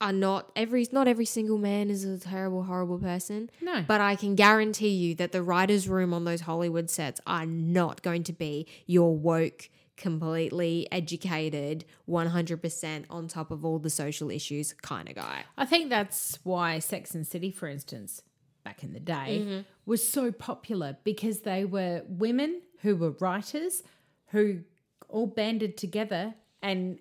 are 0.00 0.12
not 0.12 0.50
every 0.56 0.86
not 0.92 1.06
every 1.08 1.24
single 1.24 1.56
man 1.58 1.88
is 1.90 2.04
a 2.04 2.18
terrible 2.18 2.64
horrible 2.64 2.98
person 2.98 3.48
No. 3.62 3.84
but 3.86 4.00
i 4.00 4.16
can 4.16 4.34
guarantee 4.34 4.88
you 4.88 5.14
that 5.14 5.32
the 5.32 5.42
writers 5.42 5.88
room 5.88 6.12
on 6.12 6.24
those 6.24 6.42
hollywood 6.42 6.90
sets 6.90 7.20
are 7.26 7.46
not 7.46 8.02
going 8.02 8.24
to 8.24 8.32
be 8.32 8.66
your 8.86 9.16
woke 9.16 9.68
completely 9.96 10.88
educated 10.90 11.84
100% 12.08 13.04
on 13.10 13.28
top 13.28 13.50
of 13.52 13.64
all 13.64 13.78
the 13.78 13.90
social 13.90 14.30
issues 14.30 14.72
kind 14.72 15.08
of 15.08 15.14
guy 15.14 15.44
I 15.56 15.66
think 15.66 15.88
that's 15.90 16.38
why 16.42 16.78
Sex 16.80 17.14
and 17.14 17.24
City, 17.26 17.50
for 17.52 17.68
instance, 17.68 18.22
back 18.64 18.82
in 18.82 18.92
the 18.92 19.00
day, 19.00 19.40
Mm-hmm. 19.42 19.60
was 19.86 20.06
so 20.06 20.32
popular 20.32 20.96
because 21.04 21.40
they 21.40 21.64
were 21.64 22.02
women 22.08 22.60
who 22.80 22.96
were 22.96 23.10
writers 23.20 23.82
who 24.28 24.60
all 25.08 25.26
banded 25.28 25.76
together 25.76 26.34
and 26.62 26.98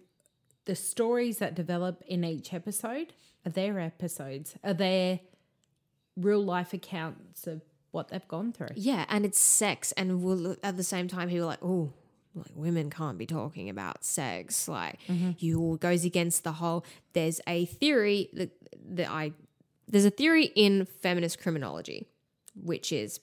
the 0.65 0.75
stories 0.75 1.39
that 1.39 1.55
develop 1.55 2.03
in 2.07 2.23
each 2.23 2.53
episode 2.53 3.13
are 3.45 3.51
their 3.51 3.79
episodes, 3.79 4.55
are 4.63 4.73
their 4.73 5.19
real 6.15 6.43
life 6.43 6.73
accounts 6.73 7.47
of 7.47 7.61
what 7.91 8.09
they've 8.09 8.27
gone 8.27 8.51
through. 8.51 8.69
Yeah, 8.75 9.05
and 9.09 9.25
it's 9.25 9.39
sex, 9.39 9.91
and 9.93 10.23
we'll, 10.23 10.55
at 10.63 10.77
the 10.77 10.83
same 10.83 11.07
time, 11.07 11.29
people 11.29 11.45
are 11.45 11.47
like, 11.47 11.63
oh, 11.63 11.93
like 12.35 12.51
women 12.55 12.89
can't 12.89 13.17
be 13.17 13.25
talking 13.25 13.69
about 13.69 14.03
sex. 14.03 14.67
Like, 14.67 14.99
mm-hmm. 15.07 15.31
you 15.37 15.77
goes 15.79 16.03
against 16.03 16.43
the 16.43 16.53
whole. 16.53 16.85
There's 17.13 17.39
a 17.47 17.65
theory 17.65 18.29
that 18.33 18.51
that 18.95 19.09
I 19.09 19.33
there's 19.87 20.05
a 20.05 20.09
theory 20.09 20.45
in 20.55 20.85
feminist 20.85 21.39
criminology, 21.39 22.07
which 22.55 22.91
is 22.91 23.19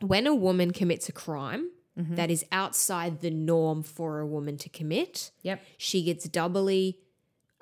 when 0.00 0.26
a 0.26 0.34
woman 0.34 0.72
commits 0.72 1.08
a 1.08 1.12
crime, 1.12 1.70
Mm-hmm. 1.98 2.14
that 2.16 2.30
is 2.30 2.44
outside 2.52 3.20
the 3.22 3.30
norm 3.30 3.82
for 3.82 4.20
a 4.20 4.26
woman 4.26 4.58
to 4.58 4.68
commit, 4.68 5.30
Yep. 5.42 5.62
she 5.78 6.02
gets 6.02 6.28
doubly 6.28 6.98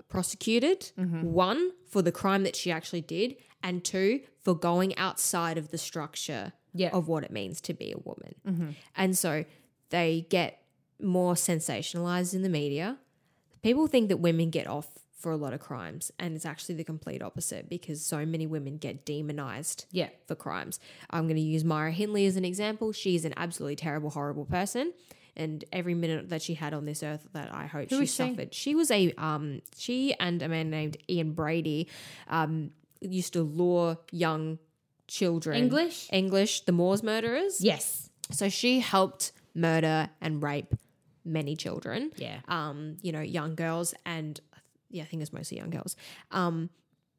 prosecuted 0.09 0.91
mm-hmm. 0.99 1.23
one 1.23 1.71
for 1.89 2.03
the 2.03 2.13
crime 2.13 2.43
that 2.43 2.57
she 2.57 2.71
actually 2.73 3.01
did 3.01 3.37
and 3.63 3.85
two 3.85 4.21
for 4.43 4.55
going 4.55 4.97
outside 4.97 5.57
of 5.57 5.69
the 5.71 5.79
structure 5.79 6.53
Yeah. 6.73 6.91
of 6.91 7.07
what 7.09 7.25
it 7.25 7.31
means 7.31 7.61
to 7.63 7.75
be 7.75 7.93
a 7.93 7.99
woman. 7.99 8.35
Mm-hmm. 8.47 8.69
And 8.97 9.17
so 9.17 9.45
they 9.91 10.27
get 10.29 10.63
more 11.01 11.35
sensationalized 11.35 12.35
in 12.35 12.43
the 12.43 12.49
media. 12.49 12.99
People 13.63 13.87
think 13.87 14.09
that 14.09 14.19
women 14.19 14.51
get 14.51 14.67
off 14.67 14.89
for 15.25 15.33
a 15.33 15.37
lot 15.37 15.53
of 15.55 15.61
crimes 15.61 16.13
and 16.19 16.37
it's 16.37 16.45
actually 16.47 16.75
the 16.77 16.85
complete 16.85 17.23
opposite 17.23 17.69
because 17.69 17.99
so 18.05 18.25
many 18.27 18.47
women 18.47 18.77
get 18.77 19.05
demonized 19.07 19.87
Yeah. 19.91 20.11
for 20.29 20.35
crimes. 20.35 20.79
I'm 21.11 21.25
going 21.25 21.37
to 21.37 21.43
use 21.57 21.65
Myra 21.65 21.91
Hindley 21.93 22.27
as 22.27 22.37
an 22.37 22.45
example. 22.45 22.93
She's 22.93 23.25
an 23.25 23.33
absolutely 23.37 23.77
terrible, 23.77 24.11
horrible 24.11 24.45
person. 24.45 24.93
And 25.35 25.65
every 25.73 25.95
minute 25.95 26.29
that 26.29 26.43
she 26.43 26.55
had 26.55 26.73
on 26.75 26.85
this 26.85 27.03
earth 27.03 27.27
that 27.33 27.49
I 27.53 27.65
hope 27.67 27.89
Who 27.91 27.97
she 27.97 28.01
was 28.01 28.11
she? 28.11 28.15
suffered. 28.17 28.55
She 28.55 28.75
was 28.75 28.91
a 28.91 29.13
um 29.19 29.63
she 29.77 30.15
and 30.21 30.41
a 30.43 30.49
man 30.49 30.69
named 30.71 30.97
Ian 31.09 31.33
Brady 31.33 31.89
um 32.29 32.71
used 33.01 33.33
to 33.33 33.43
lure 33.43 33.97
young 34.13 34.59
children 35.09 35.57
English? 35.57 36.09
English, 36.13 36.61
the 36.67 36.73
Moors 36.73 37.03
murderers. 37.03 37.61
Yes. 37.61 38.11
So 38.31 38.49
she 38.49 38.81
helped 38.81 39.33
murder 39.55 40.09
and 40.21 40.43
rape 40.43 40.75
many 41.25 41.57
children 41.57 42.13
Yeah. 42.17 42.41
um, 42.49 42.97
you 43.03 43.11
know, 43.13 43.21
young 43.39 43.55
girls, 43.55 43.95
and 44.05 44.39
yeah, 44.95 45.03
I 45.03 45.07
think 45.07 45.23
it's 45.23 45.33
mostly 45.33 45.59
young 45.59 45.71
girls. 45.71 45.97
Um, 46.31 46.71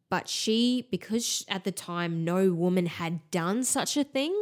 but 0.10 0.30
she, 0.30 0.88
because 0.92 1.26
sh 1.26 1.44
at 1.50 1.64
the 1.64 1.72
time 1.72 2.24
no 2.24 2.54
woman 2.54 2.86
had 2.86 3.20
done 3.32 3.64
such 3.64 3.98
a 3.98 4.04
thing, 4.04 4.34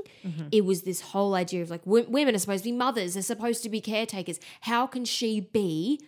it 0.51 0.63
was 0.65 0.83
this 0.83 1.01
whole 1.01 1.33
idea 1.35 1.61
of 1.63 1.69
like 1.69 1.83
w- 1.85 2.05
women 2.07 2.35
are 2.35 2.39
supposed 2.39 2.63
to 2.63 2.69
be 2.69 2.75
mothers, 2.75 3.13
they're 3.15 3.23
supposed 3.23 3.63
to 3.63 3.69
be 3.69 3.81
caretakers. 3.81 4.39
How 4.61 4.85
can 4.87 5.05
she 5.05 5.39
be 5.39 5.99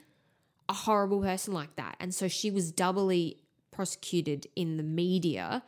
a 0.70 0.74
horrible 0.74 1.22
person 1.22 1.54
like 1.54 1.76
that? 1.78 1.96
And 2.00 2.14
so 2.14 2.28
she 2.28 2.52
was 2.52 2.72
doubly 2.72 3.38
prosecuted 3.72 4.48
in 4.56 4.78
the 4.78 4.84
media 4.84 5.64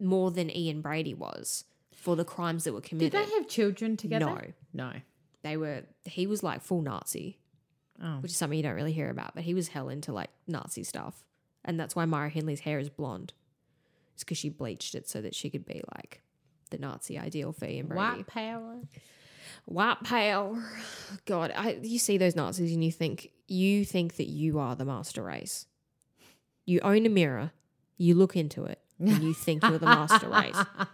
more 0.00 0.30
than 0.30 0.54
Ian 0.54 0.80
Brady 0.80 1.14
was 1.14 1.64
for 1.92 2.16
the 2.16 2.24
crimes 2.24 2.64
that 2.64 2.72
were 2.72 2.80
committed. 2.80 3.12
Did 3.12 3.26
they 3.26 3.30
have 3.34 3.48
children 3.48 3.96
together? 3.96 4.54
No. 4.72 4.86
No. 4.92 4.92
they 5.42 5.56
were 5.56 5.82
he 6.04 6.26
was 6.26 6.42
like 6.42 6.62
full 6.62 6.82
Nazi, 6.82 7.38
Oh. 8.02 8.18
which 8.20 8.32
is 8.32 8.36
something 8.36 8.56
you 8.56 8.62
don't 8.62 8.74
really 8.74 8.92
hear 8.92 9.08
about. 9.10 9.34
But 9.34 9.44
he 9.44 9.54
was 9.54 9.68
hell 9.68 9.88
into 9.88 10.12
like 10.12 10.30
Nazi 10.46 10.82
stuff, 10.82 11.24
and 11.64 11.78
that's 11.78 11.94
why 11.94 12.04
Myra 12.04 12.28
Hindley's 12.28 12.60
hair 12.60 12.78
is 12.78 12.88
blonde. 12.88 13.32
It's 14.14 14.24
because 14.24 14.38
she 14.38 14.48
bleached 14.48 14.94
it 14.94 15.08
so 15.08 15.20
that 15.22 15.34
she 15.34 15.50
could 15.50 15.64
be 15.64 15.82
like 15.94 16.22
the 16.70 16.78
Nazi 16.78 17.18
ideal 17.18 17.52
for 17.52 17.66
Ian 17.66 17.86
Brady. 17.86 18.00
White 18.00 18.26
power. 18.26 18.76
White 19.66 20.02
power. 20.04 20.62
God, 21.24 21.52
I, 21.56 21.78
you 21.82 21.98
see 21.98 22.18
those 22.18 22.36
Nazis 22.36 22.72
and 22.72 22.84
you 22.84 22.92
think 22.92 23.30
you 23.48 23.84
think 23.84 24.16
that 24.16 24.28
you 24.28 24.58
are 24.58 24.74
the 24.76 24.84
master 24.84 25.22
race. 25.22 25.66
You 26.66 26.80
own 26.80 27.06
a 27.06 27.10
mirror, 27.10 27.52
you 27.98 28.14
look 28.14 28.36
into 28.36 28.64
it, 28.64 28.80
and 28.98 29.22
you 29.22 29.34
think 29.34 29.62
you're 29.62 29.78
the 29.78 29.86
master 29.86 30.28
race. 30.28 30.56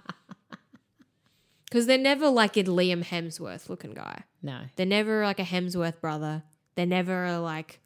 Because 1.71 1.87
they're 1.87 1.99
never 1.99 2.29
like 2.29 2.57
a 2.57 2.65
Liam 2.65 3.05
Hemsworth 3.05 3.69
looking 3.69 3.93
guy. 3.95 4.25
No. 4.43 4.63
They're 4.75 4.85
never 4.85 5.23
like 5.23 5.39
a 5.39 5.45
Hemsworth 5.45 6.01
brother. 6.01 6.43
They're 6.81 6.87
never 6.87 7.39
like 7.41 7.79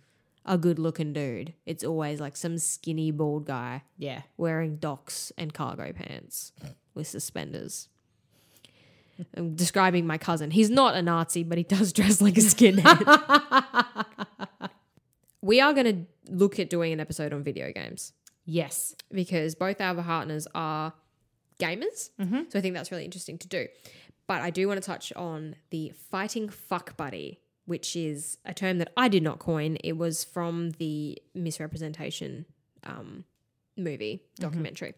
a 0.47 0.57
good 0.57 0.79
looking 0.79 1.13
dude. 1.13 1.53
It's 1.67 1.83
always 1.83 2.21
like 2.21 2.37
some 2.37 2.59
skinny 2.59 3.11
bald 3.11 3.45
guy 3.45 3.83
Yeah. 3.99 4.23
wearing 4.37 4.77
Docs 4.77 5.33
and 5.37 5.53
cargo 5.53 5.93
pants 5.93 6.53
with 6.95 7.09
suspenders. 7.09 7.89
I'm 9.37 9.57
describing 9.57 10.07
my 10.07 10.17
cousin. 10.17 10.53
He's 10.53 10.71
not 10.71 10.95
a 10.95 11.03
Nazi, 11.03 11.43
but 11.43 11.59
he 11.59 11.65
does 11.65 11.93
dress 11.99 12.21
like 12.21 12.37
a 12.39 12.41
skinhead. 12.41 14.05
we 15.43 15.61
are 15.61 15.73
going 15.73 16.07
to 16.27 16.33
look 16.33 16.61
at 16.61 16.71
doing 16.71 16.93
an 16.93 17.01
episode 17.01 17.33
on 17.33 17.43
video 17.43 17.73
games 17.73 18.13
Yes. 18.45 18.95
because 19.11 19.57
both 19.57 19.81
our 19.81 20.01
partners 20.01 20.47
are 20.55 20.93
gamers. 21.59 22.11
Mm-hmm. 22.21 22.43
So 22.49 22.61
I 22.61 22.63
think 22.63 22.75
that's 22.77 22.93
really 22.93 23.05
interesting 23.05 23.39
to 23.39 23.49
do. 23.49 23.67
But 24.29 24.41
I 24.43 24.51
do 24.51 24.69
want 24.69 24.81
to 24.81 24.87
touch 24.87 25.13
on 25.15 25.57
the 25.71 25.93
fighting 26.13 26.49
fuck 26.49 26.97
buddy, 26.97 27.41
which 27.67 27.97
is 27.97 28.39
a 28.45 28.53
term 28.55 28.79
that 28.79 28.93
I 28.97 29.09
did 29.09 29.23
not 29.23 29.39
coin. 29.39 29.77
It 29.83 29.97
was 29.97 30.25
from 30.25 30.73
the 30.73 31.19
Miss 31.35 31.61
Representation 31.61 32.45
um, 32.85 33.25
movie 33.77 34.23
documentary. 34.39 34.95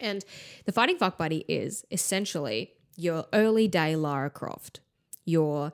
And 0.00 0.24
the 0.64 0.72
fighting 0.72 0.96
fuck 0.98 1.18
buddy 1.18 1.44
is 1.48 1.84
essentially 1.90 2.72
your 2.96 3.26
early 3.32 3.68
day 3.68 3.96
Lara 3.96 4.30
Croft, 4.30 4.80
your 5.24 5.72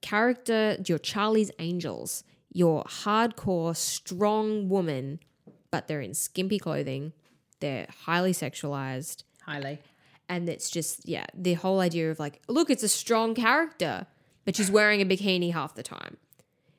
character, 0.00 0.76
your 0.86 0.98
Charlie's 0.98 1.50
Angels, 1.58 2.24
your 2.52 2.82
hardcore, 2.84 3.76
strong 3.76 4.68
woman, 4.68 5.20
but 5.70 5.86
they're 5.88 6.00
in 6.00 6.14
skimpy 6.14 6.58
clothing, 6.58 7.12
they're 7.60 7.86
highly 8.04 8.32
sexualized, 8.32 9.24
Highly. 9.42 9.78
and 10.28 10.48
it's 10.48 10.70
just, 10.70 11.06
yeah, 11.08 11.26
the 11.34 11.54
whole 11.54 11.80
idea 11.80 12.10
of 12.10 12.18
like, 12.18 12.40
look, 12.48 12.70
it's 12.70 12.82
a 12.82 12.88
strong 12.88 13.34
character, 13.34 14.06
but 14.46 14.56
she's 14.56 14.70
wearing 14.70 15.02
a 15.02 15.04
bikini 15.04 15.52
half 15.52 15.74
the 15.74 15.82
time. 15.82 16.16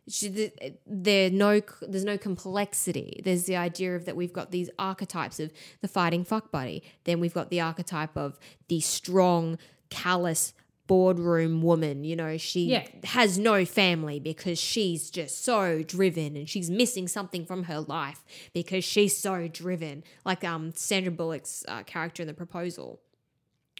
She, 0.09 0.51
there 0.87 1.29
no 1.29 1.61
there's 1.81 2.05
no 2.05 2.17
complexity. 2.17 3.21
There's 3.25 3.43
the 3.43 3.57
idea 3.57 3.93
of 3.95 4.05
that 4.05 4.15
we've 4.15 4.31
got 4.33 4.51
these 4.51 4.69
archetypes 4.79 5.39
of 5.39 5.51
the 5.81 5.87
fighting 5.89 6.23
fuck 6.23 6.49
buddy. 6.51 6.81
Then 7.03 7.19
we've 7.19 7.33
got 7.33 7.49
the 7.49 7.59
archetype 7.59 8.15
of 8.17 8.39
the 8.69 8.79
strong, 8.79 9.57
callous 9.89 10.53
boardroom 10.87 11.61
woman. 11.61 12.05
You 12.05 12.15
know, 12.15 12.37
she 12.37 12.67
Yeah. 12.67 12.87
has 13.03 13.37
no 13.37 13.65
family 13.65 14.21
because 14.21 14.57
she's 14.57 15.09
just 15.11 15.43
so 15.43 15.83
driven 15.83 16.37
and 16.37 16.47
she's 16.47 16.69
missing 16.69 17.09
something 17.09 17.45
from 17.45 17.63
her 17.63 17.81
life 17.81 18.23
because 18.53 18.85
she's 18.85 19.17
so 19.17 19.49
driven. 19.49 20.05
Like 20.23 20.45
um 20.45 20.71
Sandra 20.73 21.11
Bullock's 21.11 21.65
uh, 21.67 21.83
character 21.83 22.23
in 22.23 22.27
The 22.27 22.33
Proposal 22.33 23.01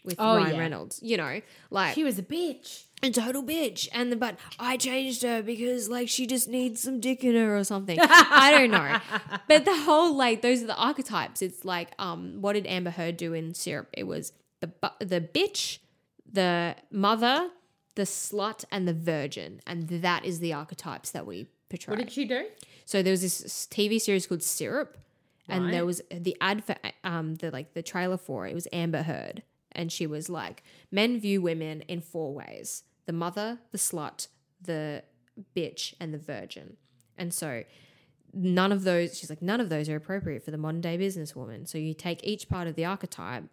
with 0.04 0.16
Oh, 0.20 0.36
Ryan 0.36 0.56
yeah. 0.56 0.60
Reynolds. 0.60 1.00
You 1.02 1.16
know, 1.16 1.42
like 1.72 1.96
She 1.96 2.04
was 2.04 2.20
a 2.20 2.24
bitch. 2.24 2.84
A 3.04 3.10
total 3.12 3.44
bitch. 3.44 3.88
And 3.94 4.12
the 4.12 4.16
but 4.16 4.38
i 4.60 4.76
changed 4.78 5.22
her 5.24 5.42
because 5.42 5.88
like 5.90 6.10
she 6.10 6.26
just 6.26 6.48
needs 6.48 6.82
some 6.82 7.00
dick 7.00 7.24
in 7.24 7.36
her 7.36 7.58
or 7.58 7.64
something. 7.64 7.98
I 8.02 8.52
don't 8.52 8.72
know. 8.72 9.00
But 9.48 9.66
the 9.66 9.76
whole 9.78 10.16
like 10.16 10.42
those 10.42 10.64
are 10.64 10.68
the 10.68 10.76
archetypes. 10.76 11.42
It's 11.42 11.64
like 11.64 11.90
um 12.00 12.38
what 12.42 12.54
did 12.54 12.66
amber 12.68 12.90
heard 12.92 13.18
do 13.18 13.34
in 13.34 13.54
syrup? 13.54 13.90
It 13.94 14.06
was 14.08 14.34
the 14.62 14.68
bu- 14.68 15.06
the 15.06 15.22
bitch 15.22 15.80
the 16.32 16.76
mother 16.92 17.50
the 17.96 18.04
slut 18.04 18.64
and 18.72 18.88
the 18.88 18.94
virgin. 18.94 19.62
And 19.66 19.88
that 19.90 20.24
is 20.26 20.40
the 20.40 20.54
archetypes 20.54 21.12
that 21.12 21.26
we 21.26 21.48
portray. 21.70 21.92
What 21.94 22.00
did 22.00 22.12
she 22.12 22.26
do? 22.26 22.46
so 22.86 23.02
there 23.04 23.12
was 23.12 23.22
this 23.22 23.68
TV 23.72 24.00
series 24.00 24.26
called 24.28 24.44
Syrup, 24.44 24.98
and 25.50 25.74
there 25.74 25.86
was 25.86 26.02
the 26.12 26.36
ad 26.42 26.64
for 26.64 26.76
um 27.04 27.36
the 27.36 27.52
like 27.52 27.74
the 27.74 27.82
trailer 27.84 28.18
for 28.18 28.46
it. 28.48 28.52
It 28.52 28.56
was 28.56 28.68
Amber 28.74 29.04
Heard, 29.04 29.44
and 29.78 29.92
she 29.92 30.06
was 30.06 30.30
like, 30.30 30.64
"Men 30.92 31.20
view 31.20 31.42
women 31.42 31.82
in 31.82 32.02
four 32.02 32.34
ways: 32.34 32.84
the 33.06 33.14
mother, 33.14 33.60
the 33.72 33.78
slut, 33.78 34.28
the 34.62 35.04
bitch, 35.56 35.94
and 36.00 36.14
the 36.14 36.18
virgin." 36.18 36.76
And 37.18 37.34
so 37.34 37.64
none 38.34 38.72
of 38.72 38.84
those. 38.84 39.18
She's 39.18 39.30
like, 39.30 39.42
none 39.42 39.60
of 39.60 39.70
those 39.70 39.90
are 39.90 39.96
appropriate 39.96 40.44
for 40.44 40.52
the 40.52 40.58
modern 40.58 40.82
day 40.82 40.98
businesswoman. 40.98 41.68
So 41.68 41.78
you 41.78 41.94
take 41.94 42.24
each 42.24 42.48
part 42.50 42.68
of 42.68 42.76
the 42.76 42.86
archetype 42.86 43.46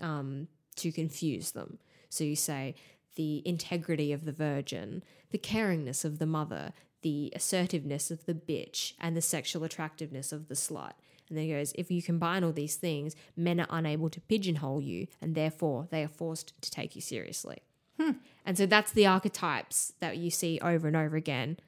um, 0.00 0.48
to 0.76 0.92
confuse 0.92 1.52
them. 1.52 1.78
So 2.08 2.24
you 2.24 2.36
say 2.36 2.74
the 3.16 3.42
integrity 3.46 4.12
of 4.12 4.24
the 4.24 4.32
virgin, 4.32 5.02
the 5.30 5.38
caringness 5.38 6.04
of 6.04 6.18
the 6.18 6.26
mother, 6.26 6.72
the 7.02 7.32
assertiveness 7.34 8.10
of 8.10 8.26
the 8.26 8.34
bitch, 8.34 8.94
and 9.00 9.16
the 9.16 9.22
sexual 9.22 9.64
attractiveness 9.64 10.32
of 10.32 10.48
the 10.48 10.54
slut. 10.54 10.92
And 11.30 11.38
then 11.38 11.46
he 11.46 11.52
goes, 11.52 11.72
if 11.76 11.90
you 11.90 12.02
combine 12.02 12.44
all 12.44 12.52
these 12.52 12.76
things, 12.76 13.16
men 13.36 13.60
are 13.60 13.66
unable 13.70 14.10
to 14.10 14.20
pigeonhole 14.20 14.82
you, 14.82 15.06
and 15.22 15.34
therefore 15.34 15.88
they 15.90 16.02
are 16.02 16.08
forced 16.08 16.60
to 16.60 16.70
take 16.70 16.94
you 16.94 17.00
seriously. 17.00 17.62
Hmm. 17.98 18.12
And 18.44 18.58
so 18.58 18.66
that's 18.66 18.92
the 18.92 19.06
archetypes 19.06 19.94
that 20.00 20.16
you 20.16 20.30
see 20.30 20.58
over 20.60 20.88
and 20.88 20.96
over 20.96 21.16
again: 21.16 21.58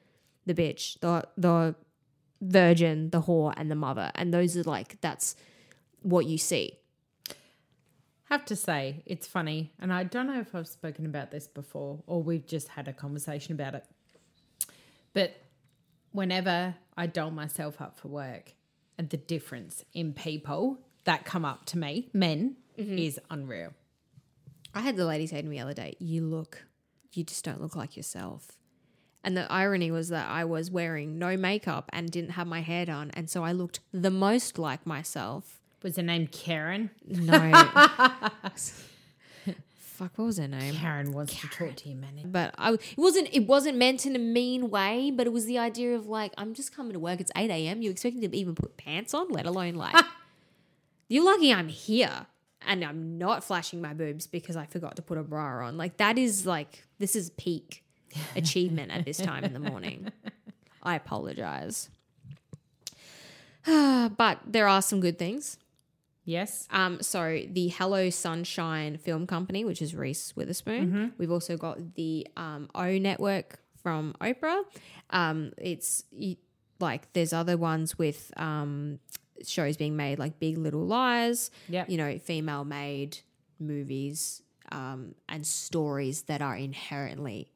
the 0.45 0.53
bitch, 0.53 0.99
the 0.99 1.27
the 1.37 1.75
virgin, 2.41 3.09
the 3.11 3.21
whore, 3.21 3.53
and 3.55 3.71
the 3.71 3.75
mother. 3.75 4.11
And 4.15 4.33
those 4.33 4.57
are 4.57 4.63
like 4.63 4.99
that's 5.01 5.35
what 6.01 6.25
you 6.25 6.37
see. 6.37 6.77
Have 8.25 8.45
to 8.45 8.55
say, 8.55 9.03
it's 9.05 9.27
funny. 9.27 9.73
And 9.79 9.93
I 9.93 10.03
don't 10.03 10.27
know 10.27 10.39
if 10.39 10.55
I've 10.55 10.67
spoken 10.67 11.05
about 11.05 11.29
this 11.31 11.47
before 11.47 12.01
or 12.07 12.23
we've 12.23 12.47
just 12.47 12.69
had 12.69 12.87
a 12.87 12.93
conversation 12.93 13.53
about 13.53 13.75
it. 13.75 13.85
But 15.13 15.35
whenever 16.11 16.75
I 16.97 17.05
doll 17.07 17.31
myself 17.31 17.79
up 17.79 17.97
for 17.97 18.07
work, 18.07 18.53
the 18.97 19.17
difference 19.17 19.83
in 19.93 20.13
people 20.13 20.79
that 21.05 21.25
come 21.25 21.45
up 21.45 21.65
to 21.65 21.77
me, 21.77 22.09
men, 22.13 22.55
mm-hmm. 22.77 22.97
is 22.97 23.19
unreal. 23.29 23.73
I 24.73 24.81
had 24.81 24.95
the 24.95 25.05
lady 25.05 25.27
say 25.27 25.41
to 25.41 25.47
me 25.47 25.57
the 25.57 25.63
other 25.63 25.73
day, 25.73 25.95
You 25.99 26.25
look, 26.25 26.65
you 27.11 27.23
just 27.23 27.45
don't 27.45 27.61
look 27.61 27.75
like 27.75 27.95
yourself. 27.95 28.47
And 29.23 29.37
the 29.37 29.49
irony 29.51 29.89
was 29.89 30.09
that 30.09 30.29
I 30.29 30.43
was 30.43 30.69
wearing 30.69 31.17
no 31.17 31.37
makeup 31.37 31.89
and 31.93 32.11
didn't 32.11 32.31
have 32.31 32.47
my 32.47 32.61
hair 32.61 32.85
done. 32.85 33.09
And 33.13 33.29
so 33.29 33.43
I 33.43 33.53
looked 33.53 33.79
the 33.93 34.11
most 34.11 34.59
like 34.59 34.85
myself. 34.85 35.59
Was 35.81 35.95
her 35.95 36.03
name 36.03 36.27
Karen? 36.27 36.89
No. 37.05 37.51
fuck, 40.03 40.17
what 40.17 40.25
was 40.25 40.37
her 40.37 40.47
name? 40.47 40.75
Karen 40.75 41.11
wants 41.11 41.39
to 41.39 41.47
talk 41.47 41.75
to 41.75 41.89
you, 41.89 41.95
man. 41.95 42.21
But 42.25 42.53
I, 42.57 42.73
it 42.73 42.97
wasn't. 42.97 43.29
It 43.31 43.47
wasn't 43.47 43.77
meant 43.77 44.05
in 44.05 44.15
a 44.15 44.19
mean 44.19 44.69
way. 44.69 45.11
But 45.11 45.27
it 45.27 45.33
was 45.33 45.45
the 45.45 45.57
idea 45.57 45.95
of 45.95 46.07
like, 46.07 46.33
I'm 46.37 46.53
just 46.53 46.75
coming 46.75 46.93
to 46.93 46.99
work. 46.99 47.19
It's 47.19 47.31
eight 47.35 47.49
a.m. 47.49 47.81
You 47.81 47.91
expect 47.91 48.15
me 48.15 48.27
to 48.27 48.35
even 48.35 48.55
put 48.55 48.77
pants 48.77 49.13
on, 49.13 49.29
let 49.29 49.45
alone 49.45 49.75
like. 49.75 49.95
you're 51.09 51.25
lucky 51.25 51.53
I'm 51.53 51.67
here 51.67 52.27
and 52.67 52.83
I'm 52.83 53.17
not 53.17 53.43
flashing 53.43 53.81
my 53.81 53.93
boobs 53.93 54.27
because 54.27 54.55
I 54.55 54.65
forgot 54.65 54.95
to 54.97 55.01
put 55.01 55.17
a 55.17 55.23
bra 55.23 55.67
on. 55.67 55.77
Like 55.77 55.97
that 55.97 56.17
is 56.17 56.45
like 56.45 56.85
this 56.99 57.15
is 57.15 57.29
peak 57.31 57.83
achievement 58.35 58.91
at 58.91 59.05
this 59.05 59.17
time 59.17 59.43
in 59.43 59.53
the 59.53 59.59
morning. 59.59 60.09
I 60.81 60.95
apologize. 60.95 61.89
but 63.65 64.39
there 64.45 64.67
are 64.67 64.81
some 64.81 64.99
good 64.99 65.17
things. 65.17 65.57
Yes. 66.25 66.67
Um, 66.71 67.01
so 67.01 67.41
the 67.49 67.67
Hello 67.69 68.09
Sunshine 68.09 68.97
Film 68.97 69.27
Company, 69.27 69.65
which 69.65 69.81
is 69.81 69.93
Reese 69.95 70.35
Witherspoon. 70.35 71.13
We've 71.17 71.31
also 71.31 71.57
got 71.57 71.95
the 71.95 72.27
um, 72.37 72.69
O 72.75 72.97
Network 72.97 73.59
from 73.81 74.15
Oprah. 74.21 74.63
Um, 75.09 75.51
it's 75.57 76.05
like 76.79 77.11
there's 77.13 77.33
other 77.33 77.57
ones 77.57 77.97
with 77.97 78.31
um, 78.37 78.99
shows 79.45 79.75
being 79.77 79.95
made 79.97 80.17
like 80.19 80.39
Big 80.39 80.57
Little 80.57 80.85
Lies. 80.85 81.51
Yep. 81.69 81.89
You 81.89 81.97
know, 81.97 82.17
female 82.19 82.63
made 82.63 83.17
movies 83.59 84.41
um, 84.71 85.15
and 85.27 85.45
stories 85.45 86.23
that 86.23 86.41
are 86.41 86.55
inherently 86.55 87.51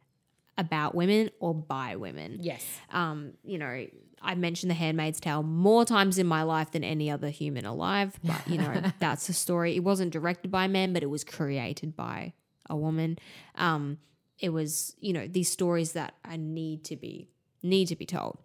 about 0.58 0.96
women 0.96 1.30
or 1.40 1.54
by 1.54 1.96
women 1.96 2.38
Yes. 2.42 2.66
um, 2.92 3.34
you 3.44 3.58
know, 3.60 3.86
I 4.22 4.36
mentioned 4.36 4.70
The 4.70 4.76
Handmaid's 4.76 5.20
Tale 5.20 5.44
more 5.44 5.86
times 5.86 6.18
in 6.18 6.28
my 6.28 6.44
life 6.44 6.72
than 6.72 6.84
any 6.84 7.10
other 7.10 7.30
human 7.30 7.66
alive, 7.66 8.20
but 8.24 8.48
you 8.48 8.58
know, 8.58 8.82
that's 9.00 9.30
a 9.30 9.34
story. 9.34 9.76
It 9.76 9.84
wasn't 9.84 10.12
directed 10.12 10.52
by 10.52 10.66
a 10.66 10.68
man, 10.68 10.94
but 10.94 11.04
it 11.04 11.10
was 11.10 11.24
created 11.24 11.96
by 11.96 12.34
a 12.70 12.76
woman. 12.76 13.20
Um, 13.56 14.00
it 14.40 14.50
was, 14.50 14.96
you 15.00 15.14
know, 15.14 15.28
these 15.28 15.50
stories 15.50 15.94
that 15.94 16.14
I 16.26 16.38
need 16.38 16.84
to 16.86 16.96
be 16.96 17.30
need 17.64 17.88
to 17.88 17.96
be 17.96 18.06
told. 18.06 18.38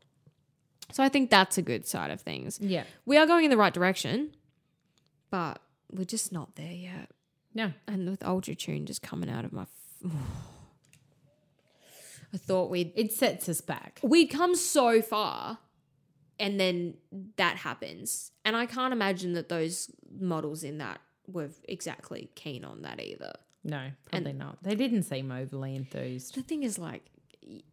So 0.93 1.03
I 1.03 1.09
think 1.09 1.31
that's 1.31 1.57
a 1.59 1.63
good 1.63 1.87
side 1.87 2.11
of 2.11 2.21
things. 2.21 2.59
Yeah. 2.61 2.85
We 3.07 3.17
are 3.17 3.27
going 3.27 3.45
in 3.45 3.51
the 3.51 3.57
right 3.57 3.73
direction, 3.73 4.31
but 5.31 5.61
we're 5.91 6.05
just 6.05 6.33
not 6.33 6.55
there 6.57 6.73
yet. 6.73 7.11
No. 7.55 7.73
And 7.87 8.09
with 8.09 8.23
Ultra 8.25 8.55
Tune 8.55 8.85
just 8.87 9.03
coming 9.03 9.29
out 9.31 9.45
of 9.45 9.53
my, 9.53 9.63
f- 9.63 10.11
I 12.35 12.39
thought 12.39 12.71
we'd 12.71 12.93
It 12.95 13.13
sets 13.13 13.49
us 13.49 13.61
back. 13.61 14.01
we'd 14.03 14.29
come 14.29 14.55
so 14.55 15.03
far 15.03 15.59
and 16.43 16.59
then 16.61 16.95
that 17.37 17.57
happens 17.57 18.33
and 18.45 18.55
i 18.57 18.67
can't 18.67 18.93
imagine 18.93 19.33
that 19.33 19.49
those 19.49 19.91
models 20.19 20.63
in 20.63 20.77
that 20.79 21.01
were 21.27 21.51
exactly 21.69 22.29
keen 22.35 22.65
on 22.65 22.83
that 22.83 23.01
either 23.01 23.33
No, 23.65 23.83
probably 24.11 24.33
not. 24.33 24.55
They 24.63 24.75
didn't 24.75 25.05
seem 25.05 25.31
overly 25.31 25.73
enthused. 25.77 26.35
the 26.35 26.43
thing 26.43 26.63
is 26.65 26.79
like 26.79 27.05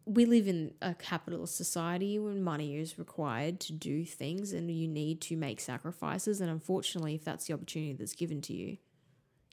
we 0.04 0.24
live 0.24 0.46
in 0.48 0.72
a 0.82 0.94
capitalist 0.94 1.56
society 1.56 2.18
when 2.18 2.42
money 2.42 2.76
is 2.76 2.98
required 2.98 3.58
to 3.66 3.72
do 3.72 4.04
things 4.04 4.52
and 4.52 4.70
you 4.70 4.86
need 4.88 5.20
to 5.22 5.36
make 5.36 5.60
sacrifices 5.60 6.40
and 6.40 6.48
unfortunately 6.50 7.14
if 7.16 7.24
that's 7.24 7.46
the 7.46 7.54
opportunity 7.54 7.92
that's 7.92 8.14
given 8.14 8.40
to 8.42 8.52
you 8.54 8.76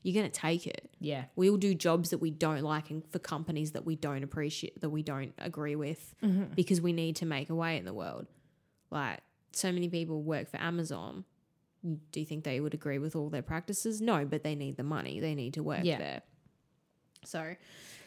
you're 0.03 0.13
going 0.19 0.31
to 0.31 0.39
take 0.49 0.65
it 0.67 0.89
Yeah. 0.99 1.25
we'll 1.35 1.57
do 1.57 1.73
jobs 1.73 2.11
that 2.11 2.19
we 2.19 2.31
don't 2.31 2.61
like 2.61 2.89
and 2.91 3.03
for 3.11 3.19
companies 3.19 3.71
that 3.71 3.85
we 3.85 3.95
don't 3.95 4.23
appreciate 4.23 4.79
that 4.81 4.89
we 4.91 5.03
don't 5.03 5.33
agree 5.39 5.75
with 5.75 6.13
mm-hmm. 6.23 6.53
because 6.55 6.79
we 6.81 6.93
need 6.93 7.15
to 7.17 7.25
make 7.25 7.49
a 7.49 7.55
way 7.55 7.77
in 7.77 7.85
the 7.85 7.93
world 7.93 8.27
like 8.91 9.19
so 9.51 9.71
many 9.71 9.89
people 9.89 10.21
work 10.21 10.49
for 10.49 10.57
amazon 10.57 11.23
do 12.11 12.19
you 12.19 12.25
think 12.25 12.43
they 12.43 12.59
would 12.59 12.73
agree 12.73 12.97
with 12.99 13.15
all 13.15 13.29
their 13.29 13.41
practices 13.41 14.01
no 14.01 14.25
but 14.25 14.43
they 14.43 14.55
need 14.55 14.75
the 14.77 14.83
money 14.83 15.19
they 15.19 15.35
need 15.35 15.53
to 15.53 15.63
work 15.63 15.81
Yeah. 15.83 15.97
there 15.97 16.21
so 17.23 17.55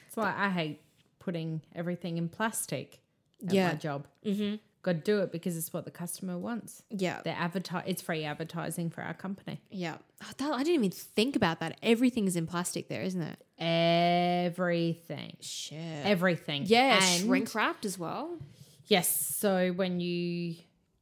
It's 0.07 0.16
like 0.16 0.35
I 0.37 0.49
hate 0.51 0.81
putting 1.18 1.61
everything 1.74 2.16
in 2.18 2.28
plastic 2.28 3.01
at 3.47 3.53
Yeah. 3.53 3.68
my 3.68 3.74
job. 3.74 4.07
Mm-hmm. 4.24 4.57
Got 4.83 4.93
to 4.93 4.99
do 5.01 5.18
it 5.20 5.31
because 5.31 5.57
it's 5.59 5.72
what 5.74 5.85
the 5.85 5.91
customer 5.91 6.39
wants. 6.39 6.83
yeah 6.91 7.20
They're 7.22 7.37
advertise. 7.39 7.85
It's 7.87 8.01
free 8.03 8.24
advertising 8.24 8.89
for 8.91 9.03
our 9.03 9.12
company. 9.14 9.61
yeah 9.70 9.99
Oh, 10.22 10.31
that- 10.39 10.53
i 10.53 10.59
didn't 10.62 10.74
even 10.85 10.91
think 10.91 11.37
about 11.37 11.61
that 11.61 11.76
everything 11.83 12.26
is 12.26 12.35
in 12.37 12.47
plastic 12.47 12.89
there 12.89 13.03
isn't 13.03 13.20
it 13.22 13.39
Everything. 13.59 15.37
shit 15.41 16.07
Everything. 16.07 16.62
yeah 16.66 16.99
And- 17.03 17.26
shrink 17.26 17.55
wrapped 17.55 17.85
as 17.85 17.99
well 17.99 18.39
Yes. 18.87 19.37
So 19.37 19.70
when 19.72 20.01
you 20.01 20.57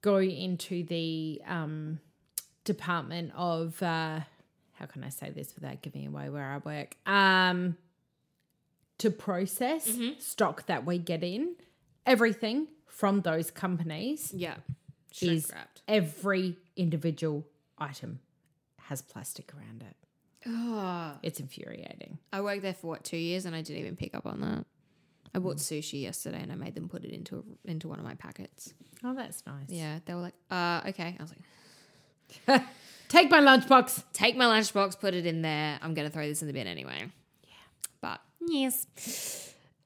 go 0.09 0.19
into 0.19 0.85
the 0.85 1.41
um, 1.47 2.01
department 2.65 3.33
of, 3.37 3.83
uh, 3.83 4.21
how 4.75 4.87
can 4.87 5.05
I 5.05 5.11
say 5.11 5.31
this 5.31 5.55
without 5.55 5.83
giving 5.83 6.07
away 6.07 6.29
where 6.31 6.45
I 6.45 6.59
work? 6.59 6.97
Um, 7.07 7.77
to 8.99 9.11
process 9.11 9.97
stock 10.19 10.67
that 10.67 10.85
we 10.87 10.99
get 10.99 11.23
in, 11.23 11.55
everything 12.07 12.69
from 12.87 13.21
those 13.21 13.51
companies 13.51 14.33
yeah 14.35 14.57
is 15.23 15.51
wrapped 15.55 15.83
every 15.87 16.57
individual 16.77 17.45
item 17.79 18.19
has 18.89 19.03
plastic 19.03 19.53
around 19.55 19.85
it. 19.89 19.97
oh 20.47 21.13
It's 21.23 21.39
infuriating. 21.39 22.19
I 22.33 22.41
worked 22.41 22.63
there 22.63 22.75
for 22.75 22.89
what 22.89 23.05
two 23.05 23.19
years, 23.19 23.45
and 23.45 23.55
I 23.55 23.63
didn't 23.63 23.81
even 23.81 23.97
pick 23.97 24.15
up 24.15 24.27
on 24.27 24.41
that. 24.41 24.65
I 25.35 25.39
bought 25.39 25.57
sushi 25.59 26.03
yesterday, 26.03 26.41
and 26.43 26.51
I 26.51 26.55
made 26.55 26.75
them 26.75 26.89
put 26.89 27.05
it 27.05 27.11
into 27.13 27.39
a, 27.67 27.71
into 27.71 27.89
one 27.89 27.99
of 27.99 28.05
my 28.05 28.15
packets. 28.15 28.73
Oh, 29.05 29.15
that's 29.15 29.45
nice. 29.47 29.67
Yeah, 29.69 29.99
they 30.05 30.15
were 30.15 30.21
like, 30.21 30.35
"Uh, 30.51 30.83
okay." 30.89 31.17
I 31.19 31.23
was 31.23 31.33
like, 32.49 32.63
Take 33.09 33.31
my 33.31 33.41
lunchbox. 33.41 34.05
"Take 34.13 34.37
my 34.37 34.45
lunchbox, 34.47 34.99
put 35.01 35.15
it 35.15 35.25
in 35.27 35.43
there. 35.43 35.79
I'm 35.83 35.95
gonna 35.95 36.11
throw 36.11 36.27
this 36.27 36.43
in 36.43 36.47
the 36.49 36.53
bin 36.55 36.67
anyway." 36.67 37.11
Yeah, 37.45 37.55
but 38.01 38.21
yes, 38.47 38.87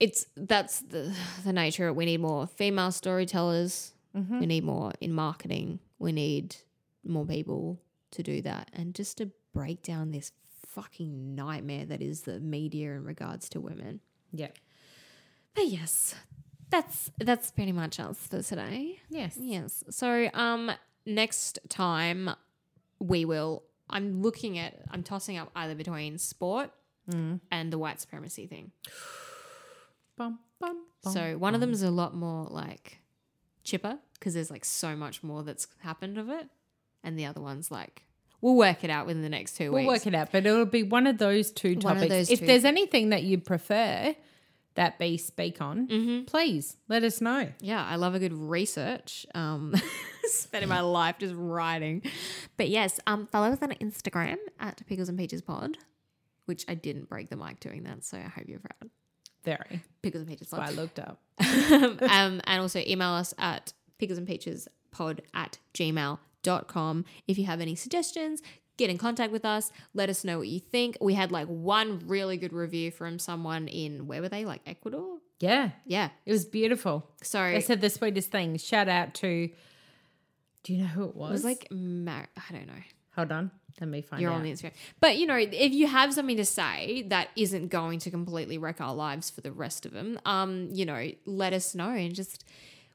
it's 0.00 0.26
that's 0.36 0.80
the 0.80 1.14
the 1.44 1.52
nature. 1.52 1.88
of 1.88 1.94
it. 1.94 1.96
We 1.96 2.04
need 2.06 2.20
more 2.20 2.46
female 2.46 2.90
storytellers. 2.92 3.92
We 4.14 4.44
need 4.46 4.62
more 4.64 4.92
in 5.00 5.14
marketing. 5.14 5.78
We 5.98 6.12
need 6.12 6.56
more 7.04 7.24
people 7.24 7.80
to 8.10 8.22
do 8.22 8.42
that, 8.42 8.70
and 8.74 8.94
just 8.94 9.18
to 9.18 9.30
break 9.54 9.82
down 9.82 10.10
this 10.10 10.32
fucking 10.66 11.34
nightmare 11.34 11.84
that 11.86 12.00
is 12.02 12.22
the 12.22 12.40
media 12.40 12.92
in 12.92 13.04
regards 13.04 13.48
to 13.50 13.60
women. 13.60 14.00
Yeah. 14.32 14.48
But 15.54 15.66
yes, 15.68 16.14
that's 16.70 17.10
that's 17.18 17.50
pretty 17.50 17.72
much 17.72 18.00
us 18.00 18.18
for 18.26 18.42
today. 18.42 18.98
Yes. 19.08 19.36
Yes. 19.40 19.84
So 19.90 20.28
um 20.34 20.70
next 21.04 21.58
time 21.68 22.30
we 22.98 23.24
will 23.24 23.64
I'm 23.90 24.22
looking 24.22 24.58
at 24.58 24.80
I'm 24.90 25.02
tossing 25.02 25.36
up 25.36 25.50
either 25.54 25.74
between 25.74 26.18
sport 26.18 26.70
and 27.50 27.72
the 27.72 27.76
white 27.78 28.00
supremacy 28.00 28.46
thing. 28.46 28.70
Bum, 30.16 30.38
bum, 30.60 30.84
bum. 31.02 31.12
So 31.12 31.36
one 31.36 31.54
of 31.54 31.60
them 31.60 31.72
is 31.72 31.82
a 31.82 31.90
lot 31.90 32.14
more 32.14 32.46
like 32.48 32.98
chipper 33.64 33.98
because 34.14 34.34
there's 34.34 34.50
like 34.50 34.64
so 34.64 34.94
much 34.96 35.22
more 35.22 35.42
that's 35.42 35.66
happened 35.80 36.16
of 36.16 36.28
it. 36.30 36.48
And 37.04 37.18
the 37.18 37.26
other 37.26 37.40
one's 37.40 37.70
like 37.70 38.02
we'll 38.40 38.54
work 38.56 38.82
it 38.84 38.90
out 38.90 39.06
within 39.06 39.22
the 39.22 39.28
next 39.28 39.56
2 39.56 39.70
We'll 39.72 39.82
weeks. 39.86 40.04
work 40.04 40.06
it 40.06 40.14
out, 40.14 40.32
but 40.32 40.44
it'll 40.46 40.64
be 40.64 40.82
one 40.82 41.06
of 41.06 41.18
those 41.18 41.50
two 41.52 41.74
One 41.74 41.80
topics. 41.96 42.08
those 42.08 42.30
if 42.30 42.40
two. 42.40 42.46
there's 42.46 42.64
anything 42.64 43.10
that 43.10 43.22
you 43.24 43.38
prefer 43.38 44.14
that 44.74 44.98
B 44.98 45.16
speak 45.18 45.60
on, 45.60 45.86
Mm-hmm. 45.88 46.24
please 46.24 46.76
let 46.88 47.02
us 47.04 47.20
know. 47.20 47.48
Yeah, 47.60 47.84
I 47.84 47.96
love 47.96 48.14
a 48.14 48.18
good 48.18 48.32
research. 48.32 49.26
Um, 49.34 49.74
spending 50.24 50.68
my 50.68 50.80
life 50.98 51.16
just 51.18 51.34
writing. 51.36 52.02
But 52.56 52.68
yes, 52.68 52.98
um, 53.06 53.26
follow 53.26 53.48
us 53.52 53.58
on 53.62 53.70
Instagram 53.72 54.36
at 54.58 54.80
Pickles 54.86 55.08
and 55.08 55.18
Peaches 55.18 55.42
Pod, 55.42 55.76
which 56.46 56.64
I 56.68 56.74
didn't 56.74 57.08
break 57.08 57.28
the 57.30 57.36
mic 57.36 57.60
doing 57.60 57.82
that, 57.84 58.04
so 58.04 58.16
I 58.16 58.22
hope 58.22 58.44
you're 58.48 58.60
proud. 58.60 58.90
Very. 59.44 59.82
Pickles 60.02 60.22
and 60.22 60.30
Peaches 60.30 60.48
So 60.48 60.56
I 60.58 60.66
Pod. 60.66 60.74
looked 60.76 60.98
up. 60.98 61.20
um, 61.40 62.40
and 62.44 62.60
also 62.60 62.80
email 62.86 63.10
us 63.10 63.34
at 63.38 63.72
pickles 63.98 64.18
and 64.18 64.26
peaches 64.26 64.68
pod 64.92 65.22
at 65.34 65.58
gmail.com. 65.74 67.04
If 67.28 67.38
you 67.38 67.44
have 67.46 67.60
any 67.60 67.74
suggestions, 67.74 68.42
get 68.82 68.90
in 68.90 68.98
contact 68.98 69.32
with 69.32 69.44
us. 69.44 69.70
Let 69.94 70.08
us 70.10 70.24
know 70.24 70.38
what 70.38 70.48
you 70.48 70.60
think. 70.60 70.96
We 71.00 71.14
had 71.14 71.30
like 71.32 71.46
one 71.46 72.02
really 72.06 72.36
good 72.36 72.52
review 72.52 72.90
from 72.90 73.18
someone 73.18 73.68
in, 73.68 74.06
where 74.06 74.20
were 74.20 74.28
they? 74.28 74.44
Like 74.44 74.62
Ecuador? 74.66 75.18
Yeah. 75.40 75.70
Yeah. 75.86 76.10
It 76.26 76.32
was 76.32 76.44
beautiful. 76.44 77.08
So 77.22 77.38
They 77.42 77.60
said 77.60 77.80
the 77.80 77.90
sweetest 77.90 78.30
thing. 78.30 78.56
Shout 78.58 78.88
out 78.88 79.14
to, 79.14 79.48
do 80.64 80.72
you 80.72 80.80
know 80.82 80.86
who 80.88 81.04
it 81.04 81.16
was? 81.16 81.30
it 81.30 81.32
was 81.32 81.44
like, 81.44 81.68
Mar- 81.70 82.28
I 82.36 82.52
don't 82.52 82.66
know. 82.66 82.82
hold 83.16 83.32
on. 83.32 83.50
Let 83.80 83.88
me 83.88 84.02
find 84.02 84.20
You're 84.20 84.30
out. 84.30 84.36
on 84.36 84.42
the 84.42 84.52
Instagram. 84.52 84.72
But 85.00 85.16
you 85.16 85.26
know, 85.26 85.36
if 85.36 85.72
you 85.72 85.86
have 85.86 86.12
something 86.12 86.36
to 86.36 86.44
say 86.44 87.04
that 87.08 87.28
isn't 87.36 87.68
going 87.68 87.98
to 88.00 88.10
completely 88.10 88.58
wreck 88.58 88.80
our 88.80 88.94
lives 88.94 89.30
for 89.30 89.40
the 89.40 89.50
rest 89.50 89.86
of 89.86 89.92
them, 89.92 90.18
um, 90.26 90.68
you 90.72 90.84
know, 90.84 91.10
let 91.24 91.52
us 91.54 91.74
know 91.74 91.88
and 91.90 92.14
just 92.14 92.44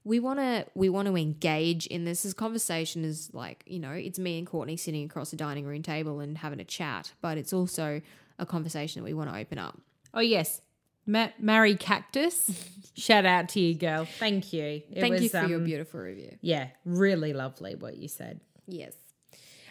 we 0.08 0.22
want 0.22 0.39
to 0.39 0.66
we 0.74 0.89
want 0.89 1.08
to 1.08 1.18
engage 1.18 1.86
in 1.88 2.05
this. 2.05 2.24
This 2.24 2.34
conversation 2.34 3.03
is 3.03 3.30
like, 3.34 3.64
you 3.68 3.80
know, 3.80 3.91
it's 3.91 4.18
me 4.18 4.38
and 4.38 4.47
Courtney 4.47 4.78
sitting 4.78 5.03
across 5.03 5.34
a 5.34 5.36
dining 5.36 5.66
room 5.66 5.84
table 5.84 6.22
and 6.22 6.38
having 6.38 6.60
a 6.62 6.66
chat, 6.66 7.12
but 7.22 7.38
it's 7.38 7.51
also 7.51 8.01
a 8.39 8.45
conversation 8.45 9.01
that 9.01 9.05
we 9.05 9.14
want 9.14 9.30
to 9.30 9.38
open 9.38 9.58
up. 9.58 9.78
oh, 10.14 10.22
yes. 10.22 10.62
Ma- 11.05 11.30
Mary 11.39 11.76
Cactus. 11.76 12.51
Shout 12.95 13.26
out 13.26 13.49
to 13.49 13.60
you, 13.60 13.76
girl. 13.76 14.05
Thank 14.20 14.51
you. 14.51 14.64
It 14.64 14.99
Thank 14.99 15.16
you 15.16 15.24
was, 15.24 15.32
for 15.32 15.45
your 15.45 15.60
um, 15.60 15.66
beautiful 15.66 16.01
review. 16.01 16.38
Yeah, 16.41 16.68
really 16.84 17.32
lovely 17.34 17.76
what 17.76 17.95
you 17.97 18.08
said. 18.08 18.41
Yes. 18.66 18.93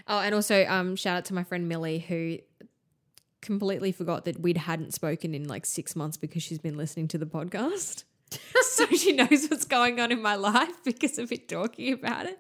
Oh, 0.09 0.20
and 0.20 0.34
also 0.34 0.64
um, 0.66 0.97
shout 0.97 1.18
out 1.18 1.24
to 1.26 1.34
my 1.34 1.45
friend 1.45 1.68
Millie 1.68 1.99
who 1.99 2.39
completely 3.43 3.93
forgot 3.93 4.24
that 4.24 4.41
we'd 4.41 4.57
hadn't 4.57 4.95
spoken 4.95 5.34
in 5.34 5.47
like 5.47 5.66
six 5.66 5.95
months 5.95 6.16
because 6.16 6.43
she's 6.43 6.59
been 6.59 6.76
listening 6.76 7.09
to 7.09 7.18
the 7.18 7.26
podcast. 7.26 8.05
so 8.62 8.87
she 8.87 9.12
knows 9.12 9.49
what's 9.49 9.64
going 9.64 10.01
on 10.01 10.12
in 10.12 10.22
my 10.22 10.35
life 10.35 10.83
because 10.85 11.18
of 11.18 11.33
it 11.33 11.49
talking 11.49 11.93
about 11.93 12.27
it. 12.27 12.39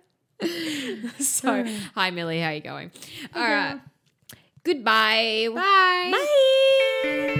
so, 1.20 1.64
hi 1.94 2.10
Millie, 2.10 2.40
how 2.40 2.50
you 2.50 2.60
going? 2.60 2.90
All 3.34 3.42
right. 3.42 3.80
Goodbye. 4.64 5.48
Bye. 5.54 6.12
Bye. 6.12 7.32